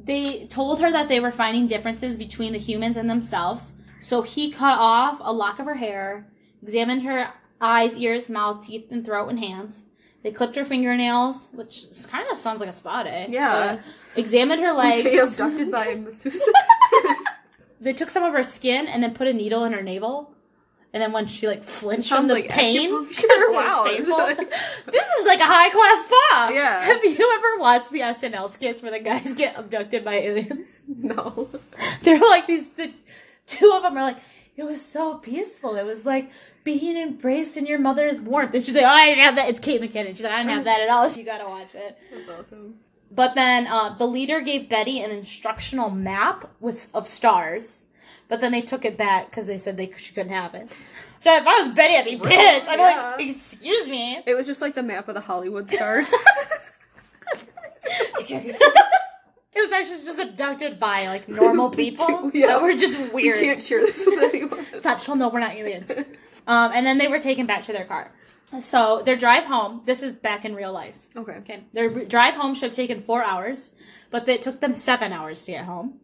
They 0.02 0.46
told 0.46 0.80
her 0.80 0.90
that 0.92 1.08
they 1.08 1.20
were 1.20 1.32
finding 1.32 1.66
differences 1.66 2.16
between 2.16 2.52
the 2.52 2.58
humans 2.58 2.96
and 2.96 3.08
themselves. 3.10 3.72
So 4.00 4.22
he 4.22 4.50
cut 4.50 4.78
off 4.78 5.18
a 5.20 5.32
lock 5.32 5.58
of 5.58 5.66
her 5.66 5.74
hair, 5.74 6.26
examined 6.62 7.02
her 7.02 7.32
eyes, 7.60 7.96
ears, 7.96 8.30
mouth, 8.30 8.66
teeth, 8.66 8.86
and 8.90 9.04
throat 9.04 9.28
and 9.28 9.38
hands. 9.38 9.82
They 10.22 10.30
clipped 10.30 10.56
her 10.56 10.64
fingernails, 10.64 11.50
which 11.52 11.86
kind 12.08 12.26
of 12.30 12.36
sounds 12.36 12.60
like 12.60 12.68
a 12.68 12.72
spa 12.72 13.02
eh? 13.06 13.26
Yeah. 13.28 13.76
but 13.76 14.18
Examined 14.20 14.60
her 14.62 14.72
legs. 14.72 15.04
They 15.04 15.18
abducted 15.26 15.70
by 15.70 15.86
a 15.86 15.96
masseuse. 15.98 16.42
they 17.80 17.92
took 17.92 18.10
some 18.10 18.24
of 18.24 18.32
her 18.32 18.44
skin 18.44 18.86
and 18.86 19.02
then 19.02 19.14
put 19.14 19.28
a 19.28 19.32
needle 19.32 19.64
in 19.64 19.72
her 19.72 19.82
navel. 19.82 20.34
And 20.92 21.00
then 21.00 21.12
when 21.12 21.26
she 21.26 21.46
like 21.46 21.62
flinched 21.62 22.08
from 22.08 22.26
the 22.26 22.34
like 22.34 22.48
pain, 22.48 22.90
acupuncture. 22.90 23.06
'cause 23.06 23.24
it 23.24 23.50
was 23.50 24.08
Wow. 24.08 24.34
this 24.92 25.08
is 25.20 25.26
like 25.26 25.38
a 25.40 25.44
high 25.44 25.70
class 25.70 26.04
spa. 26.04 26.50
Yeah. 26.52 26.80
Have 26.82 27.04
you 27.04 27.32
ever 27.38 27.58
watched 27.60 27.90
the 27.90 28.00
SNL 28.00 28.48
skits 28.50 28.82
where 28.82 28.90
the 28.90 28.98
guys 28.98 29.34
get 29.34 29.56
abducted 29.58 30.04
by 30.04 30.14
aliens? 30.14 30.68
no. 30.88 31.48
They're 32.02 32.18
like 32.18 32.46
these. 32.48 32.70
The 32.70 32.92
two 33.46 33.72
of 33.74 33.82
them 33.84 33.96
are 33.96 34.02
like, 34.02 34.18
it 34.56 34.64
was 34.64 34.84
so 34.84 35.14
peaceful. 35.18 35.76
It 35.76 35.86
was 35.86 36.04
like 36.04 36.30
being 36.64 36.96
embraced 36.96 37.56
in 37.56 37.66
your 37.66 37.78
mother's 37.78 38.20
warmth. 38.20 38.52
And 38.54 38.64
she's 38.64 38.74
like, 38.74 38.84
oh, 38.84 38.88
I 38.88 39.06
didn't 39.06 39.24
have 39.24 39.36
that. 39.36 39.48
It's 39.48 39.60
Kate 39.60 39.80
McKinnon. 39.80 40.08
She's 40.08 40.22
like, 40.22 40.32
I 40.32 40.38
didn't 40.38 40.50
have 40.50 40.64
that 40.64 40.80
at 40.80 40.88
all. 40.88 41.08
You 41.10 41.24
gotta 41.24 41.48
watch 41.48 41.74
it. 41.76 41.98
That's 42.12 42.28
awesome. 42.28 42.74
But 43.12 43.34
then 43.34 43.66
uh, 43.68 43.94
the 43.96 44.06
leader 44.06 44.40
gave 44.40 44.68
Betty 44.68 45.00
an 45.00 45.10
instructional 45.10 45.90
map 45.90 46.50
with 46.60 46.90
of 46.94 47.08
stars, 47.08 47.86
but 48.30 48.40
then 48.40 48.52
they 48.52 48.62
took 48.62 48.84
it 48.86 48.96
back 48.96 49.28
because 49.28 49.46
they 49.46 49.58
said 49.58 49.76
they 49.76 49.92
she 49.98 50.14
couldn't 50.14 50.32
have 50.32 50.54
it. 50.54 50.74
So 51.20 51.36
if 51.36 51.46
I 51.46 51.62
was 51.62 51.74
Betty, 51.74 51.96
I'd 51.96 52.04
be 52.06 52.16
pissed. 52.16 52.68
I'd 52.70 52.76
be 52.76 52.82
Yeah. 52.82 53.14
like, 53.18 53.28
"Excuse 53.28 53.86
me." 53.88 54.22
It 54.26 54.34
was 54.34 54.46
just 54.46 54.62
like 54.62 54.74
the 54.74 54.82
map 54.82 55.08
of 55.08 55.14
the 55.14 55.20
Hollywood 55.20 55.68
stars. 55.76 56.14
It 59.52 59.68
was 59.68 59.72
actually 59.72 59.96
just 60.04 60.18
abducted 60.20 60.78
by 60.78 61.08
like 61.08 61.28
normal 61.28 61.70
people 61.82 62.30
Yeah. 62.32 62.46
that 62.48 62.62
were 62.62 62.72
just 62.72 62.96
weird. 62.98 63.10
you 63.12 63.32
weird. 63.32 63.36
can't 63.38 63.62
share 63.62 63.80
this 63.80 64.06
with 64.06 64.22
anyone. 64.32 64.64
Stop, 64.78 65.00
she'll 65.00 65.16
know 65.16 65.28
we're 65.28 65.40
not 65.40 65.54
aliens. 65.54 65.90
um, 66.46 66.70
and 66.72 66.86
then 66.86 66.98
they 66.98 67.08
were 67.08 67.18
taken 67.18 67.46
back 67.46 67.64
to 67.64 67.72
their 67.72 67.84
car. 67.84 68.12
So 68.60 69.02
their 69.04 69.16
drive 69.16 69.44
home. 69.44 69.82
This 69.86 70.02
is 70.02 70.12
back 70.12 70.44
in 70.44 70.54
real 70.54 70.72
life. 70.72 70.94
Okay. 71.16 71.32
Okay. 71.38 71.64
Their 71.72 71.88
drive 72.04 72.34
home 72.34 72.54
should 72.54 72.70
have 72.70 72.76
taken 72.76 73.02
four 73.02 73.24
hours, 73.24 73.72
but 74.10 74.28
it 74.28 74.40
took 74.42 74.60
them 74.60 74.72
seven 74.72 75.12
hours 75.12 75.42
to 75.44 75.52
get 75.52 75.64
home. 75.64 75.98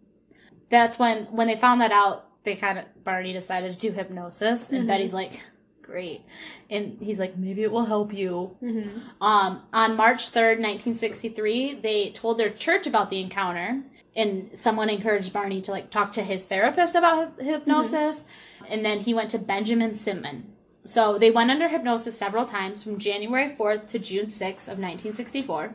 That's 0.69 0.99
when, 0.99 1.25
when 1.27 1.47
they 1.47 1.57
found 1.57 1.81
that 1.81 1.93
out, 1.93 2.27
they 2.45 2.57
kind 2.57 2.79
of, 2.79 2.85
Barney 3.05 3.33
decided 3.33 3.73
to 3.73 3.79
do 3.79 3.93
hypnosis, 3.93 4.71
and 4.71 4.81
mm-hmm. 4.81 4.89
Betty's 4.89 5.15
like, 5.15 5.41
great. 5.83 6.23
And 6.69 6.99
he's 7.01 7.19
like, 7.19 7.37
maybe 7.37 7.63
it 7.63 7.73
will 7.73 7.85
help 7.85 8.13
you. 8.13 8.57
Mm-hmm. 8.63 9.23
Um, 9.23 9.63
on 9.73 9.97
March 9.97 10.31
3rd, 10.33 10.59
1963, 10.59 11.75
they 11.75 12.11
told 12.11 12.39
their 12.39 12.51
church 12.51 12.87
about 12.87 13.11
the 13.11 13.21
encounter, 13.21 13.83
and 14.15 14.51
someone 14.55 14.91
encouraged 14.91 15.33
Barney 15.33 15.61
to 15.63 15.71
like 15.71 15.91
talk 15.91 16.13
to 16.15 16.23
his 16.23 16.47
therapist 16.47 16.95
about 16.95 17.35
hy- 17.39 17.45
hypnosis, 17.45 18.25
mm-hmm. 18.25 18.73
and 18.73 18.85
then 18.85 19.01
he 19.01 19.15
went 19.15 19.31
to 19.31 19.39
Benjamin 19.39 19.95
Simon. 19.95 20.53
So 20.85 21.19
they 21.19 21.31
went 21.31 21.51
under 21.51 21.69
hypnosis 21.69 22.17
several 22.17 22.45
times 22.45 22.83
from 22.83 22.99
January 22.99 23.55
4th 23.55 23.89
to 23.89 23.99
June 23.99 24.27
6th 24.27 24.69
of 24.69 24.79
1964. 24.79 25.75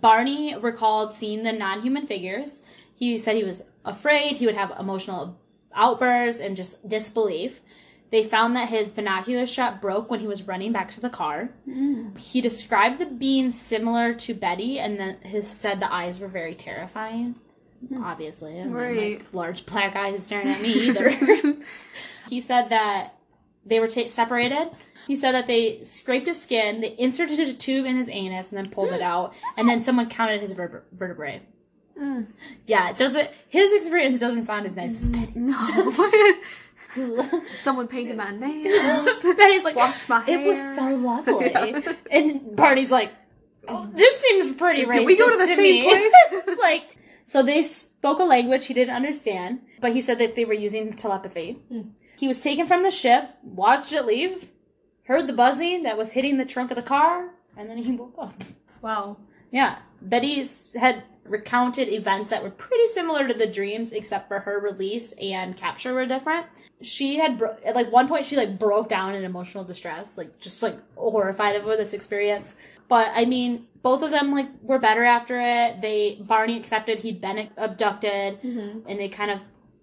Barney 0.00 0.56
recalled 0.56 1.12
seeing 1.12 1.42
the 1.42 1.52
non-human 1.52 2.06
figures. 2.06 2.62
He 2.94 3.18
said 3.18 3.36
he 3.36 3.44
was 3.44 3.62
afraid, 3.86 4.36
he 4.36 4.44
would 4.46 4.54
have 4.54 4.72
emotional 4.78 5.40
outbursts 5.74 6.40
and 6.42 6.54
just 6.56 6.86
disbelief. 6.86 7.60
They 8.10 8.22
found 8.22 8.54
that 8.54 8.68
his 8.68 8.88
binocular 8.90 9.46
strap 9.46 9.80
broke 9.80 10.10
when 10.10 10.20
he 10.20 10.26
was 10.28 10.46
running 10.46 10.72
back 10.72 10.90
to 10.92 11.00
the 11.00 11.10
car. 11.10 11.50
Mm. 11.68 12.16
He 12.18 12.40
described 12.40 12.98
the 13.00 13.06
being 13.06 13.50
similar 13.50 14.14
to 14.14 14.34
Betty 14.34 14.78
and 14.78 14.98
then 14.98 15.16
his 15.22 15.48
said 15.50 15.80
the 15.80 15.92
eyes 15.92 16.20
were 16.20 16.28
very 16.28 16.54
terrifying. 16.54 17.34
Mm. 17.90 18.02
Obviously. 18.04 18.56
And 18.58 18.66
then, 18.66 18.72
Right. 18.74 19.18
like, 19.18 19.34
large 19.34 19.66
black 19.66 19.96
eyes 19.96 20.24
staring 20.24 20.48
at 20.48 20.60
me 20.62 20.68
either. 20.88 21.08
he 22.28 22.40
said 22.40 22.68
that 22.70 23.14
they 23.64 23.80
were 23.80 23.88
ta- 23.88 24.06
separated. 24.06 24.68
He 25.08 25.16
said 25.16 25.32
that 25.32 25.46
they 25.48 25.82
scraped 25.82 26.26
his 26.26 26.40
skin, 26.40 26.80
they 26.80 26.94
inserted 26.98 27.38
a 27.40 27.54
tube 27.54 27.86
in 27.86 27.96
his 27.96 28.08
anus, 28.08 28.50
and 28.50 28.58
then 28.58 28.70
pulled 28.70 28.90
it 28.90 29.02
out, 29.02 29.34
and 29.56 29.68
then 29.68 29.80
someone 29.82 30.08
counted 30.08 30.40
his 30.40 30.50
vertebra- 30.52 31.40
vertebrae. 31.96 32.26
Yeah, 32.66 32.92
doesn't. 32.92 33.30
His 33.48 33.72
experience 33.74 34.20
doesn't 34.20 34.44
sound 34.44 34.66
as 34.66 34.76
nice 34.76 35.02
as 35.02 35.08
mm, 35.08 35.96
Betty's. 35.96 36.54
Someone 37.62 37.88
painted 37.88 38.16
my 38.16 38.30
nails. 38.30 39.22
Betty's 39.36 39.64
like, 39.64 39.76
Washed 39.76 40.08
my 40.08 40.20
hair. 40.20 40.40
it 40.40 40.46
was 40.46 40.58
so 40.76 40.96
lovely, 40.96 41.96
and 42.10 42.56
Barney's 42.56 42.90
like, 42.90 43.12
oh, 43.68 43.90
this 43.94 44.20
seems 44.20 44.52
pretty 44.52 44.84
racist 44.84 44.92
Did 44.94 45.06
we 45.06 45.18
go 45.18 45.30
to 45.30 45.36
the 45.36 45.46
same 45.46 45.62
me. 45.62 45.82
place? 45.82 46.58
Like, 46.58 46.96
so 47.24 47.42
they 47.42 47.62
spoke 47.62 48.18
a 48.18 48.24
language 48.24 48.66
he 48.66 48.74
didn't 48.74 48.94
understand, 48.94 49.60
but 49.80 49.92
he 49.92 50.00
said 50.00 50.18
that 50.20 50.36
they 50.36 50.44
were 50.44 50.54
using 50.54 50.92
telepathy. 50.94 51.58
Hmm. 51.68 51.80
He 52.18 52.28
was 52.28 52.40
taken 52.40 52.66
from 52.66 52.82
the 52.82 52.90
ship, 52.90 53.30
watched 53.42 53.92
it 53.92 54.06
leave, 54.06 54.50
heard 55.04 55.26
the 55.26 55.34
buzzing 55.34 55.82
that 55.82 55.98
was 55.98 56.12
hitting 56.12 56.38
the 56.38 56.46
trunk 56.46 56.70
of 56.70 56.76
the 56.76 56.82
car, 56.82 57.30
and 57.56 57.68
then 57.68 57.78
he 57.78 57.92
woke 57.92 58.14
up. 58.18 58.42
Wow. 58.80 59.18
Yeah. 59.50 59.78
Betty's 60.00 60.74
had 60.74 61.02
recounted 61.28 61.88
events 61.88 62.30
that 62.30 62.42
were 62.42 62.50
pretty 62.50 62.86
similar 62.86 63.26
to 63.28 63.34
the 63.34 63.46
dreams, 63.46 63.92
except 63.92 64.28
for 64.28 64.40
her 64.40 64.58
release 64.58 65.12
and 65.20 65.56
capture 65.56 65.94
were 65.94 66.06
different. 66.06 66.46
She 66.82 67.16
had, 67.16 67.38
bro- 67.38 67.56
at 67.64 67.74
like 67.74 67.90
one 67.92 68.08
point, 68.08 68.26
she 68.26 68.36
like 68.36 68.58
broke 68.58 68.88
down 68.88 69.14
in 69.14 69.24
emotional 69.24 69.64
distress, 69.64 70.18
like 70.18 70.38
just 70.38 70.62
like 70.62 70.78
horrified 70.96 71.56
over 71.56 71.76
this 71.76 71.92
experience. 71.92 72.54
But 72.88 73.08
I 73.14 73.24
mean, 73.24 73.66
both 73.82 74.02
of 74.02 74.10
them 74.10 74.32
like 74.32 74.48
were 74.62 74.78
better 74.78 75.04
after 75.04 75.40
it. 75.40 75.80
They 75.80 76.18
Barney 76.20 76.56
accepted 76.56 77.00
he'd 77.00 77.20
been 77.20 77.50
abducted, 77.56 78.38
and 78.42 78.98
they 79.00 79.08
kind 79.08 79.30
of, 79.30 79.40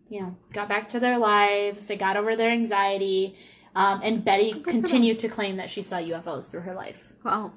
you 0.10 0.22
know, 0.22 0.38
got 0.54 0.70
back 0.70 0.88
to 0.90 1.00
their 1.00 1.18
lives. 1.18 1.88
They 1.88 1.98
got 1.98 2.16
over 2.16 2.36
their 2.36 2.50
anxiety, 2.52 3.36
um, 3.76 4.00
and 4.04 4.24
Betty 4.24 4.54
continued 4.54 5.20
to 5.20 5.28
claim 5.30 5.58
that 5.58 5.70
she 5.70 5.82
saw 5.82 5.98
UFOs 5.98 6.50
through 6.50 6.62
her 6.62 6.74
life. 6.74 7.14
Wow. 7.24 7.54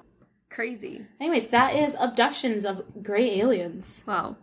Crazy. 0.50 1.04
Anyways, 1.20 1.48
that 1.48 1.74
is 1.74 1.94
abductions 1.98 2.64
of 2.64 2.82
gray 3.02 3.40
aliens. 3.40 4.02
Wow. 4.06 4.36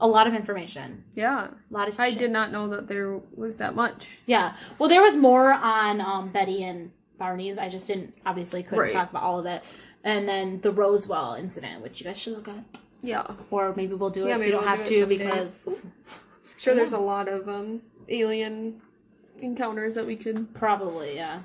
A 0.00 0.08
lot 0.08 0.26
of 0.26 0.34
information. 0.34 1.04
Yeah. 1.14 1.48
A 1.70 1.72
lot 1.72 1.88
of 1.88 1.98
I 2.00 2.10
shit. 2.10 2.18
did 2.18 2.30
not 2.32 2.50
know 2.50 2.66
that 2.68 2.88
there 2.88 3.20
was 3.36 3.58
that 3.58 3.74
much. 3.74 4.18
Yeah. 4.26 4.56
Well, 4.78 4.88
there 4.88 5.02
was 5.02 5.16
more 5.16 5.52
on 5.52 6.00
um, 6.00 6.30
Betty 6.30 6.64
and 6.64 6.90
Barney's. 7.18 7.58
I 7.58 7.68
just 7.68 7.86
didn't 7.86 8.14
obviously 8.26 8.62
couldn't 8.62 8.78
Right. 8.80 8.92
talk 8.92 9.10
about 9.10 9.22
all 9.22 9.38
of 9.38 9.46
it. 9.46 9.62
And 10.02 10.28
then 10.28 10.60
the 10.60 10.72
Roswell 10.72 11.34
incident, 11.34 11.82
which 11.82 12.00
you 12.00 12.04
guys 12.06 12.18
should 12.20 12.34
look 12.34 12.48
at, 12.48 12.64
Yeah. 13.02 13.24
or 13.50 13.72
maybe 13.76 13.94
we'll 13.94 14.10
do 14.10 14.26
it 14.26 14.30
Yeah, 14.30 14.36
so 14.38 14.44
you 14.44 14.50
don't 14.50 14.62
we'll 14.66 14.76
have 14.76 14.86
do 14.86 15.00
to 15.00 15.06
because 15.06 15.68
Sure, 16.58 16.74
there's 16.74 16.92
a 16.92 16.98
lot 16.98 17.28
of 17.28 17.48
um 17.48 17.82
alien 18.08 18.80
encounters 19.38 19.94
that 19.94 20.06
we 20.06 20.16
could 20.16 20.52
probably 20.54 21.14
yeah. 21.16 21.40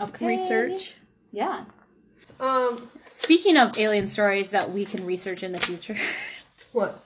Okay. 0.00 0.26
research. 0.26 0.94
Yeah. 1.32 1.64
Um. 2.38 2.88
Speaking 3.08 3.56
of 3.56 3.76
alien 3.78 4.06
stories 4.06 4.50
that 4.52 4.70
we 4.72 4.84
can 4.84 5.04
research 5.04 5.42
in 5.42 5.52
the 5.52 5.60
future, 5.60 5.96
What? 6.72 7.04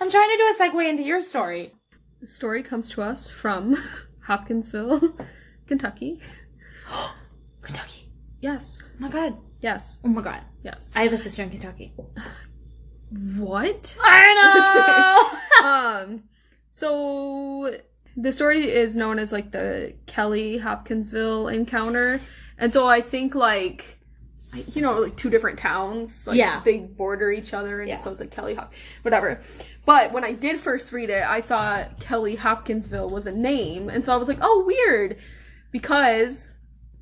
I'm 0.00 0.10
trying 0.10 0.30
to 0.30 0.36
do 0.36 0.54
a 0.54 0.62
segue 0.70 0.88
into 0.90 1.02
your 1.02 1.20
story. 1.22 1.72
The 2.20 2.26
story 2.26 2.62
comes 2.62 2.90
to 2.90 3.02
us 3.02 3.30
from 3.30 3.76
Hopkinsville, 4.26 5.14
Kentucky. 5.66 6.20
Kentucky. 7.62 8.12
Yes. 8.40 8.82
Oh 8.84 8.88
my 9.00 9.08
god. 9.10 9.36
Yes. 9.60 9.98
Oh 10.04 10.08
my 10.08 10.22
god. 10.22 10.42
Yes. 10.62 10.92
I 10.94 11.02
have 11.04 11.12
a 11.12 11.18
sister 11.18 11.42
in 11.42 11.50
Kentucky. 11.50 11.94
what? 13.36 13.96
I 14.02 15.40
know. 15.62 15.68
um. 15.68 16.22
So 16.70 17.76
the 18.16 18.32
story 18.32 18.70
is 18.70 18.96
known 18.96 19.18
as 19.18 19.32
like 19.32 19.50
the 19.52 19.94
Kelly 20.06 20.58
Hopkinsville 20.58 21.48
encounter, 21.48 22.20
and 22.58 22.72
so 22.72 22.86
I 22.86 23.00
think 23.00 23.34
like 23.34 23.95
you 24.74 24.82
know 24.82 25.00
like 25.00 25.16
two 25.16 25.30
different 25.30 25.58
towns. 25.58 26.26
Like, 26.26 26.36
Yeah. 26.36 26.60
They 26.64 26.78
border 26.78 27.30
each 27.30 27.52
other, 27.54 27.80
and 27.80 27.88
Yeah. 27.88 27.98
so 27.98 28.10
it's 28.10 28.20
like 28.20 28.30
Kelly 28.30 28.54
Hop, 28.54 28.72
whatever. 29.02 29.40
But 29.84 30.12
when 30.12 30.24
I 30.24 30.32
did 30.32 30.58
first 30.58 30.92
read 30.92 31.10
it, 31.10 31.24
I 31.24 31.40
thought 31.40 32.00
Kelly 32.00 32.34
Hopkinsville 32.36 33.08
was 33.08 33.26
a 33.26 33.32
name, 33.32 33.88
and 33.88 34.04
so 34.04 34.12
I 34.12 34.16
was 34.16 34.28
like, 34.28 34.38
oh, 34.40 34.64
weird, 34.66 35.16
because. 35.70 36.48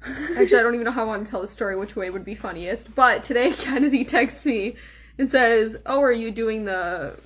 Actually, 0.36 0.58
I 0.58 0.62
don't 0.62 0.74
even 0.74 0.84
know 0.84 0.90
how 0.90 1.00
I 1.02 1.06
want 1.06 1.24
to 1.24 1.30
tell 1.30 1.40
the 1.40 1.46
story, 1.48 1.76
which 1.76 1.96
way 1.96 2.10
would 2.10 2.26
be 2.26 2.34
funniest. 2.34 2.94
But 2.94 3.24
today, 3.24 3.52
Kennedy 3.56 4.04
texts 4.04 4.44
me 4.44 4.76
and 5.16 5.30
says, 5.30 5.78
"Oh, 5.86 6.02
are 6.02 6.12
you 6.12 6.30
doing 6.30 6.66
the 6.66 7.18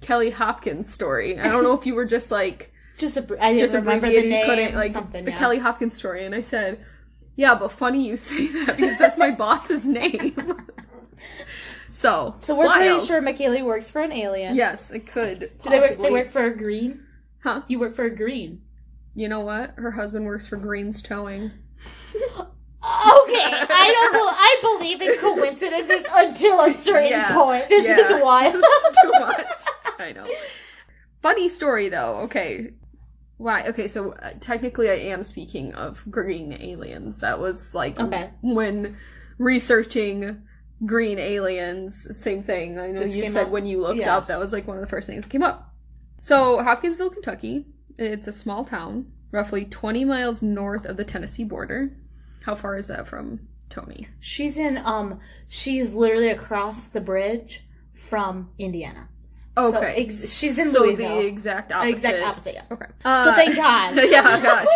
Kelly 0.00 0.30
Hopkins 0.30 0.90
story?" 0.90 1.38
I 1.38 1.48
don't 1.52 1.62
know 1.62 1.74
if 1.74 1.84
you 1.84 1.94
were 1.94 2.06
just 2.06 2.30
like 2.30 2.72
just 2.96 3.18
a, 3.18 3.20
I 3.38 3.52
didn't 3.52 3.58
just 3.58 3.74
remember 3.74 4.08
the 4.08 4.22
name. 4.22 4.46
couldn't 4.46 4.74
like 4.74 4.92
something. 4.92 5.26
the 5.26 5.32
yeah. 5.32 5.38
Kelly 5.38 5.58
Hopkins 5.58 5.92
story, 5.92 6.24
and 6.24 6.34
I 6.34 6.40
said, 6.40 6.82
"Yeah, 7.36 7.54
but 7.54 7.70
funny 7.70 8.06
you 8.06 8.16
say 8.16 8.46
that 8.64 8.76
because 8.76 8.98
that's 8.98 9.16
my 9.18 9.30
boss's 9.30 9.86
name." 9.86 10.34
so, 11.90 12.34
So 12.38 12.54
we're 12.56 12.68
pretty 12.70 13.04
sure 13.06 13.22
McKaylee 13.22 13.64
works 13.64 13.90
for 13.90 14.00
an 14.02 14.12
alien. 14.12 14.54
Yes, 14.56 14.90
it 14.90 15.06
could. 15.06 15.50
Do 15.62 15.70
they 15.70 15.80
work? 15.80 15.98
They 15.98 16.10
work 16.10 16.30
for 16.30 16.44
a 16.44 16.54
green. 16.56 17.04
Huh? 17.42 17.62
You 17.68 17.78
work 17.78 17.94
for 17.94 18.04
a 18.04 18.14
green. 18.14 18.62
You 19.14 19.28
know 19.28 19.40
what? 19.40 19.74
Her 19.76 19.92
husband 19.92 20.26
works 20.26 20.46
for 20.46 20.56
Green's 20.56 21.00
Towing. 21.02 21.50
Okay. 22.88 23.42
I 23.42 23.90
don't. 23.92 24.12
bel 24.12 24.28
I 24.28 24.58
believe 24.62 25.00
in 25.02 25.18
coincidences 25.18 26.06
until 26.14 26.60
a 26.60 26.70
certain 26.70 27.10
Yeah. 27.10 27.34
point. 27.34 27.68
This 27.68 27.84
Yeah. 27.84 27.98
is 28.16 28.22
wild. 28.22 28.54
This 28.54 28.64
is 28.64 28.96
too 29.02 29.10
much. 29.18 29.46
I 29.98 30.12
know. 30.12 30.28
Funny 31.20 31.48
story 31.48 31.88
though. 31.88 32.18
Okay. 32.24 32.70
Why? 33.38 33.66
Okay, 33.68 33.86
so 33.88 34.12
uh, 34.12 34.30
technically, 34.40 34.88
I 34.90 34.94
am 34.94 35.22
speaking 35.22 35.74
of 35.74 36.04
green 36.10 36.52
aliens. 36.54 37.18
That 37.18 37.38
was 37.38 37.74
like 37.74 38.00
Okay. 38.00 38.30
when 38.40 38.96
researching 39.38 40.42
green 40.84 41.18
aliens. 41.18 42.06
Same 42.18 42.42
thing. 42.42 42.78
I 42.78 42.88
know 42.88 43.00
This 43.00 43.14
you 43.14 43.28
said 43.28 43.46
up? 43.46 43.50
when 43.50 43.66
you 43.66 43.80
looked 43.80 44.00
Yeah. 44.00 44.16
up 44.16 44.26
that 44.28 44.38
was 44.38 44.52
like 44.52 44.66
one 44.66 44.76
of 44.76 44.80
the 44.82 44.86
first 44.88 45.06
things 45.06 45.24
that 45.24 45.30
came 45.30 45.42
up. 45.42 45.74
So 46.20 46.58
Hopkinsville, 46.62 47.10
Kentucky. 47.10 47.66
It's 47.98 48.28
a 48.28 48.32
small 48.32 48.64
town, 48.64 49.12
roughly 49.32 49.64
20 49.64 50.04
miles 50.04 50.42
north 50.42 50.84
of 50.84 50.96
the 50.96 51.04
Tennessee 51.04 51.44
border. 51.44 51.96
How 52.44 52.54
far 52.54 52.76
is 52.76 52.88
that 52.88 53.06
from 53.06 53.40
Tony? 53.70 54.08
She's 54.20 54.58
in. 54.58 54.76
Um. 54.78 55.20
She's 55.48 55.94
literally 55.94 56.28
across 56.28 56.88
the 56.88 57.00
bridge 57.00 57.64
from 57.92 58.50
Indiana. 58.58 59.08
So, 59.58 59.74
Okay, 59.78 59.94
ex- 60.04 60.34
she's 60.36 60.58
in 60.58 60.68
so 60.70 60.80
Louisville. 60.82 61.16
the 61.20 61.26
exact 61.26 61.72
opposite. 61.72 61.90
Exact 61.90 62.22
opposite. 62.22 62.54
Yeah. 62.54 62.62
Okay. 62.70 62.86
so 63.02 63.08
Uh, 63.10 63.34
thank 63.34 63.56
God. 63.56 63.94
yeah, 64.10 64.40
gosh. 64.42 64.66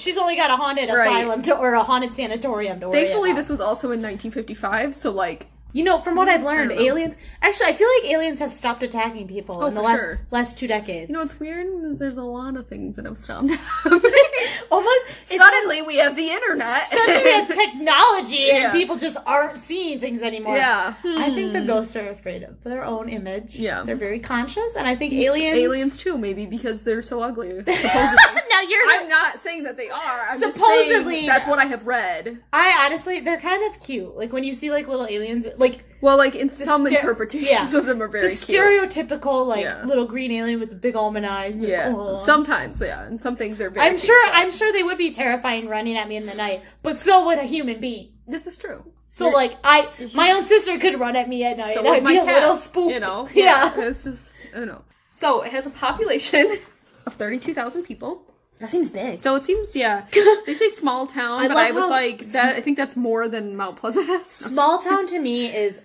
She's 0.00 0.16
only 0.16 0.36
got 0.36 0.50
a 0.50 0.56
haunted 0.56 0.88
Right. 0.90 1.06
asylum 1.08 1.42
to, 1.42 1.56
or 1.56 1.74
a 1.74 1.82
haunted 1.82 2.14
sanatorium 2.14 2.78
to 2.80 2.88
worry 2.88 3.02
Thankfully, 3.06 3.30
about. 3.30 3.38
this 3.38 3.48
was 3.48 3.60
also 3.60 3.88
in 3.90 4.00
1955, 4.00 4.94
so 4.94 5.10
like, 5.10 5.48
You 5.72 5.84
know, 5.84 5.98
from 5.98 6.14
what 6.16 6.28
I've 6.28 6.42
learned, 6.42 6.72
I 6.72 6.74
don't 6.76 6.84
know. 6.84 6.90
aliens. 6.92 7.16
Actually, 7.42 7.66
I 7.68 7.72
feel 7.74 7.88
like 8.00 8.10
aliens 8.12 8.38
have 8.40 8.52
stopped 8.52 8.82
attacking 8.82 9.28
people 9.28 9.62
Oh, 9.62 9.66
in 9.66 9.74
the 9.74 9.82
last 9.82 10.00
sure. 10.00 10.20
last 10.30 10.58
two 10.58 10.66
decades. 10.66 11.08
you 11.08 11.14
know 11.14 11.20
what's 11.20 11.38
weird? 11.38 11.66
There's 11.98 12.16
a 12.16 12.22
lot 12.24 12.56
of 12.56 12.66
things 12.68 12.96
that 12.96 13.04
have 13.06 13.18
stopped 13.18 13.50
happening. 13.50 14.00
almost 14.70 15.06
Suddenly, 15.24 15.82
we 15.82 15.96
have 15.96 16.16
the 16.16 16.28
internet. 16.28 16.82
suddenly 16.82 17.24
we 17.24 17.30
have 17.32 17.48
technology 17.54 18.36
Yeah. 18.48 18.64
and 18.64 18.72
people 18.72 18.96
just 18.96 19.16
aren't 19.26 19.58
seeing 19.58 20.00
things 20.00 20.22
anymore. 20.22 20.56
yeah, 20.56 20.94
I 21.04 21.30
think 21.30 21.52
the 21.52 21.60
hmm. 21.60 21.66
ghosts 21.66 21.96
are 21.96 22.08
afraid 22.08 22.42
of 22.42 22.62
their 22.64 22.84
own 22.84 23.08
image. 23.08 23.56
Yeah. 23.56 23.82
they're 23.82 23.96
very 23.96 24.18
conscious, 24.20 24.76
and 24.76 24.86
I 24.86 24.96
think 24.96 25.12
aliens. 25.12 25.56
aliens 25.56 25.96
too, 25.96 26.18
maybe 26.18 26.46
because 26.46 26.82
they're 26.84 27.02
so 27.02 27.22
ugly. 27.22 27.50
Supposedly, 27.58 28.42
now 28.50 28.60
you're. 28.68 28.90
I'm 28.90 29.08
not 29.08 29.38
saying 29.38 29.64
that 29.64 29.76
they 29.76 29.88
are. 29.88 30.26
I'm 30.30 30.40
just 30.40 30.56
Supposedly- 30.56 31.26
that's 31.26 31.46
what 31.46 31.58
I 31.58 31.66
have 31.66 31.86
read. 31.86 32.42
I 32.52 32.86
honestly, 32.86 33.20
they're 33.20 33.40
kind 33.40 33.62
of 33.72 33.80
cute. 33.82 34.16
Like 34.16 34.32
when 34.32 34.44
you 34.44 34.54
see 34.54 34.70
like 34.70 34.88
little 34.88 35.06
aliens, 35.06 35.46
like 35.56 35.84
Well, 36.00 36.16
like 36.16 36.34
in 36.34 36.48
some 36.50 36.86
ster- 36.86 36.96
interpretations 36.96 37.72
yeah. 37.72 37.78
of 37.78 37.86
them 37.86 38.02
are 38.02 38.08
very 38.08 38.26
the 38.26 38.32
stereotypical 38.32 39.46
like 39.46 39.62
Yeah. 39.64 39.84
little 39.84 40.06
green 40.06 40.32
alien 40.32 40.60
with 40.60 40.70
the 40.70 40.74
big 40.76 40.96
almond 40.96 41.26
eyes. 41.26 41.54
yeah, 41.56 41.92
Oh. 41.94 42.16
sometimes, 42.16 42.80
yeah, 42.80 43.04
and 43.04 43.20
some 43.20 43.36
things 43.36 43.60
are 43.60 43.70
very. 43.70 43.86
I'm 43.86 43.98
sure. 43.98 44.30
I'm 44.32 44.50
sure 44.52 44.72
they 44.72 44.82
would 44.82 44.98
be 44.98 45.10
terrifying 45.12 45.68
running 45.68 45.96
at 45.96 46.08
me 46.08 46.16
in 46.16 46.26
the 46.26 46.34
night, 46.34 46.62
but 46.82 46.96
so 46.96 47.26
would 47.26 47.38
a 47.38 47.42
human 47.44 47.80
being. 47.80 48.12
This 48.26 48.46
is 48.46 48.56
true. 48.56 48.84
So 49.08 49.28
like 49.28 49.56
I, 49.64 49.82
mhm. 49.98 50.14
my 50.14 50.30
own 50.30 50.44
sister 50.44 50.78
could 50.78 51.00
run 51.00 51.16
at 51.16 51.28
me 51.28 51.42
at 51.44 51.58
night, 51.58 51.74
So 51.74 51.80
and 51.80 51.88
I'd 51.88 52.02
my 52.04 52.12
be 52.12 52.18
a 52.18 52.24
little 52.24 52.54
spooked. 52.56 52.92
You 52.94 53.00
know, 53.00 53.28
yeah. 53.34 53.72
It's 53.76 54.04
just 54.04 54.38
I 54.54 54.58
don't 54.58 54.68
know. 54.68 54.82
So 55.10 55.42
it 55.42 55.50
has 55.52 55.66
a 55.66 55.70
population 55.70 56.58
of 57.06 57.14
thirty-two 57.14 57.52
thousand 57.52 57.82
people. 57.82 58.22
that 58.60 58.70
seems 58.70 58.88
big. 58.90 59.20
So 59.22 59.34
it 59.34 59.44
seems, 59.44 59.74
yeah. 59.74 60.04
They 60.46 60.54
say 60.54 60.68
small 60.68 61.06
town, 61.06 61.40
I 61.40 61.48
but 61.48 61.56
I 61.56 61.72
was 61.72 61.90
like, 61.90 62.20
that. 62.32 62.56
I 62.56 62.60
think 62.60 62.76
that's 62.76 62.94
more 62.96 63.28
than 63.28 63.56
Mount 63.56 63.76
Pleasant. 63.76 64.24
Small 64.24 64.78
town 64.78 65.06
to 65.08 65.18
me 65.18 65.46
is 65.54 65.82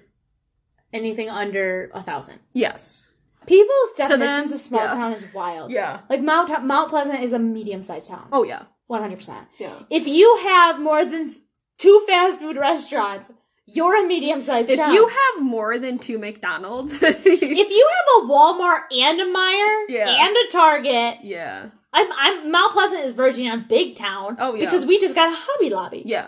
anything 0.96 1.30
under 1.30 1.92
a 1.94 2.02
thousand. 2.02 2.40
Yes. 2.54 3.12
People's 3.46 3.94
them, 3.98 4.10
definitions 4.10 4.54
of 4.54 4.60
small 4.60 4.82
yeah. 4.84 4.96
town 4.96 5.14
is 5.14 5.28
wild. 5.34 5.72
Yeah. 5.72 6.00
Like 6.10 6.22
Mount 6.22 6.64
Mount 6.66 6.90
Pleasant 6.90 7.22
is 7.22 7.34
a 7.34 7.40
medium 7.40 7.84
sized 7.84 8.10
town. 8.10 8.28
Oh 8.32 8.44
yeah. 8.44 8.64
One 8.88 9.02
hundred 9.02 9.18
percent. 9.18 9.48
Yeah. 9.60 9.76
If 9.90 10.08
you 10.08 10.38
have 10.44 10.80
more 10.80 11.06
than 11.06 11.34
two 11.78 12.04
fast 12.08 12.40
food 12.40 12.58
restaurants, 12.58 13.32
you're 13.68 14.04
a 14.04 14.08
medium 14.08 14.42
sized 14.42 14.70
If 14.70 14.78
town. 14.78 14.94
you 14.94 15.08
have 15.08 15.44
more 15.44 15.78
than 15.78 16.00
two 16.00 16.18
McDonald's, 16.18 17.00
if 17.04 17.26
you 17.26 17.90
have 17.96 18.24
a 18.24 18.28
Walmart 18.28 18.84
and 18.92 19.20
a 19.22 19.26
Meijer 19.26 19.86
Yeah. 19.90 20.26
and 20.28 20.36
a 20.36 20.52
Target, 20.52 21.18
yeah, 21.24 21.70
I'm, 21.94 22.08
I'm 22.18 22.52
Mount 22.52 22.74
Pleasant 22.74 23.04
is 23.06 23.14
verging 23.14 23.50
on 23.50 23.66
big 23.68 23.96
town. 23.96 24.38
Oh, 24.40 24.54
yeah. 24.56 24.66
because 24.66 24.86
we 24.86 25.00
just 25.00 25.16
got 25.16 25.32
a 25.32 25.36
Hobby 25.36 25.70
Lobby. 25.70 26.04
yeah. 26.06 26.28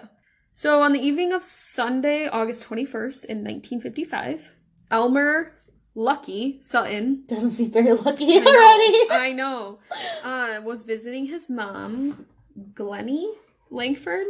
So 0.53 0.81
on 0.81 0.93
the 0.93 0.99
evening 0.99 1.33
of 1.33 1.43
Sunday, 1.43 2.27
August 2.27 2.63
twenty 2.63 2.85
first, 2.85 3.25
in 3.25 3.43
nineteen 3.43 3.79
fifty 3.79 4.03
five, 4.03 4.55
Elmer 4.91 5.53
Lucky 5.95 6.59
Sutton 6.61 7.23
Doesn't 7.27 7.51
seem 7.51 7.71
very 7.71 7.93
lucky 7.93 8.37
already. 8.37 9.09
I 9.09 9.33
know. 9.35 9.79
Uh, 10.23 10.61
was 10.63 10.83
visiting 10.83 11.25
his 11.25 11.49
mom, 11.49 12.27
Glennie 12.73 13.31
Lankford, 13.71 14.27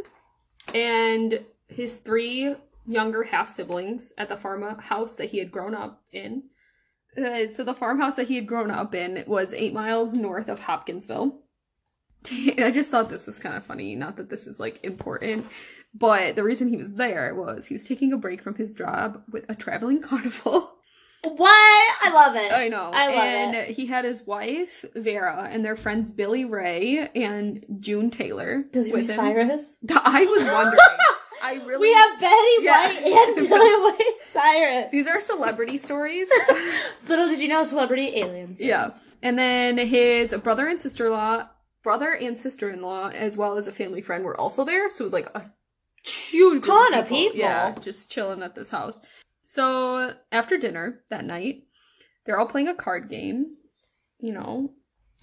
and 0.74 1.45
his 1.68 1.97
three 1.97 2.55
younger 2.88 3.24
half 3.24 3.49
siblings 3.49 4.14
at 4.18 4.30
the 4.30 4.38
farmhouse 4.38 5.16
that 5.18 5.32
he 5.32 5.39
had 5.39 5.51
grown 5.51 5.76
up 5.76 6.01
in. 6.12 6.43
Uh, 7.18 7.49
so 7.49 7.64
the 7.64 7.74
farmhouse 7.74 8.16
that 8.16 8.28
he 8.28 8.36
had 8.36 8.47
grown 8.47 8.72
up 8.72 8.95
in 8.95 9.24
was 9.28 9.53
eight 9.53 9.74
miles 9.74 10.14
north 10.14 10.47
of 10.47 10.60
Hopkinsville. 10.60 11.39
I 12.32 12.72
just 12.72 12.91
thought 12.91 13.10
this 13.10 13.28
was 13.28 13.39
kind 13.39 13.55
of 13.55 13.64
funny. 13.64 13.95
Not 13.95 14.18
that 14.18 14.30
this 14.30 14.47
is 14.47 14.60
like 14.60 14.84
important, 14.84 15.47
but 15.94 16.36
the 16.36 16.44
reason 16.44 16.68
he 16.68 16.78
was 16.78 16.94
there 16.94 17.34
was 17.36 17.68
he 17.68 17.74
was 17.74 17.84
taking 17.86 18.14
a 18.14 18.18
break 18.18 18.42
from 18.42 18.56
his 18.56 18.74
job 18.74 19.24
with 19.32 19.46
a 19.50 19.56
traveling 19.56 20.02
carnival. 20.10 20.74
what? 21.24 21.96
I 22.02 22.12
love 22.14 22.36
it. 22.36 22.52
I 22.52 22.68
know. 22.70 22.92
I 22.94 23.08
love 23.08 23.16
and 23.26 23.56
it. 23.56 23.70
he 23.72 23.88
had 23.88 24.06
his 24.06 24.26
wife, 24.26 24.86
Vera, 24.96 25.48
and 25.52 25.66
their 25.66 25.76
friends 25.76 26.12
Billy 26.12 26.46
Ray 26.46 27.10
and 27.16 27.66
June 27.80 28.12
Taylor. 28.12 28.64
Billy 28.72 28.92
Ray. 28.94 29.06
Cyrus. 29.06 29.78
I 29.96 30.26
was 30.26 30.44
wondering. 30.44 30.80
I 31.44 31.56
really. 31.66 31.88
We 31.90 31.94
have 31.94 32.20
Betty 32.20 32.56
Yeah. 32.60 32.88
White 33.12 33.38
and 33.38 33.50
Billy 33.50 33.92
Ray 33.92 34.06
Cyrus. 34.34 34.92
These 34.92 35.08
are 35.08 35.20
celebrity 35.20 35.78
stories. 35.78 36.30
Little 37.08 37.28
did 37.28 37.40
you 37.40 37.48
know, 37.48 37.64
celebrity 37.64 38.18
aliens. 38.18 38.60
yeah. 38.62 38.92
And 39.24 39.38
then 39.40 39.78
his 39.80 40.34
brother 40.36 40.68
and 40.68 40.80
sister 40.80 41.08
in 41.08 41.12
law, 41.14 41.50
brother 41.84 42.12
and 42.14 42.38
sister 42.38 42.70
in 42.70 42.82
law, 42.84 43.08
as 43.10 43.36
well 43.38 43.58
as 43.58 43.68
a 43.68 43.72
family 43.72 44.02
friend, 44.02 44.24
were 44.24 44.40
also 44.40 44.64
there. 44.64 44.92
So 44.92 45.02
it 45.02 45.06
was 45.06 45.14
like 45.14 45.28
a 45.36 45.52
huge 46.10 46.66
Ton 46.66 46.93
of 46.93 47.08
people. 47.08 47.38
Yeah, 47.39 47.76
just 47.80 48.12
chilling 48.12 48.41
at 48.43 48.55
this 48.55 48.70
house. 48.72 48.99
So 49.43 50.14
after 50.32 50.58
dinner 50.58 51.01
that 51.10 51.26
night, 51.26 51.64
they're 52.26 52.39
all 52.39 52.47
playing 52.47 52.68
a 52.68 52.76
card 52.76 53.10
game. 53.10 53.53
You 54.20 54.34
know, 54.34 54.72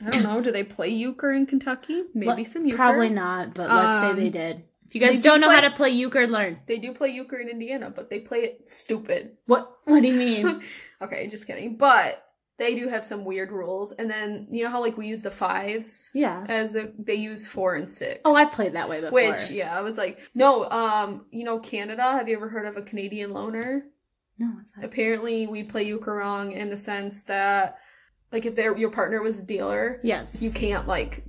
I 0.04 0.10
don't 0.10 0.22
know. 0.22 0.40
Do 0.40 0.50
they 0.52 0.64
play 0.64 0.88
euchre 0.88 1.32
in 1.32 1.46
Kentucky? 1.46 2.04
Maybe 2.14 2.44
some 2.44 2.64
euchre. 2.64 2.76
Probably 2.76 3.10
not, 3.10 3.54
but 3.54 3.68
let's 3.70 4.00
say 4.00 4.10
Um, 4.10 4.16
they 4.16 4.30
did. 4.30 4.64
If 4.86 4.94
you 4.94 5.00
guys 5.00 5.12
they 5.12 5.16
do 5.16 5.22
don't 5.30 5.40
know 5.40 5.48
play- 5.48 5.54
how 5.56 5.60
to 5.62 5.70
play 5.70 5.90
euchre, 5.90 6.26
learn. 6.26 6.60
They 6.66 6.78
do 6.78 6.92
play 6.92 7.08
euchre 7.08 7.38
in 7.38 7.48
Indiana, 7.48 7.90
but 7.90 8.10
they 8.10 8.20
play 8.20 8.40
it 8.40 8.68
stupid. 8.68 9.36
What? 9.46 9.70
What 9.84 10.00
do 10.02 10.08
you 10.08 10.14
mean? 10.14 10.62
Okay, 11.02 11.26
just 11.26 11.46
kidding. 11.46 11.76
But 11.76 12.24
they 12.56 12.74
do 12.74 12.88
have 12.88 13.04
some 13.04 13.24
weird 13.24 13.50
rules. 13.50 13.92
And 13.92 14.10
then 14.10 14.46
you 14.50 14.64
know 14.64 14.70
how 14.70 14.80
like 14.80 14.96
we 14.96 15.08
use 15.08 15.22
the 15.22 15.30
fives 15.30 16.10
yeah. 16.14 16.44
as 16.48 16.72
the 16.72 16.92
they 16.98 17.14
use 17.14 17.46
four 17.46 17.74
and 17.74 17.90
six. 17.90 18.20
Oh, 18.24 18.34
I've 18.34 18.52
played 18.52 18.74
that 18.74 18.88
way 18.88 19.00
before. 19.00 19.12
Which 19.12 19.50
yeah, 19.50 19.76
I 19.76 19.82
was 19.82 19.98
like, 19.98 20.20
no. 20.34 20.68
Um, 20.70 21.26
you 21.30 21.44
know 21.44 21.58
Canada. 21.58 22.02
Have 22.02 22.28
you 22.28 22.36
ever 22.36 22.48
heard 22.48 22.66
of 22.66 22.76
a 22.76 22.82
Canadian 22.82 23.32
loner? 23.32 23.86
no, 24.38 24.46
what's 24.56 24.72
that? 24.72 24.84
Apparently, 24.84 25.46
we 25.46 25.62
play 25.62 25.84
euchre 25.84 26.14
wrong 26.14 26.52
in 26.52 26.68
the 26.70 26.76
sense 26.76 27.22
that 27.24 27.78
like 28.32 28.44
if 28.46 28.56
their 28.56 28.76
your 28.76 28.90
partner 28.90 29.22
was 29.22 29.38
a 29.38 29.44
dealer, 29.44 30.00
Yes, 30.02 30.42
you 30.42 30.50
can't 30.50 30.86
like 30.88 31.24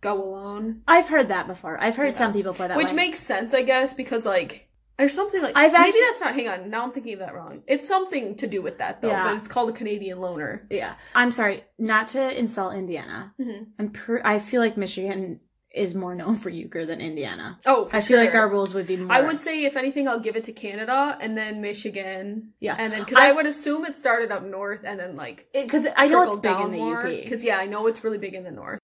go 0.00 0.22
alone. 0.22 0.82
I've 0.88 1.08
heard 1.08 1.28
that 1.28 1.46
before. 1.46 1.80
I've 1.80 1.96
heard 1.96 2.08
Yeah. 2.08 2.12
some 2.14 2.32
people 2.32 2.52
play 2.54 2.68
that 2.68 2.76
Which 2.76 2.88
way. 2.90 2.96
makes 2.96 3.18
sense, 3.20 3.54
I 3.54 3.62
guess, 3.62 3.94
because 3.94 4.26
like 4.26 4.68
there's 4.98 5.14
something 5.14 5.42
like 5.42 5.56
I've 5.56 5.72
maybe 5.72 5.84
actually- 5.88 6.00
that's 6.02 6.20
not. 6.20 6.34
Hang 6.34 6.48
on, 6.48 6.70
now 6.70 6.82
I'm 6.84 6.92
thinking 6.92 7.14
of 7.14 7.18
that 7.20 7.34
wrong. 7.34 7.62
It's 7.66 7.86
something 7.88 8.36
to 8.36 8.46
do 8.46 8.62
with 8.62 8.78
that 8.78 9.02
though, 9.02 9.08
Yeah. 9.08 9.28
but 9.28 9.36
it's 9.38 9.48
called 9.48 9.70
a 9.70 9.72
Canadian 9.72 10.20
loner. 10.20 10.66
yeah. 10.70 10.94
I'm 11.14 11.32
sorry, 11.32 11.64
not 11.78 12.08
to 12.08 12.38
insult 12.38 12.74
Indiana. 12.74 13.34
Mhm. 13.40 13.68
I'm 13.78 13.90
per- 13.90 14.20
I 14.24 14.38
feel 14.38 14.60
like 14.60 14.76
Michigan 14.76 15.40
is 15.74 15.94
more 15.94 16.14
known 16.14 16.36
for 16.36 16.50
euchre 16.50 16.84
than 16.84 17.00
Indiana. 17.00 17.58
Oh, 17.64 17.86
for 17.86 17.96
I 17.96 18.00
feel 18.02 18.18
like 18.18 18.34
our 18.34 18.46
rules 18.46 18.74
would 18.74 18.86
be 18.86 18.98
more. 18.98 19.10
I 19.10 19.22
would 19.22 19.40
say 19.40 19.64
if 19.64 19.74
anything, 19.74 20.06
I'll 20.06 20.20
give 20.20 20.36
it 20.36 20.44
to 20.44 20.52
Canada 20.52 21.16
and 21.18 21.34
then 21.34 21.62
Michigan. 21.62 22.52
Yeah. 22.60 22.76
and 22.78 22.92
then 22.92 23.00
because 23.00 23.16
I 23.16 23.32
would 23.32 23.46
assume 23.46 23.86
it 23.86 23.96
started 23.96 24.30
up 24.30 24.42
north 24.44 24.80
and 24.84 25.00
then 25.00 25.16
like 25.16 25.48
because 25.54 25.86
I 25.96 26.06
know 26.08 26.24
it's 26.24 26.36
big 26.36 26.60
in 26.60 26.72
the 26.72 26.78
more. 26.78 27.06
UP. 27.06 27.22
Because 27.24 27.42
yeah, 27.42 27.56
I 27.56 27.64
know 27.66 27.86
it's 27.86 28.04
really 28.04 28.18
big 28.18 28.34
in 28.34 28.44
the 28.44 28.50
north. 28.50 28.78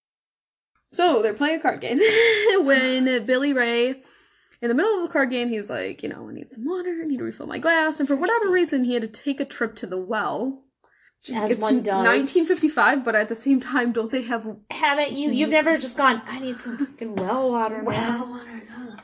So 0.90 1.20
they're 1.20 1.34
playing 1.34 1.56
a 1.59 1.61
card 1.61 1.82
game 1.82 2.00
when 2.64 3.26
Billy 3.26 3.52
Ray, 3.52 4.02
in 4.61 4.68
the 4.68 4.74
middle 4.74 4.94
of 4.96 5.02
the 5.06 5.12
card 5.12 5.30
game, 5.30 5.48
he's 5.48 5.70
like, 5.70 6.02
you 6.02 6.09
know, 6.09 6.28
I 6.28 6.32
need 6.32 6.52
some 6.52 6.64
water, 6.66 6.90
I 7.02 7.06
need 7.06 7.18
to 7.18 7.24
refill 7.24 7.46
my 7.46 7.59
glass, 7.59 8.00
and 8.00 8.09
for 8.09 8.16
whatever 8.16 8.50
reason, 8.50 8.84
he 8.84 8.94
had 8.94 9.02
to 9.02 9.09
take 9.09 9.40
a 9.40 9.44
trip 9.44 9.76
to 9.76 9.86
the 9.86 9.98
well. 9.98 10.64
As 11.34 11.50
it's 11.50 11.61
one 11.61 11.82
does. 11.82 12.06
1955, 12.06 13.04
but 13.04 13.16
at 13.16 13.28
the 13.28 13.34
same 13.34 13.61
time, 13.61 13.90
don't 13.92 14.11
they 14.12 14.22
have 14.22 14.46
Haven't 14.70 15.12
you? 15.12 15.30
You've 15.30 15.50
never 15.50 15.76
just 15.76 15.96
gone. 15.96 16.22
I 16.26 16.38
need 16.38 16.59
some 16.59 16.78
fucking 16.78 17.16
well 17.16 17.50
water. 17.50 17.82
Well 17.82 18.26
now." 18.26 18.96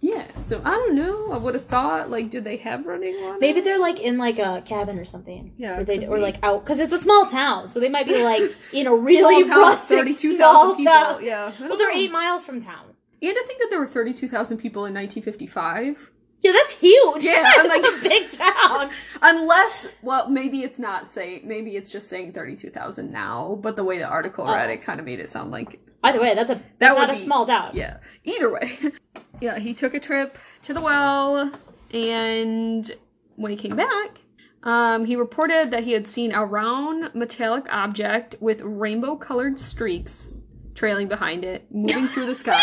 Yeah, 0.00 0.28
so 0.36 0.62
I 0.64 0.70
don't 0.70 0.94
know. 0.94 1.32
I 1.32 1.38
would 1.38 1.54
have 1.54 1.66
thought, 1.66 2.08
like, 2.08 2.30
do 2.30 2.40
they 2.40 2.56
have 2.58 2.86
running 2.86 3.20
water? 3.20 3.38
Maybe 3.40 3.60
they're 3.60 3.80
like 3.80 3.98
in 3.98 4.16
like 4.16 4.38
a 4.38 4.62
cabin 4.64 4.96
or 4.98 5.04
something. 5.04 5.52
Yeah, 5.56 5.80
or, 5.80 5.84
they, 5.84 6.06
or 6.06 6.18
like 6.18 6.38
out 6.44 6.64
because 6.64 6.78
it's 6.80 6.92
a 6.92 6.98
small 6.98 7.26
town, 7.26 7.68
so 7.68 7.80
they 7.80 7.88
might 7.88 8.06
be 8.06 8.22
like 8.22 8.42
in 8.72 8.86
a 8.86 8.94
really 9.10 9.42
Small 9.44 9.56
town, 9.56 9.60
rustic 9.60 9.98
32,000 9.98 10.36
small 10.38 10.74
people. 10.76 10.92
town. 10.92 11.24
Yeah. 11.24 11.52
Well, 11.60 11.76
they're 11.76 11.92
know. 11.92 11.98
eight 11.98 12.12
miles 12.12 12.44
from 12.44 12.60
town. 12.60 12.87
And 13.20 13.34
to 13.34 13.46
think 13.46 13.60
that 13.60 13.68
there 13.70 13.78
were 13.80 13.86
32,000 13.86 14.58
people 14.58 14.84
in 14.86 14.94
1955. 14.94 16.12
Yeah, 16.40 16.52
that's 16.52 16.78
huge. 16.78 17.24
Yeah, 17.24 17.42
I'm 17.58 17.68
that's 17.68 17.82
like- 17.82 18.00
a 18.04 18.08
big 18.08 18.30
town. 18.32 18.90
Unless, 19.22 19.88
well, 20.02 20.28
maybe 20.30 20.62
it's 20.62 20.78
not 20.78 21.06
saying, 21.06 21.42
maybe 21.44 21.76
it's 21.76 21.88
just 21.88 22.08
saying 22.08 22.32
32,000 22.32 23.10
now, 23.10 23.58
but 23.60 23.74
the 23.76 23.82
way 23.84 23.98
the 23.98 24.08
article 24.08 24.46
read 24.46 24.68
Oh. 24.70 24.72
it 24.72 24.82
kind 24.82 25.00
of 25.00 25.06
made 25.06 25.18
it 25.20 25.28
sound 25.28 25.50
like, 25.50 25.80
Either 26.04 26.20
way, 26.20 26.32
that's 26.36 26.48
a 26.50 26.54
That 26.54 26.62
that's 26.78 26.94
would 26.94 27.00
not 27.08 27.10
a 27.10 27.12
be- 27.14 27.18
small 27.18 27.44
town. 27.44 27.72
yeah. 27.74 27.96
Either 28.22 28.52
way. 28.52 28.70
yeah, 29.40 29.58
he 29.58 29.74
took 29.74 29.94
a 29.94 30.00
trip 30.00 30.38
to 30.62 30.72
the 30.72 30.80
well, 30.80 31.50
and 31.92 32.88
when 33.34 33.50
he 33.50 33.56
came 33.56 33.74
back, 33.74 34.20
um, 34.62 35.06
he 35.06 35.16
reported 35.16 35.72
that 35.72 35.82
he 35.84 35.92
had 35.92 36.06
seen 36.06 36.32
a 36.32 36.44
round 36.44 37.12
metallic 37.16 37.64
object 37.72 38.36
with 38.40 38.60
rainbow 38.60 39.16
colored 39.16 39.58
streaks 39.58 40.28
trailing 40.76 41.08
behind 41.08 41.44
it, 41.44 41.66
moving 41.72 42.06
through 42.06 42.26
the 42.26 42.34
sky 42.36 42.62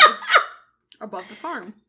above 1.02 1.28
the 1.28 1.36
farm. 1.36 1.74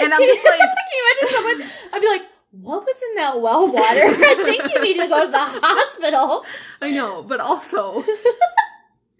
And 0.00 0.12
I'm 0.12 0.20
just 0.20 0.44
like- 0.50 0.58
can 0.58 0.68
you 0.92 1.16
imagine 1.22 1.36
someone? 1.36 1.70
I'd 1.92 2.00
be 2.00 2.08
like, 2.08 2.22
what 2.50 2.82
was 2.84 2.96
in 3.10 3.14
that 3.16 3.40
well 3.40 3.66
water? 3.66 3.82
I 3.84 4.34
think 4.44 4.74
you 4.74 4.82
need 4.82 5.00
to 5.00 5.08
go 5.08 5.24
to 5.26 5.30
the 5.30 5.38
hospital. 5.38 6.44
I 6.80 6.90
know, 6.90 7.22
but 7.22 7.40
also, 7.40 8.04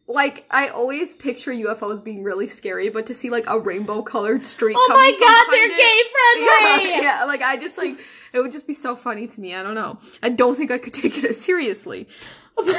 like, 0.07 0.47
I 0.51 0.69
always 0.69 1.17
picture 1.17 1.51
UFOs 1.53 2.03
being 2.05 2.23
really 2.23 2.47
scary, 2.49 2.91
but 2.91 3.07
to 3.07 3.15
see 3.15 3.31
like 3.31 3.45
a 3.49 3.59
rainbow 3.59 4.03
colored 4.03 4.45
streak. 4.47 4.77
Oh 4.79 4.89
my 4.91 5.11
god, 5.19 5.53
they're 5.53 5.71
it- 5.71 5.77
gay 5.77 6.01
friendly. 6.13 6.91
Yeah, 6.91 7.19
yeah, 7.21 7.25
like 7.25 7.43
I 7.43 7.57
just 7.57 7.79
like 7.79 7.99
it 8.33 8.41
would 8.41 8.53
just 8.53 8.67
be 8.67 8.75
so 8.75 8.95
funny 8.97 9.27
to 9.27 9.41
me. 9.41 9.55
I 9.55 9.63
don't 9.63 9.75
know. 9.75 9.99
I 10.23 10.29
don't 10.29 10.55
think 10.57 10.71
I 10.71 10.79
could 10.79 10.93
take 10.95 11.17
it 11.19 11.25
as 11.25 11.41
seriously. 11.41 12.07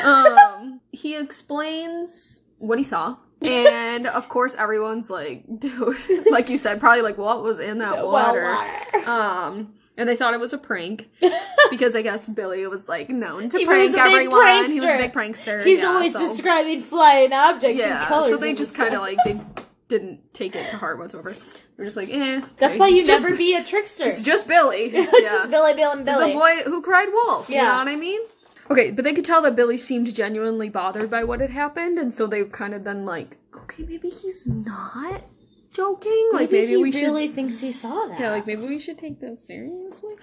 um, 0.03 0.79
he 0.91 1.17
explains 1.17 2.43
what 2.59 2.77
he 2.77 2.83
saw. 2.83 3.17
And 3.41 4.07
of 4.07 4.29
course, 4.29 4.55
everyone's 4.55 5.09
like, 5.09 5.43
dude, 5.59 5.97
like 6.31 6.49
you 6.49 6.57
said, 6.57 6.79
probably 6.79 7.01
like, 7.01 7.17
what 7.17 7.43
was 7.43 7.59
in 7.59 7.77
that 7.79 8.05
water? 8.05 8.43
water. 8.43 9.09
Um, 9.09 9.73
and 9.97 10.09
they 10.09 10.15
thought 10.15 10.33
it 10.33 10.39
was 10.39 10.51
a 10.53 10.57
prank 10.57 11.09
because 11.69 11.95
I 11.95 12.01
guess 12.01 12.27
Billy 12.27 12.65
was 12.67 12.89
like 12.89 13.09
known 13.09 13.49
to 13.49 13.57
He 13.57 13.65
prank 13.65 13.95
everyone. 13.95 14.65
He 14.67 14.75
was 14.75 14.83
a 14.83 14.97
big 14.97 15.13
prankster. 15.13 15.63
He's 15.63 15.79
yeah, 15.79 15.85
always 15.87 16.13
so- 16.13 16.19
describing 16.19 16.81
flying 16.81 17.31
objects 17.33 17.79
yeah, 17.79 17.99
and 17.99 18.07
colors. 18.07 18.31
so 18.31 18.37
they 18.37 18.53
just 18.53 18.75
kind 18.75 18.93
of 18.93 19.01
like 19.01 19.17
they 19.23 19.39
didn't 19.87 20.33
take 20.33 20.55
it 20.55 20.69
to 20.71 20.77
heart 20.77 20.97
whatsoever. 20.97 21.35
They're 21.77 21.85
just 21.85 21.97
like, 21.97 22.09
eh. 22.09 22.41
That's 22.57 22.77
why 22.77 22.87
you 22.87 22.97
it's 22.97 23.07
just- 23.07 23.21
never 23.23 23.35
be 23.37 23.55
a 23.55 23.63
trickster. 23.63 24.05
It's 24.05 24.23
just 24.23 24.47
Billy. 24.47 24.85
It's 24.93 25.11
yeah. 25.23 25.29
just 25.29 25.51
Billy, 25.51 25.73
Bill, 25.75 25.91
and 25.91 26.05
Billy. 26.05 26.31
The 26.31 26.39
boy 26.39 26.51
who 26.65 26.81
cried 26.81 27.09
wolf. 27.13 27.49
You 27.49 27.55
Yeah. 27.55 27.63
know 27.71 27.77
what 27.79 27.87
I 27.89 27.95
mean? 27.95 28.21
Okay, 28.69 28.91
but 28.91 29.03
they 29.03 29.13
could 29.13 29.25
tell 29.25 29.41
that 29.43 29.55
Billy 29.55 29.77
seemed 29.77 30.13
genuinely 30.13 30.69
bothered 30.69 31.09
by 31.09 31.23
what 31.23 31.39
had 31.39 31.51
happened, 31.51 31.99
and 31.99 32.13
so 32.13 32.25
they 32.25 32.43
kind 32.45 32.73
of 32.73 32.83
then 32.83 33.05
like, 33.05 33.37
okay, 33.55 33.83
maybe 33.87 34.09
he's 34.09 34.47
not 34.47 35.23
joking. 35.71 36.29
Like 36.33 36.51
maybe, 36.51 36.67
he 36.67 36.77
we 36.77 36.91
should. 36.91 37.01
really 37.03 37.27
thinks 37.27 37.59
he 37.59 37.71
saw 37.71 38.07
that. 38.07 38.19
Yeah, 38.19 38.31
like 38.31 38.47
maybe 38.47 38.63
we 38.65 38.79
should 38.79 38.97
take 38.97 39.19
this 39.19 39.45
seriously. 39.45 40.15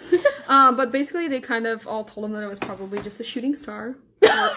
um, 0.48 0.76
but 0.76 0.90
basically, 0.90 1.28
they 1.28 1.40
kind 1.40 1.66
of 1.66 1.86
all 1.86 2.04
told 2.04 2.26
him 2.26 2.32
that 2.32 2.42
it 2.42 2.48
was 2.48 2.58
probably 2.58 3.00
just 3.00 3.20
a 3.20 3.24
shooting 3.24 3.54
star 3.54 3.96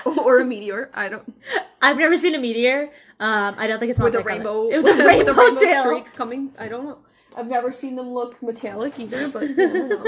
or, 0.06 0.20
or 0.20 0.40
a 0.40 0.46
meteor. 0.46 0.90
I 0.94 1.10
don't 1.10 1.32
I've 1.82 1.98
never 1.98 2.16
seen 2.16 2.34
a 2.34 2.40
meteor. 2.40 2.90
Um, 3.20 3.56
I 3.58 3.68
don't 3.68 3.80
think 3.80 3.92
it's 3.92 4.00
with 4.00 4.16
a 4.16 4.22
rainbow 4.22 4.68
It 4.70 4.82
was 4.82 4.86
a 4.86 4.98
rainbow, 5.06 5.18
with 5.18 5.28
a 5.28 5.34
rainbow 5.34 5.62
tail. 5.62 5.84
streak 5.84 6.14
coming. 6.16 6.52
I 6.58 6.68
don't 6.68 6.86
know. 6.86 6.98
I've 7.38 7.48
never 7.48 7.72
seen 7.72 7.96
them 7.96 8.10
look 8.10 8.42
metallic 8.42 8.98
either, 9.00 9.30
but 9.30 9.44
I 9.44 9.48
don't 9.54 9.90
know. 9.90 10.06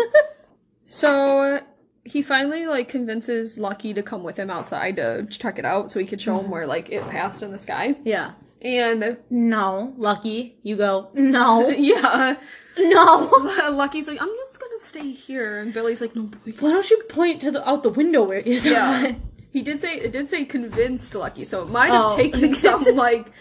so 0.85 1.41
uh, 1.41 1.59
he 2.07 2.21
finally 2.21 2.65
like 2.65 2.89
convinces 2.89 3.57
Lucky 3.57 3.93
to 3.93 4.03
come 4.03 4.23
with 4.23 4.37
him 4.37 4.49
outside 4.49 4.95
to 4.95 5.27
check 5.29 5.59
it 5.59 5.65
out, 5.65 5.91
so 5.91 5.99
he 5.99 6.05
could 6.05 6.21
show 6.21 6.35
him 6.35 6.43
mm-hmm. 6.43 6.51
where 6.51 6.67
like 6.67 6.89
it 6.89 7.07
passed 7.09 7.43
in 7.43 7.51
the 7.51 7.57
sky. 7.57 7.95
Yeah. 8.03 8.33
And 8.61 9.17
No, 9.29 9.93
Lucky. 9.97 10.57
You 10.63 10.77
go. 10.77 11.09
No, 11.13 11.67
yeah, 11.69 12.35
no. 12.77 13.29
Lucky's 13.71 14.07
like, 14.07 14.21
I'm 14.21 14.27
just 14.27 14.59
gonna 14.59 14.79
stay 14.79 15.11
here, 15.11 15.59
and 15.59 15.73
Billy's 15.73 16.01
like, 16.01 16.15
No, 16.15 16.27
please. 16.27 16.59
Why 16.59 16.71
don't 16.71 16.89
you 16.89 17.03
point 17.09 17.41
to 17.41 17.51
the 17.51 17.67
out 17.67 17.83
the 17.83 17.89
window 17.89 18.23
where 18.23 18.41
you 18.41 18.57
saw 18.57 18.71
Yeah. 18.71 19.15
He 19.51 19.61
did 19.63 19.81
say 19.81 19.95
it 19.95 20.11
did 20.11 20.29
say 20.29 20.45
convinced 20.45 21.15
Lucky, 21.15 21.43
so 21.43 21.61
it 21.63 21.69
might 21.69 21.87
have 21.91 22.13
Oh. 22.13 22.15
taken 22.15 22.53
some 22.65 22.83
like 22.95 23.31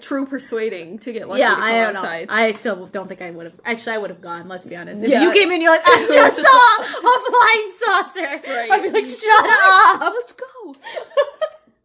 true 0.00 0.26
persuading 0.26 0.98
to 1.00 1.12
get 1.12 1.28
Lucky 1.28 1.40
Yeah, 1.40 1.54
to 1.56 1.60
I 1.60 1.70
don't 1.72 1.96
outside. 1.96 2.28
know. 2.28 2.34
I 2.34 2.52
still 2.52 2.86
don't 2.86 3.08
think 3.08 3.22
I 3.22 3.30
would 3.30 3.46
have. 3.46 3.60
Actually, 3.64 3.94
I 3.94 3.98
would 3.98 4.10
have 4.10 4.20
gone. 4.20 4.48
Let's 4.48 4.66
be 4.66 4.76
honest. 4.76 5.02
If 5.02 5.10
Yeah. 5.10 5.22
you 5.22 5.32
came 5.32 5.50
in, 5.50 5.60
you're 5.62 5.70
like, 5.72 5.82
I 5.84 6.06
just 6.12 6.36
saw 6.36 6.82
a 7.00 7.30
flying 7.30 7.70
saucer. 8.42 8.48
Right. 8.52 8.70
I'd 8.70 8.82
be 8.82 8.90
like, 8.90 9.06
shut 9.06 10.02
up. 10.02 10.12
Let's 10.14 10.32
go. 10.32 10.74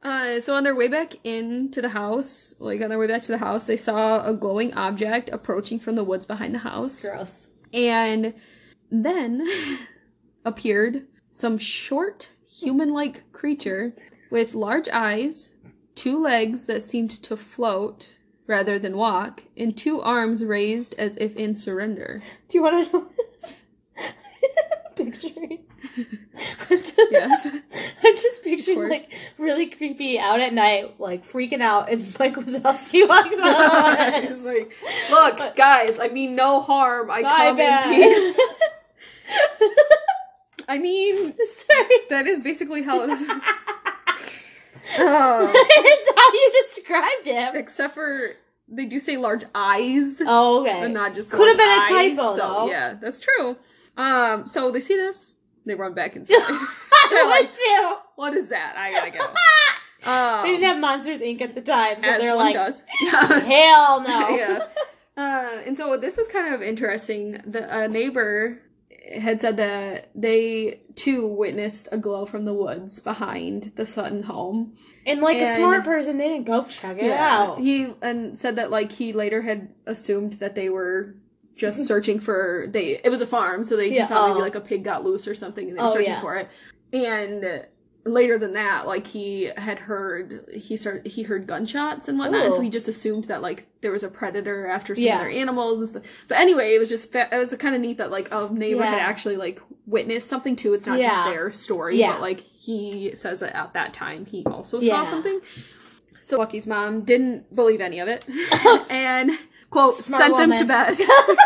Uh, 0.03 0.39
so 0.39 0.55
on 0.55 0.63
their 0.63 0.73
way 0.75 0.87
back 0.87 1.13
into 1.23 1.79
the 1.79 1.89
house, 1.89 2.55
like 2.57 2.81
on 2.81 2.89
their 2.89 2.97
way 2.97 3.05
back 3.05 3.21
to 3.21 3.31
the 3.31 3.37
house, 3.37 3.65
they 3.65 3.77
saw 3.77 4.25
a 4.27 4.33
glowing 4.33 4.73
object 4.73 5.29
approaching 5.31 5.77
from 5.79 5.93
the 5.93 6.03
woods 6.03 6.25
behind 6.25 6.55
the 6.55 6.59
house. 6.59 7.03
Gross. 7.03 7.45
And 7.71 8.33
then 8.89 9.47
appeared 10.43 11.05
some 11.31 11.59
short, 11.59 12.29
human 12.61 12.93
like 12.93 13.31
creature 13.31 13.93
with 14.29 14.53
large 14.53 14.87
eyes, 14.89 15.53
two 15.95 16.21
legs 16.21 16.65
that 16.65 16.83
seemed 16.83 17.11
to 17.23 17.35
float 17.35 18.17
rather 18.47 18.77
than 18.77 18.97
walk, 18.97 19.43
and 19.57 19.77
two 19.77 20.01
arms 20.01 20.43
raised 20.43 20.93
as 20.95 21.17
if 21.17 21.35
in 21.35 21.55
surrender. 21.55 22.21
Do 22.49 22.57
you 22.57 22.63
want 22.63 22.91
to 22.91 22.97
know? 22.97 23.07
picturing. 24.95 25.59
I'm 26.69 26.77
just, 26.77 27.01
Yes. 27.11 27.45
I'm 28.03 28.15
just 28.15 28.43
picturing 28.43 28.89
like 28.89 29.11
really 29.37 29.67
creepy 29.67 30.19
out 30.19 30.39
at 30.39 30.53
night, 30.53 30.99
like 30.99 31.25
freaking 31.25 31.61
out, 31.61 31.91
and 31.91 32.01
Mike 32.19 32.35
Wazowski 32.35 33.07
walks 33.07 33.35
on. 33.35 34.23
It's 34.23 34.43
like, 34.43 34.73
look, 35.09 35.55
guys, 35.55 35.99
I 35.99 36.09
mean 36.09 36.35
no 36.35 36.61
harm. 36.61 37.09
I 37.09 37.23
come 37.23 37.57
bad. 37.57 37.91
in 37.91 38.13
peace. 38.13 38.39
I 40.67 40.77
mean, 40.77 41.15
Sorry. 41.45 41.95
that 42.09 42.27
is 42.27 42.39
basically 42.39 42.83
how 42.83 43.01
it 43.03 43.09
is. 43.11 43.21
Um, 44.99 45.49
it's 45.53 46.19
how 46.19 46.33
you 46.33 46.51
described 46.67 47.25
him. 47.27 47.55
except 47.55 47.93
for 47.93 48.31
they 48.67 48.85
do 48.85 48.99
say 48.99 49.15
large 49.15 49.45
eyes. 49.55 50.21
Oh, 50.25 50.61
okay. 50.63 50.81
and 50.83 50.93
not 50.93 51.15
just 51.15 51.31
Could 51.31 51.47
have 51.47 51.55
been 51.55 51.69
a 51.69 51.71
eye, 51.71 52.09
typo, 52.15 52.31
so, 52.35 52.37
though. 52.37 52.67
Yeah, 52.67 52.95
that's 52.99 53.21
true. 53.21 53.55
Um, 53.95 54.45
so 54.47 54.69
they 54.71 54.81
see 54.81 54.95
this, 54.95 55.35
they 55.65 55.75
run 55.75 55.93
back 55.93 56.15
inside. 56.17 56.35
I 56.41 57.25
like, 57.29 57.53
too. 57.55 57.95
"What 58.15 58.33
is 58.33 58.49
that? 58.49 58.73
I 58.75 58.91
gotta 58.91 59.11
go." 59.11 60.11
Um, 60.11 60.43
They 60.43 60.51
didn't 60.57 60.67
have 60.67 60.79
Monsters 60.79 61.21
Inc. 61.21 61.41
at 61.41 61.53
the 61.55 61.61
time, 61.61 61.95
so 62.01 62.17
they're 62.17 62.35
like, 62.35 62.55
does. 62.55 62.83
hell 63.11 64.01
no. 64.01 64.29
yeah. 64.29 64.67
Uh, 65.15 65.61
and 65.65 65.77
so 65.77 65.95
this 65.95 66.17
was 66.17 66.27
kind 66.27 66.53
of 66.53 66.61
interesting. 66.61 67.39
The 67.45 67.83
a 67.83 67.87
neighbor 67.87 68.59
had 69.19 69.39
said 69.39 69.57
that 69.57 70.09
they 70.15 70.81
too 70.95 71.27
witnessed 71.27 71.87
a 71.91 71.97
glow 71.97 72.25
from 72.25 72.45
the 72.45 72.53
woods 72.53 72.99
behind 72.99 73.71
the 73.75 73.85
Sutton 73.85 74.23
home. 74.23 74.75
And 75.05 75.21
like 75.21 75.37
a 75.37 75.47
smart 75.47 75.83
person, 75.83 76.17
they 76.17 76.27
didn't 76.29 76.45
go 76.45 76.63
check 76.65 76.97
it 76.97 77.11
out. 77.11 77.59
He 77.59 77.93
and 78.01 78.37
said 78.37 78.55
that 78.57 78.71
like 78.71 78.91
he 78.91 79.13
later 79.13 79.41
had 79.41 79.69
assumed 79.85 80.33
that 80.33 80.55
they 80.55 80.69
were 80.69 81.15
just 81.55 81.83
searching 81.87 82.19
for 82.19 82.65
they 82.69 82.99
it 83.03 83.09
was 83.09 83.21
a 83.21 83.27
farm, 83.27 83.63
so 83.63 83.75
they 83.75 83.93
Yeah, 83.95 84.05
thought 84.05 84.29
maybe 84.29 84.39
oh. 84.39 84.43
like 84.43 84.55
a 84.55 84.61
pig 84.61 84.83
got 84.83 85.03
loose 85.03 85.27
or 85.27 85.35
something 85.35 85.67
and 85.69 85.77
they 85.77 85.81
were 85.81 85.87
Oh, 85.89 85.93
searching 85.93 86.13
yeah. 86.13 86.21
for 86.21 86.35
it. 86.37 86.49
And 86.93 87.65
later 88.03 88.37
than 88.37 88.53
that, 88.53 88.87
like 88.87 89.07
he 89.07 89.51
had 89.57 89.79
heard 89.79 90.45
he 90.53 90.75
started 90.75 91.07
he 91.11 91.23
heard 91.23 91.47
gunshots 91.47 92.07
and 92.07 92.17
whatnot, 92.17 92.45
and 92.45 92.53
so 92.53 92.61
he 92.61 92.67
oh. 92.67 92.71
just 92.71 92.87
assumed 92.87 93.25
that 93.25 93.41
like 93.41 93.67
there 93.81 93.91
was 93.91 94.03
a 94.03 94.09
predator 94.09 94.67
after 94.67 94.95
some 94.95 95.03
Yeah. 95.03 95.15
of 95.15 95.21
their 95.21 95.29
animals 95.29 95.79
and 95.79 95.89
stuff. 95.89 96.03
But 96.27 96.39
anyway, 96.39 96.73
it 96.73 96.79
was 96.79 96.89
just 96.89 97.13
it 97.15 97.29
was 97.31 97.53
kind 97.55 97.75
of 97.75 97.81
neat 97.81 97.97
that 97.97 98.11
like 98.11 98.29
a 98.31 98.49
neighbor 98.51 98.83
had 98.83 98.99
actually 98.99 99.37
like 99.37 99.61
witnessed 99.85 100.27
something 100.27 100.55
too. 100.55 100.73
It's 100.73 100.87
not 100.87 100.99
Yeah. 100.99 101.09
just 101.09 101.25
their 101.31 101.51
story, 101.51 101.99
Yeah. 101.99 102.13
but 102.13 102.21
like 102.21 102.39
he 102.39 103.15
says 103.15 103.41
that 103.41 103.55
at 103.55 103.73
that 103.73 103.93
time 103.93 104.25
he 104.25 104.43
also 104.45 104.79
saw 104.79 105.03
something. 105.03 105.39
So 106.21 106.37
Lucky's 106.37 106.67
mom 106.67 107.01
didn't 107.01 107.53
believe 107.55 107.81
any 107.81 107.99
of 107.99 108.07
it, 108.07 108.25
and 108.89 109.31
quote 109.69 109.95
Smart 109.95 110.23
sent 110.23 110.37
them 110.37 110.57
to 110.57 110.65
bed. 110.65 110.95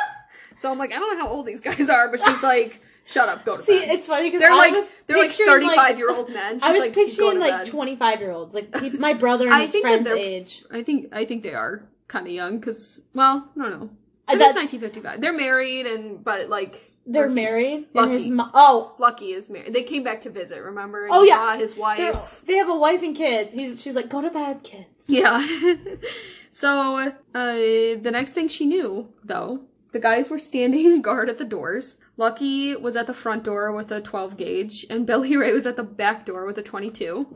so 0.56 0.72
I'm 0.72 0.78
like, 0.78 0.92
I 0.92 1.00
don't 1.00 1.18
know 1.18 1.26
how 1.26 1.32
old 1.32 1.46
these 1.46 1.62
guys 1.62 1.90
are, 1.90 2.10
but 2.10 2.20
she's 2.20 2.44
like, 2.44 2.82
shut 3.06 3.30
up, 3.30 3.46
go 3.46 3.54
to 3.54 3.58
bed. 3.60 3.66
See, 3.66 3.80
bed. 3.80 3.90
it's 3.96 4.08
funny 4.08 4.28
because 4.30 4.42
they're 4.42 4.56
like 4.56 4.74
they're 5.08 5.18
like 5.18 5.32
35 5.32 5.76
like- 5.78 5.98
year 5.98 6.10
old 6.12 6.30
men. 6.34 6.56
She's 6.56 6.64
I 6.64 6.72
was 6.72 6.82
like, 6.82 6.94
picturing 6.94 7.40
like 7.40 7.66
25 7.66 8.20
year 8.20 8.32
olds, 8.32 8.54
like 8.54 8.74
my 9.00 9.14
brother 9.14 9.50
and 9.50 9.62
his 9.62 9.76
friend's 9.76 10.10
age. 10.10 10.64
I 10.72 10.84
think 10.84 11.14
I 11.14 11.26
think 11.26 11.44
they 11.44 11.54
are 11.54 11.84
kind 12.08 12.28
of 12.28 12.34
young 12.34 12.60
because 12.60 13.02
well, 13.14 13.50
I 13.58 13.62
don't 13.62 13.80
know. 13.80 13.90
Uh, 14.28 14.32
It 14.32 14.36
is 14.36 14.40
that's- 14.40 14.56
1955. 14.56 15.22
They're 15.22 15.34
married 15.34 15.86
and 15.86 16.24
but 16.24 16.50
like 16.50 16.92
They're 17.06 17.30
married, 17.30 17.86
Lucky. 17.94 18.12
and 18.12 18.20
his 18.20 18.30
mom. 18.30 18.50
Oh, 18.56 18.96
Lucky 18.98 19.32
is 19.34 19.50
married. 19.50 19.74
They 19.74 19.84
came 19.84 20.04
back 20.04 20.22
to 20.22 20.30
visit. 20.32 20.60
Remember? 20.62 21.06
And 21.06 21.14
Oh, 21.14 21.24
yeah. 21.24 21.56
his 21.58 21.74
they're- 21.76 21.82
wife. 21.82 22.44
they 22.48 22.56
have 22.56 22.70
a 22.70 22.76
wife 22.76 23.04
and 23.04 23.16
kids. 23.16 23.54
He's 23.54 23.80
she's 23.82 23.96
like, 23.96 24.10
go 24.10 24.22
to 24.22 24.32
bed, 24.32 24.64
kids. 24.64 24.86
Yeah. 25.08 25.46
so, 26.52 26.70
uh, 26.98 27.12
the 27.34 28.10
next 28.12 28.34
thing 28.34 28.48
she 28.48 28.66
knew, 28.66 29.14
though, 29.24 29.62
the 29.92 30.00
guys 30.00 30.30
were 30.32 30.40
standing 30.40 31.02
guard 31.08 31.30
at 31.30 31.38
the 31.38 31.46
doors. 31.46 31.98
Lucky 32.18 32.76
was 32.76 32.96
at 32.96 33.08
the 33.08 33.14
front 33.14 33.44
door 33.44 33.72
with 33.72 33.92
a 33.92 34.02
12 34.02 34.38
gauge, 34.38 34.86
and 34.90 35.06
Billy 35.06 35.36
Ray 35.36 35.52
was 35.52 35.66
at 35.66 35.76
the 35.76 35.84
back 35.84 36.26
door 36.26 36.46
with 36.46 36.58
a 36.58 36.64
22. 36.64 37.28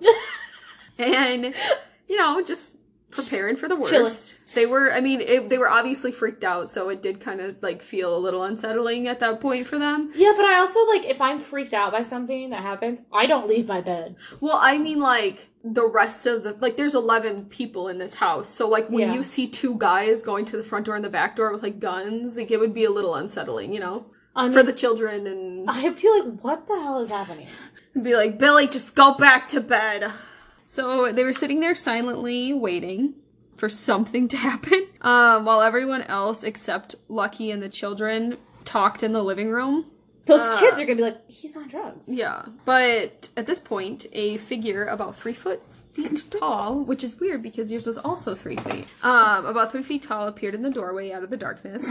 and, 0.98 1.54
you 2.08 2.18
know, 2.18 2.42
just 2.44 2.78
preparing 3.12 3.56
for 3.56 3.68
the 3.68 3.76
worst. 3.76 3.92
chilling. 3.92 4.12
They 4.56 4.66
were, 4.66 4.92
I 4.94 5.00
mean, 5.02 5.22
it, 5.22 5.50
they 5.50 5.58
were 5.58 5.70
obviously 5.70 6.12
freaked 6.12 6.44
out, 6.44 6.70
so 6.70 6.90
it 6.90 7.02
did 7.02 7.20
kind 7.20 7.40
of 7.42 7.62
like 7.62 7.82
feel 7.82 8.16
a 8.16 8.18
little 8.18 8.44
unsettling 8.44 9.08
at 9.08 9.20
that 9.20 9.42
point 9.42 9.68
for 9.68 9.78
them. 9.78 10.12
Yeah, 10.16 10.34
but 10.36 10.46
I 10.46 10.56
also 10.60 10.86
like 10.88 11.06
if 11.06 11.22
I'm 11.22 11.40
freaked 11.40 11.74
out 11.74 11.92
by 11.92 12.02
something 12.02 12.50
that 12.50 12.62
happens, 12.62 13.02
I 13.14 13.26
don't 13.28 13.48
leave 13.48 13.68
my 13.68 13.82
bed. 13.82 14.16
Well, 14.40 14.58
I 14.60 14.78
mean, 14.80 15.00
like 15.00 15.50
the 15.64 15.88
rest 15.88 16.26
of 16.26 16.44
the 16.44 16.54
like, 16.54 16.78
there's 16.78 16.96
eleven 16.96 17.46
people 17.46 17.88
in 17.90 18.00
this 18.00 18.16
house, 18.16 18.50
so 18.50 18.68
like 18.68 18.90
when 18.90 19.10
Yeah. 19.10 19.14
you 19.14 19.24
see 19.24 19.48
two 19.48 19.78
guys 19.78 20.24
going 20.24 20.46
to 20.46 20.58
the 20.58 20.64
front 20.64 20.86
door 20.88 20.96
and 20.96 21.06
the 21.06 21.10
back 21.10 21.36
door 21.36 21.52
with 21.54 21.62
like 21.62 21.80
guns, 21.80 22.38
like 22.38 22.50
it 22.50 22.60
would 22.60 22.74
be 22.74 22.86
a 22.86 22.92
little 22.92 23.14
unsettling, 23.14 23.72
you 23.72 23.80
know, 23.80 24.08
I 24.36 24.44
mean, 24.44 24.54
for 24.54 24.64
the 24.64 24.74
children 24.74 25.28
and 25.28 25.70
I'd 25.70 26.00
be 26.00 26.10
like, 26.10 26.42
what 26.44 26.68
the 26.68 26.76
hell 26.80 27.00
is 27.02 27.10
happening? 27.10 27.48
be 28.02 28.16
like, 28.16 28.38
Billy, 28.38 28.68
just 28.68 28.96
go 28.96 29.16
back 29.16 29.48
to 29.50 29.60
bed. 29.62 30.12
So 30.66 31.12
they 31.12 31.24
were 31.24 31.34
sitting 31.34 31.60
there 31.60 31.76
silently 31.76 32.54
waiting 32.54 33.16
for 33.58 33.68
something 33.70 34.28
to 34.30 34.38
happen, 34.50 34.88
um, 35.02 35.46
while 35.46 35.62
everyone 35.62 36.04
else 36.04 36.44
except 36.44 36.96
Lucky 37.10 37.52
and 37.52 37.62
the 37.62 37.70
children 37.70 38.38
talked 38.66 39.04
in 39.04 39.12
the 39.14 39.24
living 39.24 39.50
room. 39.50 39.86
Those 40.26 40.42
Uh, 40.42 40.60
kids 40.60 40.80
are 40.80 40.86
gonna 40.86 40.96
be 40.98 41.02
like, 41.04 41.30
he's 41.30 41.58
on 41.58 41.68
drugs. 41.68 42.06
Yeah, 42.08 42.46
but 42.64 43.30
at 43.36 43.48
this 43.48 43.60
point, 43.60 44.06
a 44.14 44.38
figure 44.38 44.86
about 44.86 45.16
three 45.16 45.34
foot 45.34 45.62
feet 46.08 46.26
tall, 46.40 46.84
which 46.84 47.04
is 47.04 47.20
weird 47.20 47.42
because 47.42 47.72
yours 47.72 47.86
was 47.86 47.98
also 47.98 48.36
three 48.36 48.56
feet, 48.58 48.88
um, 49.04 49.46
about 49.46 49.72
three 49.72 49.84
feet 49.84 50.04
tall, 50.04 50.28
appeared 50.28 50.56
in 50.56 50.62
the 50.62 50.70
doorway 50.70 51.12
out 51.12 51.24
of 51.24 51.30
the 51.30 51.38
darkness. 51.38 51.88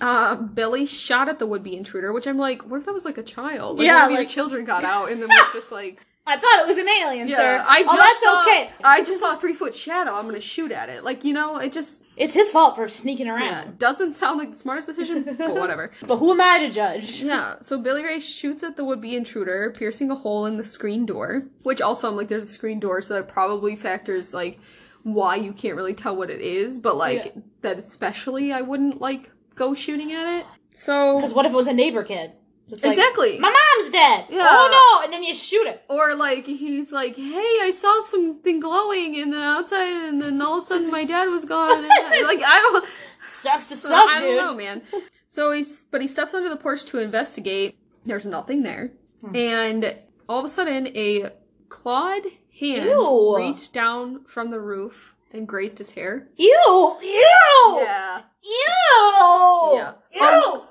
uh, 0.00 0.34
Billy 0.54 0.86
shot 0.86 1.28
at 1.28 1.38
the 1.38 1.46
would-be 1.46 1.76
intruder, 1.76 2.12
which 2.12 2.26
I'm 2.26 2.38
like, 2.38 2.62
what 2.68 2.78
if 2.80 2.86
that 2.86 2.94
was 2.94 3.04
like 3.04 3.18
a 3.18 3.22
child? 3.22 3.78
Like, 3.78 3.86
Yeah, 3.86 4.04
if 4.06 4.10
your 4.10 4.20
like- 4.20 4.28
children 4.28 4.64
got 4.64 4.84
out 4.84 5.10
and 5.10 5.20
then 5.20 5.28
was 5.30 5.48
just 5.52 5.72
like, 5.72 6.00
I 6.26 6.36
thought 6.36 6.60
it 6.60 6.66
was 6.66 6.78
an 6.78 6.88
alien, 6.88 7.28
yeah, 7.28 7.36
sir. 7.36 7.64
I 7.66 7.80
oh, 7.80 7.82
just 7.82 7.94
oh, 7.94 7.96
that's 7.96 8.22
saw, 8.22 8.42
okay. 8.42 8.70
I 8.84 9.02
just 9.04 9.20
saw 9.20 9.34
a 9.34 9.36
three 9.36 9.54
foot 9.54 9.74
shadow. 9.74 10.14
I'm 10.14 10.26
gonna 10.26 10.40
shoot 10.40 10.70
at 10.70 10.88
it. 10.88 11.02
Like 11.02 11.24
you 11.24 11.32
know, 11.32 11.56
it 11.56 11.72
just 11.72 12.04
It's 12.16 12.34
his 12.34 12.50
fault 12.50 12.76
for 12.76 12.88
sneaking 12.88 13.26
yeah, 13.26 13.34
around. 13.64 13.78
doesn't 13.78 14.12
sound 14.12 14.38
like 14.38 14.50
the 14.50 14.56
smartest 14.56 14.88
decision, 14.88 15.24
but 15.38 15.54
whatever. 15.54 15.90
But 16.06 16.18
who 16.18 16.30
am 16.30 16.40
I 16.40 16.60
to 16.60 16.70
judge? 16.70 17.22
Yeah, 17.22 17.56
so 17.60 17.78
Billy 17.78 18.04
Ray 18.04 18.20
shoots 18.20 18.62
at 18.62 18.76
the 18.76 18.84
would-be 18.84 19.16
intruder, 19.16 19.72
piercing 19.76 20.10
a 20.10 20.14
hole 20.14 20.46
in 20.46 20.56
the 20.56 20.64
screen 20.64 21.04
door. 21.06 21.44
Which 21.62 21.80
also, 21.80 22.08
I'm 22.08 22.16
like, 22.16 22.28
there's 22.28 22.44
a 22.44 22.46
screen 22.46 22.78
door, 22.80 23.00
so 23.02 23.14
that 23.14 23.28
probably 23.28 23.74
factors 23.74 24.32
like 24.32 24.60
why 25.02 25.36
you 25.36 25.52
can't 25.52 25.74
really 25.74 25.94
tell 25.94 26.14
what 26.14 26.30
it 26.30 26.40
is. 26.40 26.78
But 26.78 26.96
like 26.96 27.24
Yeah. 27.24 27.42
that, 27.62 27.78
especially, 27.78 28.52
I 28.52 28.60
wouldn't 28.60 29.00
like 29.00 29.30
go 29.56 29.74
shooting 29.74 30.12
at 30.12 30.40
it. 30.40 30.46
So 30.74 31.16
Because 31.16 31.34
what 31.34 31.46
if 31.46 31.52
it 31.52 31.56
was 31.56 31.66
a 31.66 31.72
neighbor 31.72 32.04
kid? 32.04 32.32
It's 32.72 32.82
like, 32.84 32.92
Exactly. 32.92 33.38
My 33.38 33.48
mom's 33.50 33.92
dead. 33.92 34.26
Yeah. 34.30 34.46
Oh 34.48 34.98
no! 35.00 35.04
And 35.04 35.12
then 35.12 35.22
you 35.22 35.34
shoot 35.34 35.66
it. 35.66 35.82
or 35.88 36.14
like 36.14 36.46
he's 36.46 36.92
like, 36.92 37.16
hey, 37.16 37.58
I 37.62 37.72
saw 37.74 38.00
something 38.02 38.60
glowing 38.60 39.14
in 39.14 39.30
the 39.30 39.40
outside, 39.42 39.88
and 40.08 40.20
then 40.22 40.40
all 40.42 40.58
of 40.58 40.62
a 40.62 40.66
sudden 40.66 40.90
my 40.90 41.04
dad 41.04 41.26
was 41.28 41.44
gone. 41.44 41.78
And 41.84 41.88
like 42.26 42.40
I 42.44 42.58
don't. 42.70 42.88
Sucks 43.28 43.68
to 43.68 43.76
suck, 43.76 44.08
I 44.08 44.20
don't 44.20 44.30
dude. 44.30 44.36
know, 44.38 44.54
man. 44.54 44.82
So 45.28 45.52
he's, 45.52 45.84
but 45.84 46.00
he 46.00 46.08
steps 46.08 46.34
onto 46.34 46.48
the 46.48 46.56
porch 46.56 46.84
to 46.86 46.98
investigate. 46.98 47.76
There's 48.06 48.24
nothing 48.26 48.62
there, 48.62 48.92
Hmm. 49.20 49.36
and 49.36 49.94
all 50.28 50.38
of 50.40 50.44
a 50.44 50.48
sudden, 50.48 50.86
a 50.88 51.30
clawed 51.68 52.22
hand 52.58 52.84
Ew. 52.86 53.36
reached 53.36 53.72
down 53.72 54.24
from 54.24 54.50
the 54.50 54.58
roof 54.60 55.14
and 55.32 55.46
grazed 55.46 55.78
his 55.78 55.92
hair. 55.92 56.28
Ew! 56.36 56.96
Ew! 57.02 57.78
Yeah. 57.82 58.22
Ew! 58.42 59.70
Yeah. 59.74 59.92
Ew! 60.14 60.22
Um, 60.54 60.62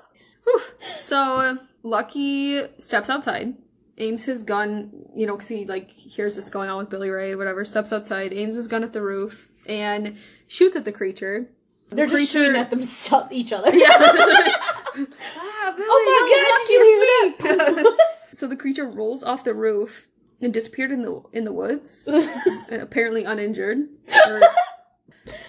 So 1.00 1.58
Lucky 1.82 2.62
steps 2.78 3.08
outside, 3.08 3.54
aims 3.98 4.24
his 4.24 4.44
gun, 4.44 4.90
you 5.14 5.26
know, 5.26 5.34
because 5.34 5.48
he 5.48 5.64
like 5.64 5.90
hears 5.90 6.36
this 6.36 6.50
going 6.50 6.68
on 6.68 6.78
with 6.78 6.90
Billy 6.90 7.10
Ray, 7.10 7.34
whatever. 7.34 7.64
Steps 7.64 7.92
outside, 7.92 8.32
aims 8.32 8.54
his 8.54 8.68
gun 8.68 8.82
at 8.84 8.92
the 8.92 9.02
roof, 9.02 9.50
and 9.66 10.16
shoots 10.46 10.76
at 10.76 10.84
the 10.84 10.92
creature. 10.92 11.48
They're 11.90 12.06
just 12.06 12.14
creature- 12.14 12.44
shooting 12.44 12.60
at 12.60 12.70
themselves, 12.70 13.28
each 13.32 13.52
other. 13.52 13.74
Yeah. 13.74 13.88
ah, 13.98 15.74
Billy, 15.76 15.86
Oh 15.88 17.36
my 17.40 17.72
God, 17.72 17.82
hear 17.82 17.96
So 18.34 18.46
the 18.46 18.56
creature 18.56 18.86
rolls 18.86 19.22
off 19.22 19.44
the 19.44 19.54
roof 19.54 20.08
and 20.40 20.52
disappeared 20.52 20.90
in 20.90 21.02
the 21.02 21.22
in 21.32 21.44
the 21.44 21.52
woods, 21.52 22.06
and 22.06 22.80
apparently 22.82 23.24
uninjured. 23.24 23.88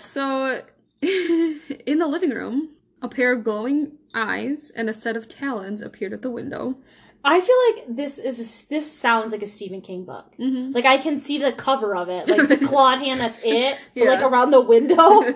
So, 0.02 0.62
in 1.02 2.00
the 2.00 2.08
living 2.08 2.32
room, 2.32 2.72
a 3.02 3.08
pair 3.08 3.32
of 3.34 3.44
glowing 3.44 3.94
eyes 4.14 4.72
and 4.76 4.90
a 4.90 4.94
set 4.94 5.16
of 5.16 5.28
talons 5.30 5.82
appeared 5.82 6.14
at 6.14 6.22
the 6.22 6.30
window. 6.32 6.78
I 7.24 7.40
feel 7.40 7.56
like 7.70 7.96
this 7.96 8.18
is 8.18 8.66
this 8.66 8.92
sounds 8.92 9.32
like 9.32 9.44
a 9.44 9.48
Stephen 9.48 9.82
King 9.82 10.06
book. 10.06 10.34
Mm-hmm. 10.40 10.72
Like 10.74 10.86
I 10.86 10.98
can 10.98 11.20
see 11.20 11.38
the 11.38 11.52
cover 11.52 11.96
of 11.96 12.10
it, 12.10 12.28
like 12.28 12.48
the 12.48 12.58
clawed 12.68 13.00
hand. 13.00 13.20
That's 13.20 13.40
it. 13.44 13.78
But 13.96 14.06
like 14.08 14.22
around 14.22 14.52
the 14.52 14.62
window. 14.62 15.22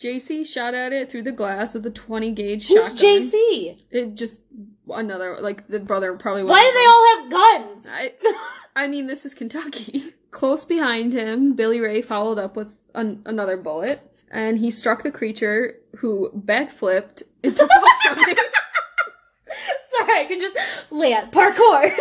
JC 0.00 0.44
shot 0.46 0.74
at 0.74 0.92
it 0.92 1.10
through 1.10 1.22
the 1.22 1.32
glass 1.32 1.74
with 1.74 1.86
a 1.86 1.90
20 1.90 2.32
gauge 2.32 2.66
Who's 2.66 2.86
shotgun. 2.86 3.20
JC? 3.20 3.78
It 3.90 4.14
just 4.14 4.40
another 4.88 5.36
like 5.40 5.68
the 5.68 5.78
brother 5.78 6.14
probably. 6.14 6.42
Why 6.42 6.60
do 6.60 6.72
they 6.72 6.86
all 6.86 7.06
have 7.20 7.30
guns? 7.30 7.86
I, 7.88 8.84
I 8.84 8.88
mean, 8.88 9.06
this 9.06 9.24
is 9.24 9.34
Kentucky. 9.34 10.14
Close 10.30 10.64
behind 10.64 11.12
him, 11.12 11.54
Billy 11.54 11.78
Ray 11.80 12.00
followed 12.00 12.38
up 12.38 12.56
with 12.56 12.72
an- 12.94 13.22
another 13.26 13.58
bullet, 13.58 14.00
and 14.32 14.58
he 14.58 14.70
struck 14.70 15.02
the 15.02 15.12
creature, 15.12 15.76
who 15.98 16.30
backflipped 16.30 17.22
and 17.44 17.54
took 17.54 17.70
off 17.70 18.02
from 18.08 18.24
him. 18.24 18.36
Sorry, 19.90 20.20
I 20.20 20.24
can 20.24 20.40
just 20.40 20.56
land 20.90 21.30
parkour. 21.30 21.92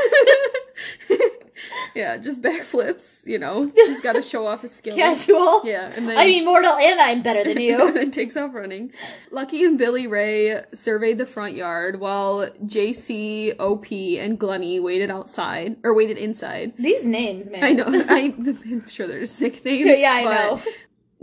yeah, 1.96 2.18
just 2.18 2.42
backflips. 2.42 3.26
You 3.28 3.38
know, 3.38 3.70
he's 3.76 4.00
got 4.00 4.14
to 4.14 4.22
show 4.28 4.48
off 4.48 4.62
his 4.62 4.74
skill. 4.74 4.96
Casual. 4.96 5.62
Yeah, 5.66 5.92
and 5.96 6.08
then 6.08 6.18
I'm 6.18 6.32
immortal 6.32 6.74
and 6.74 7.00
I'm 7.02 7.22
better 7.22 7.44
than 7.44 7.62
you. 7.62 7.88
and 7.88 7.98
then 7.98 8.12
takes 8.12 8.38
off 8.38 8.54
running. 8.54 8.94
Lucky 9.30 9.66
and 9.66 9.78
Billy 9.78 10.08
Ray 10.08 10.64
surveyed 10.74 11.18
the 11.18 11.26
front 11.26 11.56
yard 11.56 12.00
while 12.00 12.50
JC, 12.66 13.60
OP, 13.60 13.92
and 13.92 14.40
Glennie 14.40 14.80
waited 14.80 15.12
outside 15.12 15.76
or 15.84 15.94
waited 15.94 16.18
inside. 16.18 16.74
These 16.78 17.06
names, 17.06 17.50
man. 17.50 17.64
I 17.64 17.72
know. 17.74 17.86
I, 17.88 18.34
I'm 18.40 18.88
sure 18.88 19.06
there's 19.08 19.40
nicknames. 19.40 20.00
Yeah, 20.00 20.14
I 20.14 20.24
know. 20.24 20.62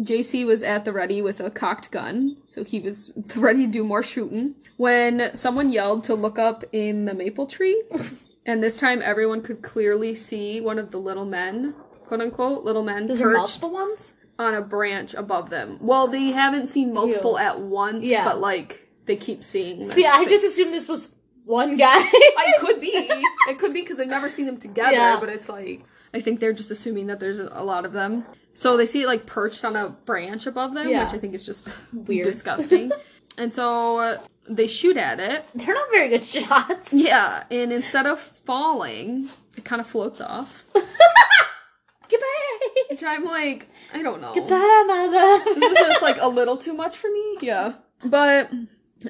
JC 0.00 0.46
was 0.46 0.62
at 0.62 0.84
the 0.84 0.92
ready 0.92 1.20
with 1.22 1.40
a 1.40 1.50
cocked 1.50 1.90
gun, 1.90 2.36
so 2.46 2.62
he 2.64 2.80
was 2.80 3.10
ready 3.36 3.66
to 3.66 3.72
do 3.72 3.84
more 3.84 4.02
shooting. 4.02 4.54
When 4.76 5.34
someone 5.34 5.72
yelled 5.72 6.04
to 6.04 6.14
look 6.14 6.38
up 6.38 6.64
in 6.72 7.04
the 7.04 7.14
maple 7.14 7.46
tree, 7.46 7.82
and 8.46 8.62
this 8.62 8.76
time 8.76 9.02
everyone 9.02 9.42
could 9.42 9.62
clearly 9.62 10.14
see 10.14 10.60
one 10.60 10.78
of 10.78 10.92
the 10.92 10.98
little 10.98 11.24
men, 11.24 11.74
quote 12.06 12.20
unquote, 12.20 12.64
little 12.64 12.84
men 12.84 13.06
Those 13.08 13.20
are 13.20 13.24
perched 13.24 13.36
multiple 13.38 13.70
ones? 13.70 14.12
on 14.38 14.54
a 14.54 14.62
branch 14.62 15.14
above 15.14 15.50
them. 15.50 15.78
Well, 15.80 16.06
they 16.06 16.28
haven't 16.28 16.66
seen 16.68 16.94
multiple 16.94 17.32
Ew. 17.32 17.38
at 17.38 17.60
once, 17.60 18.06
Yeah. 18.06 18.22
but 18.24 18.38
like 18.40 18.88
they 19.06 19.16
keep 19.16 19.42
seeing. 19.42 19.80
this 19.80 19.94
See, 19.94 20.06
I 20.06 20.20
thing. 20.20 20.28
just 20.28 20.44
assumed 20.44 20.72
this 20.72 20.86
was 20.88 21.10
one 21.44 21.76
guy. 21.76 21.96
I 21.98 22.52
could 22.60 22.80
be. 22.80 22.88
It 23.48 23.58
could 23.58 23.72
be 23.72 23.80
because 23.80 23.98
I've 23.98 24.06
never 24.06 24.28
seen 24.28 24.46
them 24.46 24.58
together, 24.58 24.92
Yeah. 24.92 25.16
but 25.18 25.28
it's 25.28 25.48
like 25.48 25.82
I 26.14 26.20
think 26.20 26.38
they're 26.40 26.52
just 26.52 26.70
assuming 26.70 27.08
that 27.08 27.18
there's 27.18 27.38
a 27.40 27.62
lot 27.64 27.84
of 27.84 27.92
them. 27.92 28.24
So 28.58 28.76
they 28.76 28.86
see 28.86 29.02
it 29.02 29.06
like 29.06 29.24
perched 29.24 29.64
on 29.64 29.76
a 29.76 29.90
branch 29.90 30.44
above 30.48 30.74
them, 30.74 30.88
Yeah. 30.88 31.04
which 31.04 31.14
I 31.14 31.18
think 31.18 31.32
is 31.32 31.46
just 31.46 31.68
Weird. 31.92 32.26
disgusting. 32.26 32.90
and 33.38 33.54
so 33.54 33.98
uh, 33.98 34.18
they 34.48 34.66
shoot 34.66 34.96
at 34.96 35.20
it. 35.20 35.44
They're 35.54 35.74
not 35.74 35.88
very 35.92 36.08
good 36.08 36.24
shots. 36.24 36.92
Yeah, 36.92 37.44
and 37.52 37.72
instead 37.72 38.06
of 38.06 38.18
falling, 38.18 39.28
it 39.56 39.64
kind 39.64 39.80
of 39.80 39.86
floats 39.86 40.20
off. 40.20 40.64
Goodbye. 40.74 42.26
Which 42.90 43.02
I'm 43.04 43.24
like, 43.24 43.68
I 43.94 44.02
don't 44.02 44.20
know. 44.20 44.32
Goodbye, 44.34 44.84
love. 44.88 45.44
This 45.44 45.78
was 45.78 45.88
just 45.88 46.02
like 46.02 46.18
a 46.20 46.28
little 46.28 46.56
too 46.56 46.72
much 46.72 46.96
for 46.96 47.10
me. 47.10 47.36
Yeah. 47.40 47.74
But 48.04 48.50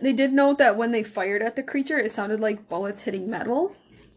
they 0.02 0.12
did 0.12 0.32
note 0.32 0.58
that 0.58 0.76
when 0.76 0.90
they 0.92 1.02
fired 1.04 1.42
at 1.42 1.54
the 1.56 1.62
creature, 1.62 1.98
it 1.98 2.10
sounded 2.10 2.40
like 2.40 2.68
bullets 2.68 3.02
hitting 3.02 3.30
metal, 3.30 3.74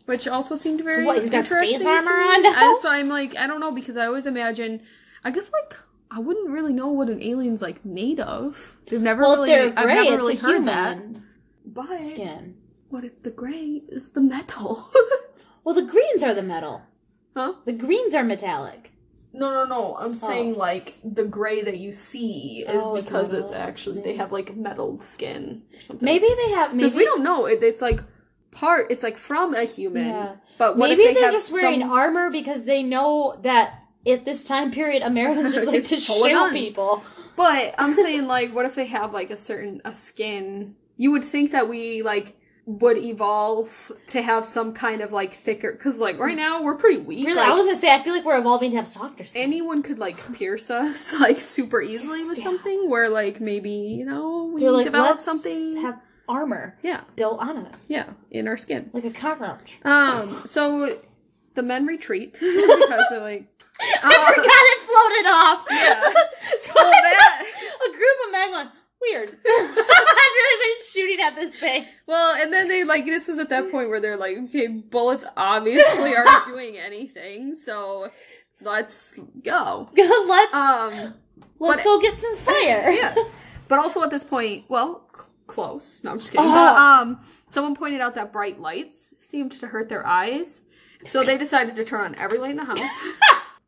which 0.08 0.28
also 0.28 0.56
seemed 0.56 0.84
very. 0.84 1.06
what, 1.06 1.22
he's 1.22 1.30
got 1.30 1.40
interesting 1.40 1.76
space 1.76 1.84
to 1.84 1.90
armor 1.90 2.18
me. 2.18 2.24
on 2.24 2.42
now? 2.44 2.50
And 2.50 2.56
That's 2.58 2.84
why 2.84 2.98
I'm 3.00 3.10
like, 3.10 3.36
I 3.38 3.46
don't 3.48 3.60
know 3.60 3.72
because 3.72 3.98
I 3.98 4.08
always 4.08 4.26
imagine, 4.26 4.82
I 5.24 5.32
guess 5.32 5.52
like 5.52 5.76
I 6.10 6.20
wouldn't 6.20 6.50
really 6.50 6.74
know 6.74 6.88
what 6.90 7.10
an 7.10 7.22
alien's 7.22 7.62
like 7.62 7.86
made 7.86 8.20
of. 8.20 8.78
They've 8.90 9.02
never 9.02 9.22
Well, 9.22 9.36
really, 9.38 9.52
if 9.52 9.76
they're 9.76 9.84
gray, 9.86 9.94
I've 9.94 10.06
never 10.06 10.14
it's 10.16 10.22
really 10.24 10.36
heard 10.36 10.56
human 10.56 10.66
that. 11.14 11.22
But 11.66 12.02
skin. 12.02 12.58
what 12.90 13.04
if 13.06 13.24
the 13.24 13.32
gray 13.32 13.84
is 13.88 14.10
the 14.10 14.22
metal? 14.22 14.90
Well, 15.64 15.76
the 15.76 15.84
greens 15.84 16.24
are 16.24 16.34
the 16.34 16.42
metal. 16.42 16.82
huh? 17.36 17.54
The 17.66 17.74
greens 17.74 18.16
are 18.16 18.24
metallic. 18.24 18.92
No, 19.32 19.52
no, 19.52 19.64
no. 19.64 19.96
I'm 19.96 20.12
oh. 20.12 20.14
saying 20.14 20.56
like 20.56 20.96
the 21.04 21.24
gray 21.24 21.62
that 21.62 21.78
you 21.78 21.92
see 21.92 22.66
is 22.68 22.82
Oh, 22.84 22.96
because 23.00 23.32
it's 23.32 23.52
actually 23.52 24.02
they 24.02 24.16
have 24.16 24.32
like 24.32 24.56
metalled 24.56 25.04
skin 25.04 25.62
or 25.74 25.80
something. 25.80 26.04
Maybe 26.04 26.28
they 26.28 26.50
have. 26.52 26.76
Because 26.76 26.94
Maybe 26.94 27.04
we 27.04 27.06
don't 27.06 27.24
know. 27.24 27.46
It, 27.46 27.62
it's 27.62 27.82
like 27.82 28.02
part. 28.52 28.88
It's 28.92 29.04
like 29.04 29.18
from 29.18 29.54
a 29.54 29.64
human. 29.64 30.08
Yeah. 30.08 30.36
But 30.58 30.78
what 30.78 30.90
maybe 30.90 31.04
if 31.04 31.10
they 31.10 31.14
they're 31.14 31.26
have 31.26 31.34
just 31.34 31.54
wearing 31.54 31.84
armor 31.84 32.30
because 32.32 32.66
they 32.66 32.82
know 32.84 33.40
that 33.44 33.81
at 34.08 34.26
this 34.26 34.44
time 34.44 34.72
period 34.72 35.04
Americans 35.04 35.54
just 35.54 35.68
like 35.72 35.84
to 35.84 35.90
Just 35.90 36.08
full 36.08 36.26
of 36.26 36.32
shoot 36.32 36.54
people. 36.54 37.04
But 37.36 37.76
I'm 37.78 37.94
saying 37.96 38.28
like, 38.28 38.54
what 38.54 38.66
if 38.66 38.76
they 38.76 38.88
have 38.88 39.14
like 39.14 39.30
a 39.30 39.38
certain 39.38 39.82
a 39.86 39.94
skin? 39.94 40.76
You 40.98 41.12
would 41.12 41.24
think 41.24 41.52
that 41.52 41.68
we 41.68 42.02
like 42.02 42.38
would 42.66 42.98
evolve 42.98 43.92
to 44.08 44.22
have 44.22 44.46
some 44.46 44.72
kind 44.74 45.02
of 45.02 45.12
like 45.12 45.34
thicker 45.34 45.72
because 45.72 46.00
like 46.00 46.20
right 46.20 46.38
now 46.38 46.62
we're 46.62 46.76
pretty 46.76 46.98
weak. 46.98 47.26
Really, 47.26 47.40
like, 47.40 47.50
I 47.50 47.54
was 47.54 47.66
gonna 47.66 47.76
say 47.76 47.94
I 47.94 48.00
feel 48.00 48.14
like 48.14 48.24
we're 48.24 48.38
evolving 48.38 48.72
to 48.72 48.78
have 48.78 48.88
softer 48.88 49.24
skin. 49.24 49.42
anyone 49.44 49.82
could 49.82 49.98
like 49.98 50.18
pierce 50.36 50.70
us 50.70 51.14
like 51.20 51.40
super 51.40 51.82
easily 51.82 52.24
with 52.24 52.38
yeah. 52.38 52.44
something 52.44 52.90
where 52.90 53.10
like 53.10 53.42
maybe 53.42 53.72
you 53.72 54.06
know 54.06 54.52
we 54.54 54.68
like, 54.70 54.84
develop 54.84 55.20
something 55.20 55.82
have 55.82 56.02
armor 56.30 56.78
yeah 56.84 57.02
built 57.16 57.40
on 57.40 57.66
us 57.66 57.86
yeah 57.90 58.12
in 58.30 58.48
our 58.48 58.56
skin 58.56 58.90
like 58.94 59.04
a 59.04 59.10
cockroach. 59.10 59.80
um 59.84 60.44
so 60.46 61.00
the 61.56 61.64
men 61.64 61.86
retreat 61.86 62.34
because 62.34 63.06
they're 63.10 63.20
like 63.20 63.61
I 64.04 64.34
forgot 64.36 64.66
it 64.74 64.82
floated 64.86 65.28
off. 65.30 65.66
Yeah. 65.72 66.58
so 66.60 66.72
Well, 66.76 66.92
that- 66.92 67.46
a 67.88 67.92
group 67.92 68.18
of 68.26 68.32
men 68.32 68.52
went 68.52 68.70
weird. 69.02 69.30
I've 69.46 69.76
really 69.76 70.76
been 70.76 70.86
shooting 70.92 71.20
at 71.26 71.36
this 71.36 71.56
thing. 71.60 71.86
well 72.06 72.36
and 72.42 72.54
then 72.54 72.68
they 72.68 72.84
like 72.84 73.06
this 73.06 73.28
was 73.28 73.40
at 73.40 73.50
that 73.50 73.72
point 73.72 73.90
where 73.90 74.00
they're 74.00 74.18
like 74.18 74.38
okay 74.38 74.68
bullets 74.68 75.26
obviously 75.36 76.16
aren't 76.16 76.46
doing 76.46 76.78
anything 76.78 77.56
so 77.56 78.10
let's 78.62 79.18
go 79.44 79.90
let's 79.96 80.54
um 80.54 81.14
let's 81.60 81.84
go 81.84 82.00
get 82.00 82.18
some 82.18 82.36
fire. 82.38 82.92
yeah. 82.92 83.16
But 83.68 83.80
also 83.80 84.04
at 84.04 84.10
this 84.12 84.26
point, 84.26 84.66
well, 84.68 85.08
c- 85.16 85.24
close. 85.48 86.02
No, 86.04 86.12
I'm 86.12 86.20
just 86.20 86.32
kidding. 86.32 86.46
Oh. 86.46 86.52
But, 86.54 86.76
um, 86.78 87.22
someone 87.48 87.74
pointed 87.76 88.02
out 88.02 88.16
that 88.16 88.34
bright 88.34 88.60
lights 88.60 89.14
seemed 89.20 89.54
to 89.62 89.68
hurt 89.68 89.88
their 89.88 90.06
eyes, 90.06 90.64
so 91.08 91.24
they 91.24 91.38
decided 91.38 91.76
to 91.76 91.86
turn 91.86 92.02
on 92.02 92.16
every 92.16 92.38
light 92.38 92.52
in 92.52 92.58
the 92.58 92.66
house, 92.66 93.02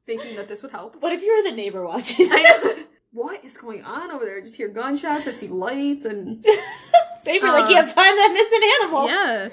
thinking 0.05 0.35
that 0.35 0.47
this 0.47 0.61
would 0.61 0.71
help. 0.71 0.95
What 1.01 1.11
if 1.13 1.21
you 1.21 1.35
were 1.35 1.49
the 1.49 1.55
neighbor 1.55 1.85
watching? 1.85 2.27
I 2.31 2.41
know. 2.63 2.73
What 3.15 3.45
is 3.45 3.57
going 3.57 3.83
on 3.83 4.09
over 4.09 4.25
there? 4.25 4.37
I 4.37 4.41
just 4.41 4.55
hear 4.57 4.69
gunshots. 4.69 5.27
I 5.27 5.33
see 5.33 5.47
lights, 5.47 6.03
and 6.03 6.43
they 7.25 7.37
were 7.37 7.45
Uh, 7.47 7.67
can't 7.67 7.91
find 7.91 8.17
that 8.17 8.31
missing 8.33 8.61
animal. 8.81 9.07
yeah. 9.07 9.49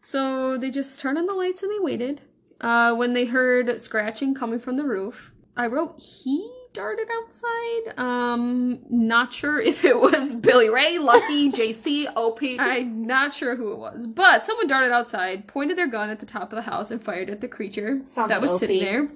So 0.00 0.56
they 0.56 0.70
just 0.70 0.98
turned 0.98 1.18
on 1.18 1.26
the 1.26 1.34
lights 1.34 1.62
and 1.62 1.70
they 1.70 1.78
waited. 1.78 2.22
Uh, 2.58 2.94
when 2.94 3.12
they 3.12 3.26
heard 3.26 3.78
scratching 3.82 4.34
coming 4.34 4.58
from 4.58 4.76
the 4.76 4.84
roof, 4.84 5.30
I 5.58 5.66
wrote 5.66 6.00
he 6.00 6.50
darted 6.72 7.08
outside. 7.22 7.98
Um, 7.98 8.78
not 8.88 9.34
sure 9.34 9.60
if 9.60 9.84
it 9.84 10.00
was 10.00 10.34
Billy 10.46 10.70
Ray, 10.70 10.96
Lucky, 10.98 11.52
JC, 11.52 12.06
OP. 12.16 12.40
I'm 12.58 13.06
not 13.06 13.34
sure 13.34 13.56
who 13.56 13.72
it 13.72 13.78
was, 13.78 14.06
but 14.06 14.46
someone 14.46 14.68
darted 14.68 14.90
outside, 14.90 15.46
pointed 15.48 15.76
their 15.76 15.86
gun 15.86 16.08
at 16.08 16.20
the 16.20 16.24
top 16.26 16.50
of 16.50 16.56
the 16.56 16.62
house, 16.62 16.90
and 16.90 17.02
fired 17.02 17.28
at 17.28 17.42
the 17.42 17.48
creature 17.48 18.00
Sounds 18.06 18.30
that 18.30 18.40
was 18.40 18.52
OP. 18.52 18.60
sitting 18.60 18.80
there. 18.80 19.10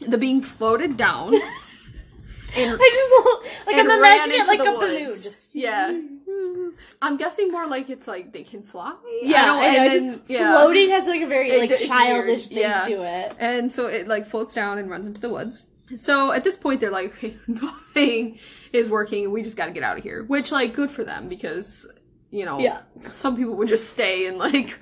The 0.00 0.18
being 0.18 0.40
floated 0.42 0.96
down. 0.96 1.34
and 2.56 2.78
I 2.80 3.40
just 3.42 3.66
like 3.66 3.76
I'm 3.76 3.90
imagining 3.90 4.40
it 4.40 4.46
like 4.46 4.60
a 4.60 4.72
balloon. 4.72 5.08
Just 5.10 5.48
yeah. 5.52 6.00
I'm 7.02 7.16
guessing 7.16 7.50
more 7.50 7.66
like 7.66 7.90
it's 7.90 8.06
like 8.08 8.32
they 8.32 8.42
can 8.42 8.62
fly. 8.62 8.94
yeah, 9.22 9.42
I 9.42 9.46
don't, 9.46 9.58
I 9.58 9.72
know, 9.72 9.82
and 9.82 9.92
just 10.18 10.30
yeah. 10.30 10.52
floating 10.52 10.90
has 10.90 11.06
like 11.06 11.22
a 11.22 11.26
very 11.26 11.50
It 11.50 11.70
like 11.70 11.78
childish 11.78 12.50
weird, 12.50 12.60
yeah. 12.60 12.80
thing 12.82 12.96
to 12.96 13.02
it. 13.04 13.36
And 13.38 13.72
so 13.72 13.86
it 13.86 14.06
like 14.06 14.26
floats 14.26 14.54
down 14.54 14.78
and 14.78 14.90
runs 14.90 15.06
into 15.06 15.20
the 15.20 15.28
woods. 15.28 15.64
So 15.96 16.32
at 16.32 16.44
this 16.44 16.56
point 16.56 16.80
they're 16.80 16.90
like, 16.90 17.06
okay, 17.16 17.36
nothing 17.46 18.38
is 18.72 18.88
working 18.90 19.30
we 19.32 19.42
just 19.42 19.56
gotta 19.56 19.72
get 19.72 19.82
out 19.82 19.98
of 19.98 20.02
here. 20.02 20.24
Which 20.24 20.52
like 20.52 20.72
good 20.74 20.90
for 20.90 21.04
them 21.04 21.28
because, 21.28 21.90
you 22.30 22.44
know, 22.44 22.58
Yeah. 22.58 22.80
some 23.02 23.36
people 23.36 23.54
would 23.54 23.68
just 23.68 23.90
stay 23.90 24.26
and 24.26 24.38
like 24.38 24.78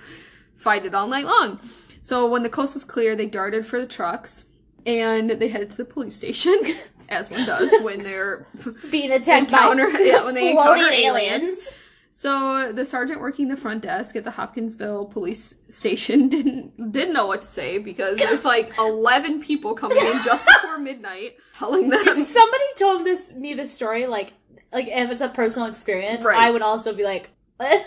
fight 0.55 0.85
it 0.85 0.95
all 0.95 1.09
night 1.09 1.25
long. 1.25 1.61
So 2.03 2.27
when 2.27 2.43
the 2.43 2.51
coast 2.51 2.75
was 2.75 2.85
clear, 2.85 3.15
they 3.17 3.27
darted 3.27 3.67
for 3.67 3.81
the 3.81 3.87
trucks 3.87 4.45
and 4.89 5.31
they 5.31 5.49
headed 5.49 5.71
to 5.71 5.77
the 5.77 5.85
police 5.85 6.17
station, 6.17 6.59
as 7.09 7.31
one 7.31 7.45
does 7.47 7.73
when 7.83 8.03
they're 8.03 8.47
Being 8.91 9.13
attacked 9.13 9.51
encounter 9.53 9.89
by 9.91 9.99
yeah, 10.01 10.25
when 10.25 10.35
they 10.35 10.51
encounter 10.53 10.85
aliens. 10.93 11.05
aliens. 11.07 11.75
So 12.11 12.73
the 12.73 12.85
sergeant 12.85 13.21
working 13.21 13.47
the 13.47 13.57
front 13.57 13.83
desk 13.85 14.17
at 14.17 14.25
the 14.25 14.33
Hopkinsville 14.33 15.07
police 15.07 15.55
station 15.69 16.29
didn't 16.29 16.91
didn't 16.91 17.15
know 17.15 17.27
what 17.27 17.43
to 17.43 17.47
say 17.47 17.79
because 17.79 18.19
there's 18.19 18.45
like 18.45 18.73
eleven 18.79 19.41
people 19.41 19.75
coming 19.75 19.99
in 19.99 20.21
just 20.25 20.45
before 20.45 20.79
midnight, 20.79 21.37
telling 21.57 21.89
them 21.89 22.01
If 22.09 22.27
somebody 22.27 22.65
told 22.77 23.05
this 23.05 23.33
me 23.35 23.55
this 23.55 23.73
story, 23.73 24.07
like 24.09 24.33
like 24.73 24.89
if 24.89 25.11
it's 25.13 25.21
a 25.21 25.29
personal 25.29 25.69
experience, 25.69 26.25
Right. 26.25 26.39
I 26.39 26.51
would 26.51 26.63
also 26.63 26.93
be 26.93 27.05
like? 27.05 27.31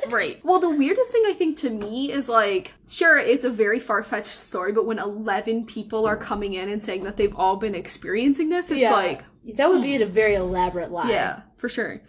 Right. 0.09 0.39
Well, 0.43 0.59
the 0.59 0.69
weirdest 0.69 1.11
thing 1.11 1.23
I 1.27 1.33
think 1.33 1.57
to 1.59 1.69
me 1.69 2.11
is 2.11 2.27
like, 2.27 2.73
sure, 2.89 3.17
it's 3.17 3.45
a 3.45 3.49
very 3.49 3.79
far 3.79 4.03
fetched 4.03 4.27
story, 4.27 4.71
but 4.71 4.85
when 4.85 4.99
11 4.99 5.65
people 5.65 6.05
are 6.05 6.17
coming 6.17 6.53
in 6.53 6.69
and 6.69 6.81
saying 6.81 7.03
that 7.03 7.17
they've 7.17 7.35
all 7.35 7.55
been 7.55 7.75
experiencing 7.75 8.49
this, 8.49 8.69
it's 8.69 8.81
Yeah. 8.81 8.91
like, 8.91 9.23
that 9.55 9.69
would 9.69 9.81
be 9.81 9.95
hmm. 9.97 10.03
a 10.03 10.05
very 10.05 10.35
elaborate 10.35 10.91
lie. 10.91 11.09
yeah, 11.09 11.41
for 11.57 11.69
sure. 11.69 12.01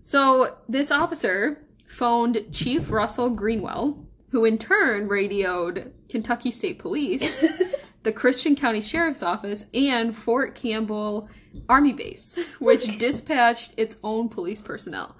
So 0.00 0.56
this 0.68 0.90
officer 0.90 1.64
phoned 1.86 2.46
Chief 2.52 2.90
Russell 2.90 3.30
Greenwell, 3.30 4.06
who 4.30 4.44
in 4.44 4.58
turn 4.58 5.08
radioed 5.08 5.92
Kentucky 6.08 6.50
State 6.50 6.78
Police, 6.78 7.44
the 8.02 8.12
Christian 8.12 8.56
County 8.56 8.80
Sheriff's 8.80 9.22
Office, 9.22 9.66
and 9.74 10.16
Fort 10.16 10.54
Campbell 10.54 11.28
Army 11.68 11.92
Base, 11.92 12.38
which 12.58 12.98
dispatched 12.98 13.74
its 13.76 13.98
own 14.02 14.28
police 14.28 14.60
personnel. 14.60 15.16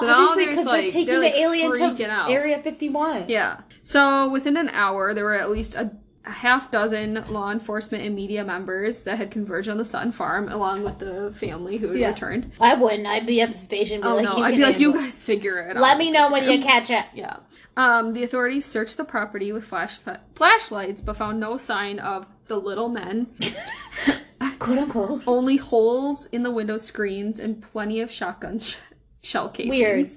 So 0.00 0.06
Obviously, 0.06 0.46
because 0.46 0.66
like 0.66 0.80
they're 0.82 0.90
taking 0.90 1.06
they're, 1.06 1.20
like, 1.20 1.32
the 1.34 1.40
alien 1.40 1.96
to 1.96 2.10
out. 2.10 2.30
Area 2.30 2.58
51. 2.58 3.26
Yeah. 3.28 3.60
So 3.82 4.30
within 4.30 4.56
an 4.56 4.68
hour, 4.70 5.12
there 5.14 5.24
were 5.24 5.34
at 5.34 5.50
least 5.50 5.74
a, 5.74 5.92
a 6.24 6.30
half 6.30 6.70
dozen 6.70 7.24
law 7.28 7.50
enforcement 7.50 8.04
and 8.04 8.14
media 8.14 8.42
members 8.44 9.02
that 9.04 9.18
had 9.18 9.30
converged 9.30 9.68
on 9.68 9.76
the 9.76 9.84
Sutton 9.84 10.12
farm, 10.12 10.48
along 10.48 10.82
with 10.82 10.98
the 10.98 11.32
family 11.36 11.76
who 11.76 11.88
had 11.88 11.96
Yeah. 11.98 12.08
returned. 12.08 12.52
I 12.60 12.74
wouldn't. 12.74 13.06
I'd 13.06 13.26
be 13.26 13.40
at 13.42 13.52
the 13.52 13.58
station. 13.58 14.00
Oh 14.04 14.16
like, 14.16 14.24
no, 14.24 14.36
I'd 14.38 14.56
be 14.56 14.62
like, 14.62 14.78
you 14.78 14.92
guys 14.94 15.14
figure 15.14 15.58
it 15.58 15.76
out. 15.76 15.82
Let 15.82 15.98
me 15.98 16.10
know 16.10 16.30
when 16.30 16.50
you 16.50 16.62
catch 16.64 16.90
it. 16.90 17.04
Yeah. 17.14 17.36
Um, 17.76 18.12
the 18.12 18.22
authorities 18.22 18.66
searched 18.66 18.96
the 18.98 19.04
property 19.04 19.52
with 19.52 19.64
flash 19.64 19.98
flashlights, 20.34 21.00
but 21.02 21.16
found 21.16 21.40
no 21.40 21.56
sign 21.56 21.98
of 21.98 22.26
the 22.46 22.56
little 22.58 22.88
men. 22.88 23.28
Quote 24.58 24.78
unquote. 24.78 25.22
Only 25.26 25.56
holes 25.56 26.26
in 26.26 26.42
the 26.42 26.50
window 26.50 26.76
screens 26.76 27.40
and 27.40 27.62
plenty 27.62 28.00
of 28.00 28.10
shotgun 28.12 28.58
sh- 28.58 28.76
shell 29.22 29.48
casings. 29.48 29.70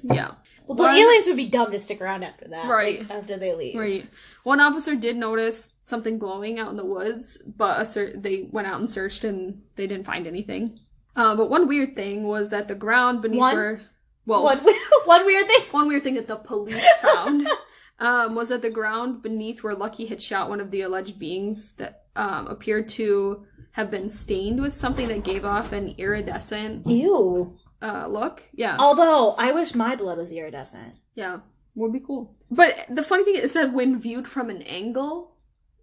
Weird. 0.03 0.17
Yeah. 0.17 0.31
Well, 0.67 0.75
the 0.77 0.83
One- 0.83 0.95
aliens 0.95 1.27
would 1.27 1.37
be 1.37 1.47
dumb 1.47 1.71
to 1.71 1.79
stick 1.79 2.01
around 2.01 2.23
after 2.23 2.47
that. 2.49 2.67
Right. 2.67 2.99
like, 2.99 3.09
after 3.11 3.37
they 3.37 3.53
leave. 3.53 3.75
Right. 3.77 4.05
One 4.43 4.59
officer 4.59 4.95
did 4.95 5.15
notice 5.15 5.69
something 5.81 6.17
glowing 6.17 6.59
out 6.59 6.71
in 6.71 6.77
the 6.77 6.85
woods, 6.85 7.37
but 7.45 7.79
a 7.79 7.85
cer- 7.85 8.13
they 8.17 8.47
went 8.51 8.67
out 8.67 8.79
and 8.79 8.89
searched 8.89 9.23
and 9.23 9.61
they 9.75 9.85
didn't 9.87 10.05
find 10.05 10.25
anything. 10.25 10.79
Uh, 11.15 11.35
but 11.35 11.49
one 11.49 11.67
weird 11.67 11.95
thing 11.95 12.23
was 12.23 12.49
that 12.49 12.67
the 12.67 12.75
ground 12.75 13.21
beneath 13.21 13.39
One- 13.39 13.55
where, 13.55 13.81
well, 14.25 14.43
One, 14.43 14.57
one 15.05 15.25
weird 15.25 15.47
thing. 15.47 15.61
one 15.71 15.87
weird 15.87 16.03
thing 16.03 16.15
that 16.15 16.27
the 16.27 16.35
police 16.35 16.83
found 17.01 17.47
um, 17.99 18.33
was 18.35 18.49
that 18.49 18.63
the 18.63 18.71
ground 18.71 19.21
beneath 19.21 19.63
where 19.63 19.75
Lucky 19.75 20.07
had 20.07 20.19
shot 20.21 20.49
one 20.49 20.59
of 20.59 20.71
the 20.71 20.81
alleged 20.81 21.19
beings 21.19 21.73
that 21.73 22.05
um, 22.15 22.47
appeared 22.47 22.89
to 22.89 23.45
have 23.73 23.91
been 23.91 24.09
stained 24.09 24.61
with 24.61 24.73
something 24.75 25.07
that 25.09 25.23
gave 25.23 25.45
off 25.45 25.71
an 25.73 25.93
iridescent 25.97 26.87
Ew. 26.87 27.55
Uh, 27.81 28.07
look. 28.07 28.43
Yeah. 28.53 28.75
Although, 28.79 29.31
I 29.33 29.51
wish 29.51 29.75
my 29.75 29.95
blood 29.95 30.17
was 30.17 30.31
iridescent. 30.31 30.95
Yeah, 31.15 31.39
would 31.75 31.93
be 31.93 31.99
cool. 31.99 32.35
But 32.51 32.85
the 32.89 33.03
funny 33.03 33.23
thing 33.23 33.35
is 33.35 33.53
that 33.53 33.73
when 33.73 33.99
viewed 33.99 34.27
from 34.27 34.49
an 34.49 34.61
angle, 34.63 35.35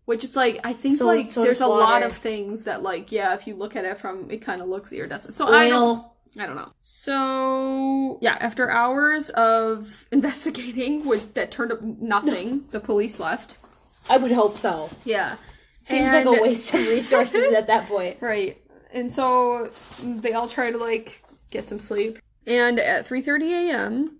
which 0.05 0.25
it's 0.25 0.37
like 0.37 0.61
I 0.65 0.73
think 0.73 0.97
So- 0.99 1.07
like 1.07 1.29
so 1.29 1.43
there's 1.43 1.61
a 1.61 1.67
lot 1.67 2.03
of 2.03 2.13
things 2.17 2.65
that 2.65 2.83
like 2.83 3.13
yeah, 3.13 3.35
if 3.35 3.47
you 3.47 3.55
look 3.55 3.77
at 3.77 3.85
it 3.85 3.99
from 3.99 4.31
it 4.31 4.39
kind 4.39 4.61
of 4.63 4.69
looks 4.69 4.93
iridescent. 4.93 5.35
So 5.35 5.49
I 5.49 5.69
don't 5.69 6.05
I 6.39 6.47
don't 6.47 6.57
know. 6.57 6.71
So 6.81 8.19
yeah, 8.21 8.37
after 8.41 8.71
hours 8.71 9.31
of 9.31 10.07
investigating, 10.13 11.07
which 11.07 11.35
that 11.35 11.51
turned 11.51 11.73
up 11.73 11.83
nothing, 11.83 12.65
the 12.71 12.81
police 12.81 13.19
left. 13.21 13.57
I 14.11 14.17
would 14.19 14.33
hope 14.33 14.59
so. 14.59 14.91
Yeah, 15.05 15.37
Seems 15.79 16.11
And- 16.11 16.27
like 16.29 16.39
a 16.39 16.43
waste 16.43 16.75
of 16.75 16.81
resources 16.81 17.53
at 17.55 17.67
that 17.69 17.87
point. 17.89 18.19
Right. 18.21 18.59
And 18.95 19.13
so 19.15 19.71
they 20.03 20.35
all 20.35 20.49
try 20.49 20.71
to 20.71 20.77
like 20.79 21.22
get 21.53 21.69
some 21.69 21.79
sleep. 21.79 22.19
And 22.47 22.81
at 22.81 23.07
3:30 23.09 23.69
a.m., 23.71 24.19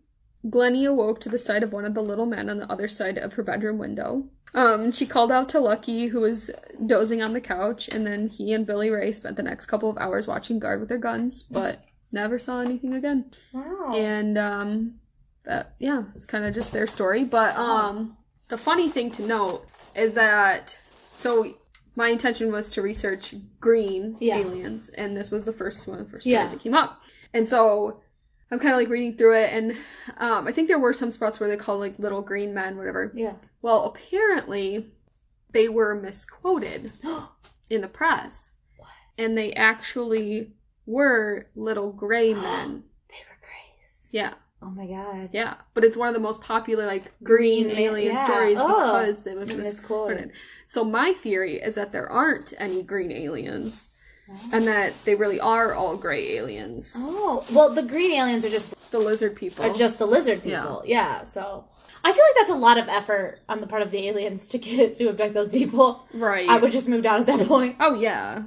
Glennie 0.49 0.85
awoke 0.85 1.21
to 1.23 1.29
the 1.29 1.39
sight 1.39 1.63
of 1.63 1.73
one 1.73 1.85
of 1.85 1.95
the 1.95 2.03
little 2.03 2.27
men 2.27 2.49
on 2.51 2.59
the 2.59 2.71
other 2.71 2.89
side 2.89 3.19
of 3.19 3.33
her 3.35 3.43
bedroom 3.43 3.79
window. 3.79 4.27
Um, 4.55 4.93
she 4.93 5.07
called 5.07 5.33
out 5.33 5.49
to 5.51 5.61
Lucky, 5.61 6.09
who 6.09 6.21
was 6.21 6.51
dozing 6.85 7.23
on 7.23 7.33
the 7.33 7.41
couch, 7.41 7.89
and 7.89 8.07
then 8.07 8.29
he 8.29 8.53
and 8.53 8.67
Billy 8.67 8.91
Ray 8.91 9.11
spent 9.13 9.37
the 9.37 9.43
next 9.43 9.67
couple 9.67 9.89
of 9.89 9.97
hours 9.99 10.27
watching 10.27 10.59
guard 10.59 10.79
with 10.81 10.89
their 10.91 10.99
guns, 10.99 11.43
but 11.43 11.83
never 12.13 12.39
saw 12.39 12.61
anything 12.61 12.93
again. 12.93 13.31
Wow. 13.55 13.95
And 13.97 14.37
um, 14.37 14.95
that 15.45 15.75
yeah, 15.79 16.05
it's 16.15 16.27
kind 16.27 16.45
of 16.45 16.53
just 16.55 16.73
their 16.73 16.87
story. 16.87 17.25
But 17.25 17.57
um, 17.57 18.17
the 18.49 18.59
funny 18.59 18.89
thing 18.91 19.11
to 19.13 19.23
note 19.27 19.67
is 19.97 20.15
that 20.15 20.79
so 21.15 21.55
my 21.97 22.09
intention 22.09 22.51
was 22.53 22.71
to 22.73 22.83
research 22.83 23.35
green 23.61 24.17
Yeah. 24.21 24.39
aliens, 24.39 24.91
and 24.91 25.17
this 25.17 25.31
was 25.31 25.45
the 25.47 25.53
first 25.53 25.87
one 25.89 25.99
of 25.99 26.07
the 26.07 26.11
first 26.13 26.27
Yeah. 26.27 26.41
stories 26.41 26.53
that 26.53 26.63
came 26.63 26.75
up. 26.75 27.01
And 27.35 27.49
so 27.49 28.01
I'm 28.51 28.59
kind 28.59 28.73
of 28.75 28.79
like 28.81 28.89
reading 28.91 29.17
through 29.17 29.37
it, 29.37 29.51
and 29.53 29.73
um, 30.19 30.47
I 30.47 30.53
think 30.53 30.69
there 30.69 30.79
were 30.79 30.93
some 30.93 31.11
spots 31.11 31.41
where 31.41 31.49
they 31.49 31.57
called 31.57 31.81
like 31.81 31.99
little 31.99 32.21
green 32.23 32.53
men, 32.53 32.77
whatever. 32.77 33.11
Yeah. 33.15 33.35
Well, 33.63 33.85
apparently 33.85 34.93
they 35.53 35.69
were 35.69 35.95
misquoted 35.95 36.93
in 37.71 37.81
the 37.81 37.89
press, 37.89 38.53
and 39.17 39.37
they 39.39 39.53
actually 39.55 40.53
were 40.85 41.47
little 41.55 41.93
gray 41.93 42.35
men. 42.35 42.85
They 43.09 43.17
were 43.29 43.39
Grace. 43.41 44.09
Yeah. 44.11 44.35
Oh 44.61 44.71
my 44.71 44.87
god. 44.87 45.31
Yeah, 45.33 45.55
but 45.75 45.83
it's 45.83 45.97
one 45.97 46.09
of 46.09 46.15
the 46.15 46.21
most 46.21 46.41
popular 46.43 46.87
like 46.87 47.13
green 47.23 47.65
Green, 47.65 47.77
alien 47.79 48.15
yeah. 48.15 48.25
stories 48.25 48.59
Oh, 48.61 48.69
because 49.01 49.27
it 49.27 49.37
was 49.37 49.49
misquoted. 49.55 49.65
misquoted. 50.17 50.31
So 50.67 50.85
my 50.85 51.13
theory 51.13 51.57
is 51.61 51.75
that 51.75 51.91
there 51.93 52.09
aren't 52.09 52.53
any 52.59 52.83
green 52.83 53.11
aliens, 53.11 53.89
and 54.53 54.67
that 54.67 54.93
they 55.05 55.15
really 55.15 55.41
are 55.41 55.75
all 55.75 55.97
gray 55.97 56.37
aliens. 56.37 56.95
Oh 56.97 57.45
well, 57.53 57.73
the 57.75 57.83
green 57.83 58.13
aliens 58.13 58.45
are 58.45 58.51
just 58.51 58.91
The 58.91 58.99
lizard 58.99 59.37
people. 59.37 59.65
are 59.65 59.73
just 59.75 59.99
the 59.99 60.07
lizard 60.07 60.43
people. 60.43 60.83
Yeah. 60.87 61.23
So 61.23 61.65
I 62.05 62.13
feel 62.13 62.25
like 62.25 62.35
that's 62.39 62.51
a 62.51 62.55
lot 62.55 62.79
of 62.79 62.89
effort 62.89 63.41
on 63.49 63.61
the 63.61 63.67
part 63.67 63.83
of 63.83 63.91
the 63.91 64.09
aliens 64.09 64.47
to 64.49 64.59
get 64.59 64.97
to 64.99 65.09
abduct 65.09 65.35
those 65.35 65.51
people. 65.51 66.07
right. 66.15 66.49
I 66.49 66.57
would 66.57 66.73
just 66.73 66.89
move 66.89 67.03
down 67.03 67.21
at 67.21 67.27
that 67.27 67.47
point. 67.49 67.77
Oh 67.81 67.95
yeah. 67.95 68.45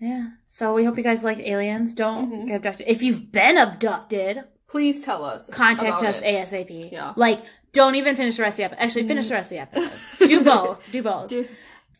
Yeah. 0.00 0.30
So 0.46 0.74
we 0.74 0.84
hope 0.84 0.96
you 0.96 1.04
guys 1.04 1.22
liked 1.24 1.40
aliens. 1.40 1.92
Don't 1.92 2.30
Mm-hmm. 2.32 2.46
get 2.46 2.56
abducted. 2.56 2.88
If 2.88 3.02
you've 3.02 3.30
been 3.30 3.56
abducted, 3.56 4.44
Please 4.68 5.04
tell 5.04 5.24
us. 5.24 5.48
contact 5.50 6.00
about 6.00 6.04
us 6.08 6.22
it. 6.22 6.26
ASAP. 6.26 6.90
Yeah. 6.90 7.12
Like, 7.16 7.40
don't 7.72 7.94
even 7.94 8.16
finish 8.16 8.36
the 8.36 8.42
rest 8.42 8.54
of 8.54 8.56
the 8.58 8.64
episode. 8.64 8.82
Actually, 8.82 9.02
finish 9.04 9.28
the 9.28 9.34
rest 9.34 9.52
of 9.52 9.56
the 9.56 9.62
episode. 9.62 10.28
Do 10.28 10.44
both. 10.44 10.90
Do 10.92 11.02
both. 11.02 11.28
Do- 11.28 11.46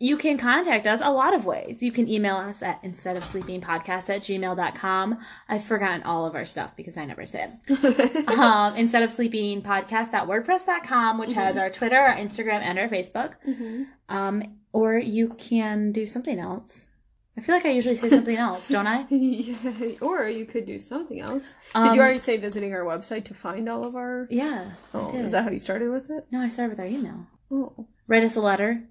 You 0.03 0.17
can 0.17 0.37
contact 0.37 0.85
us 0.89 1.01
a 1.01 1.13
lot 1.13 1.33
of 1.33 1.47
ways. 1.47 1.81
You 1.81 1.93
can 1.93 2.09
email 2.09 2.35
us 2.35 2.61
at 2.61 2.81
instead 2.83 3.17
of 3.17 3.23
sleeping 3.23 3.61
podcast 3.61 4.11
at 4.13 4.23
gmail.com. 4.23 5.21
I've 5.49 5.63
forgotten 5.63 6.03
all 6.03 6.27
of 6.27 6.35
our 6.35 6.45
stuff 6.45 6.75
because 6.75 6.97
I 6.97 7.05
never 7.05 7.25
said. 7.25 7.61
um, 8.37 8.75
instead 8.75 9.05
of 9.05 9.13
sleeping 9.13 9.63
podcast 9.63 10.13
at 10.13 10.27
wordpress.com, 10.27 11.19
which 11.19 11.35
has 11.35 11.57
our 11.57 11.71
Twitter, 11.71 11.95
our 11.95 12.17
Instagram, 12.17 12.63
and 12.63 12.81
our 12.81 12.89
Facebook. 12.89 13.35
Um, 14.09 14.59
or 14.73 14.99
you 14.99 15.29
can 15.39 15.93
do 15.93 16.05
something 16.05 16.41
else. 16.41 16.89
I 17.39 17.41
feel 17.41 17.55
like 17.55 17.65
I 17.65 17.71
usually 17.71 17.95
say 17.95 18.09
something 18.09 18.37
else, 18.49 18.69
don't 18.69 18.89
I? 18.89 19.07
Yeah, 19.09 19.91
or 20.01 20.29
you 20.29 20.47
could 20.47 20.67
do 20.67 20.81
something 20.81 21.21
else. 21.21 21.55
Um, 21.77 21.87
Did 21.87 21.95
you 21.95 22.01
already 22.03 22.19
say 22.19 22.39
visiting 22.39 22.75
our 22.75 22.83
website 22.83 23.25
to 23.27 23.35
find 23.35 23.69
all 23.69 23.85
of 23.85 23.95
our? 23.95 24.27
Yeah. 24.31 24.73
Oh, 24.95 25.17
is 25.17 25.31
that 25.31 25.45
how 25.45 25.51
you 25.51 25.61
started 25.61 25.91
with 25.93 26.11
it? 26.11 26.27
No, 26.33 26.41
I 26.41 26.49
started 26.49 26.71
with 26.71 26.81
our 26.81 26.87
email. 26.87 27.29
Oh, 27.53 27.87
Write 28.09 28.25
us 28.25 28.35
a 28.35 28.41
letter 28.41 28.83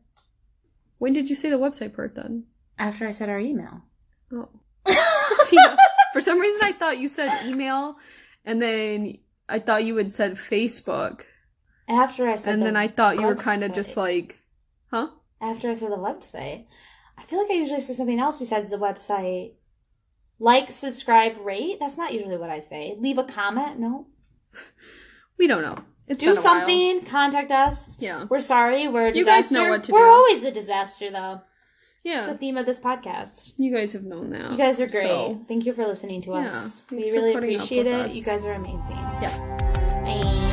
when 1.02 1.14
did 1.14 1.32
you 1.32 1.36
say 1.36 1.50
the 1.50 1.58
website 1.58 1.96
part 1.96 2.14
then? 2.14 2.44
after 2.78 3.08
I 3.08 3.12
said 3.12 3.28
our 3.28 3.40
email. 3.40 3.82
Oh, 4.32 4.50
Tina, 5.48 5.78
for 6.14 6.22
some 6.22 6.40
reason 6.40 6.60
I 6.62 6.74
thought 6.74 7.00
you 7.00 7.10
said 7.10 7.44
email, 7.44 7.96
and 8.46 8.62
then 8.62 9.16
I 9.50 9.58
thought 9.58 9.84
you 9.84 9.98
had 9.98 10.14
said 10.14 10.34
Facebook, 10.34 11.24
After 11.88 12.30
I 12.30 12.38
said 12.38 12.54
and 12.54 12.62
the 12.62 12.66
then 12.66 12.78
I 12.78 12.88
thought 12.88 13.18
you 13.20 13.26
were 13.26 13.36
kind 13.36 13.64
of 13.64 13.74
just 13.74 13.98
like, 13.98 14.38
huh? 14.92 15.08
after 15.42 15.72
I 15.72 15.74
said 15.74 15.92
the 15.92 15.98
website. 15.98 16.66
I 17.18 17.24
feel 17.24 17.40
like 17.40 17.50
I 17.50 17.56
usually 17.56 17.82
say 17.82 17.94
something 17.94 18.20
else 18.20 18.38
besides 18.38 18.70
the 18.70 18.78
website. 18.78 19.54
Like, 20.40 20.72
subscribe, 20.72 21.36
rate. 21.44 21.78
That's 21.80 21.98
not 21.98 22.14
usually 22.14 22.38
what 22.38 22.52
I 22.52 22.60
say. 22.60 22.96
Leave 23.00 23.18
a 23.18 23.24
comment. 23.24 23.80
No. 23.80 24.06
We 25.38 25.48
don't 25.48 25.64
know. 25.64 25.84
It's 26.12 26.20
Do 26.20 26.28
been 26.28 26.32
a 26.32 26.36
while. 26.36 26.44
something. 26.44 27.06
Contact 27.06 27.52
us. 27.52 27.98
Yeah. 28.00 28.26
We're 28.30 28.42
sorry. 28.42 28.88
We're 28.88 29.08
a 29.08 29.14
You 29.16 29.26
guys 29.26 29.52
know 29.52 29.70
what 29.70 29.84
to 29.86 29.92
We're 29.94 30.06
do. 30.06 30.12
always 30.12 30.44
a 30.46 30.52
disaster, 30.52 31.10
though. 31.10 31.42
It's 32.04 32.14
Yeah, 32.16 32.26
the 32.28 32.38
theme 32.38 32.58
of 32.58 32.66
this 32.66 32.80
podcast. 32.80 33.54
you 33.58 33.72
guys 33.72 33.94
have 33.94 34.04
known 34.04 34.32
that. 34.32 34.52
You 34.52 34.58
guys 34.58 34.82
are 34.82 34.88
great. 34.88 35.04
So, 35.04 35.46
Thank 35.48 35.66
you 35.66 35.74
for 35.74 35.86
listening 35.86 36.22
to 36.24 36.34
us. 36.34 36.82
thanks 36.82 36.92
We 36.92 37.12
really 37.12 37.34
appreciate 37.34 37.86
it. 37.88 37.94
us. 37.94 38.16
You 38.16 38.24
guys 38.24 38.46
are 38.46 38.54
amazing. 38.54 38.98
yes. 39.22 39.38
Bye. 40.02 40.51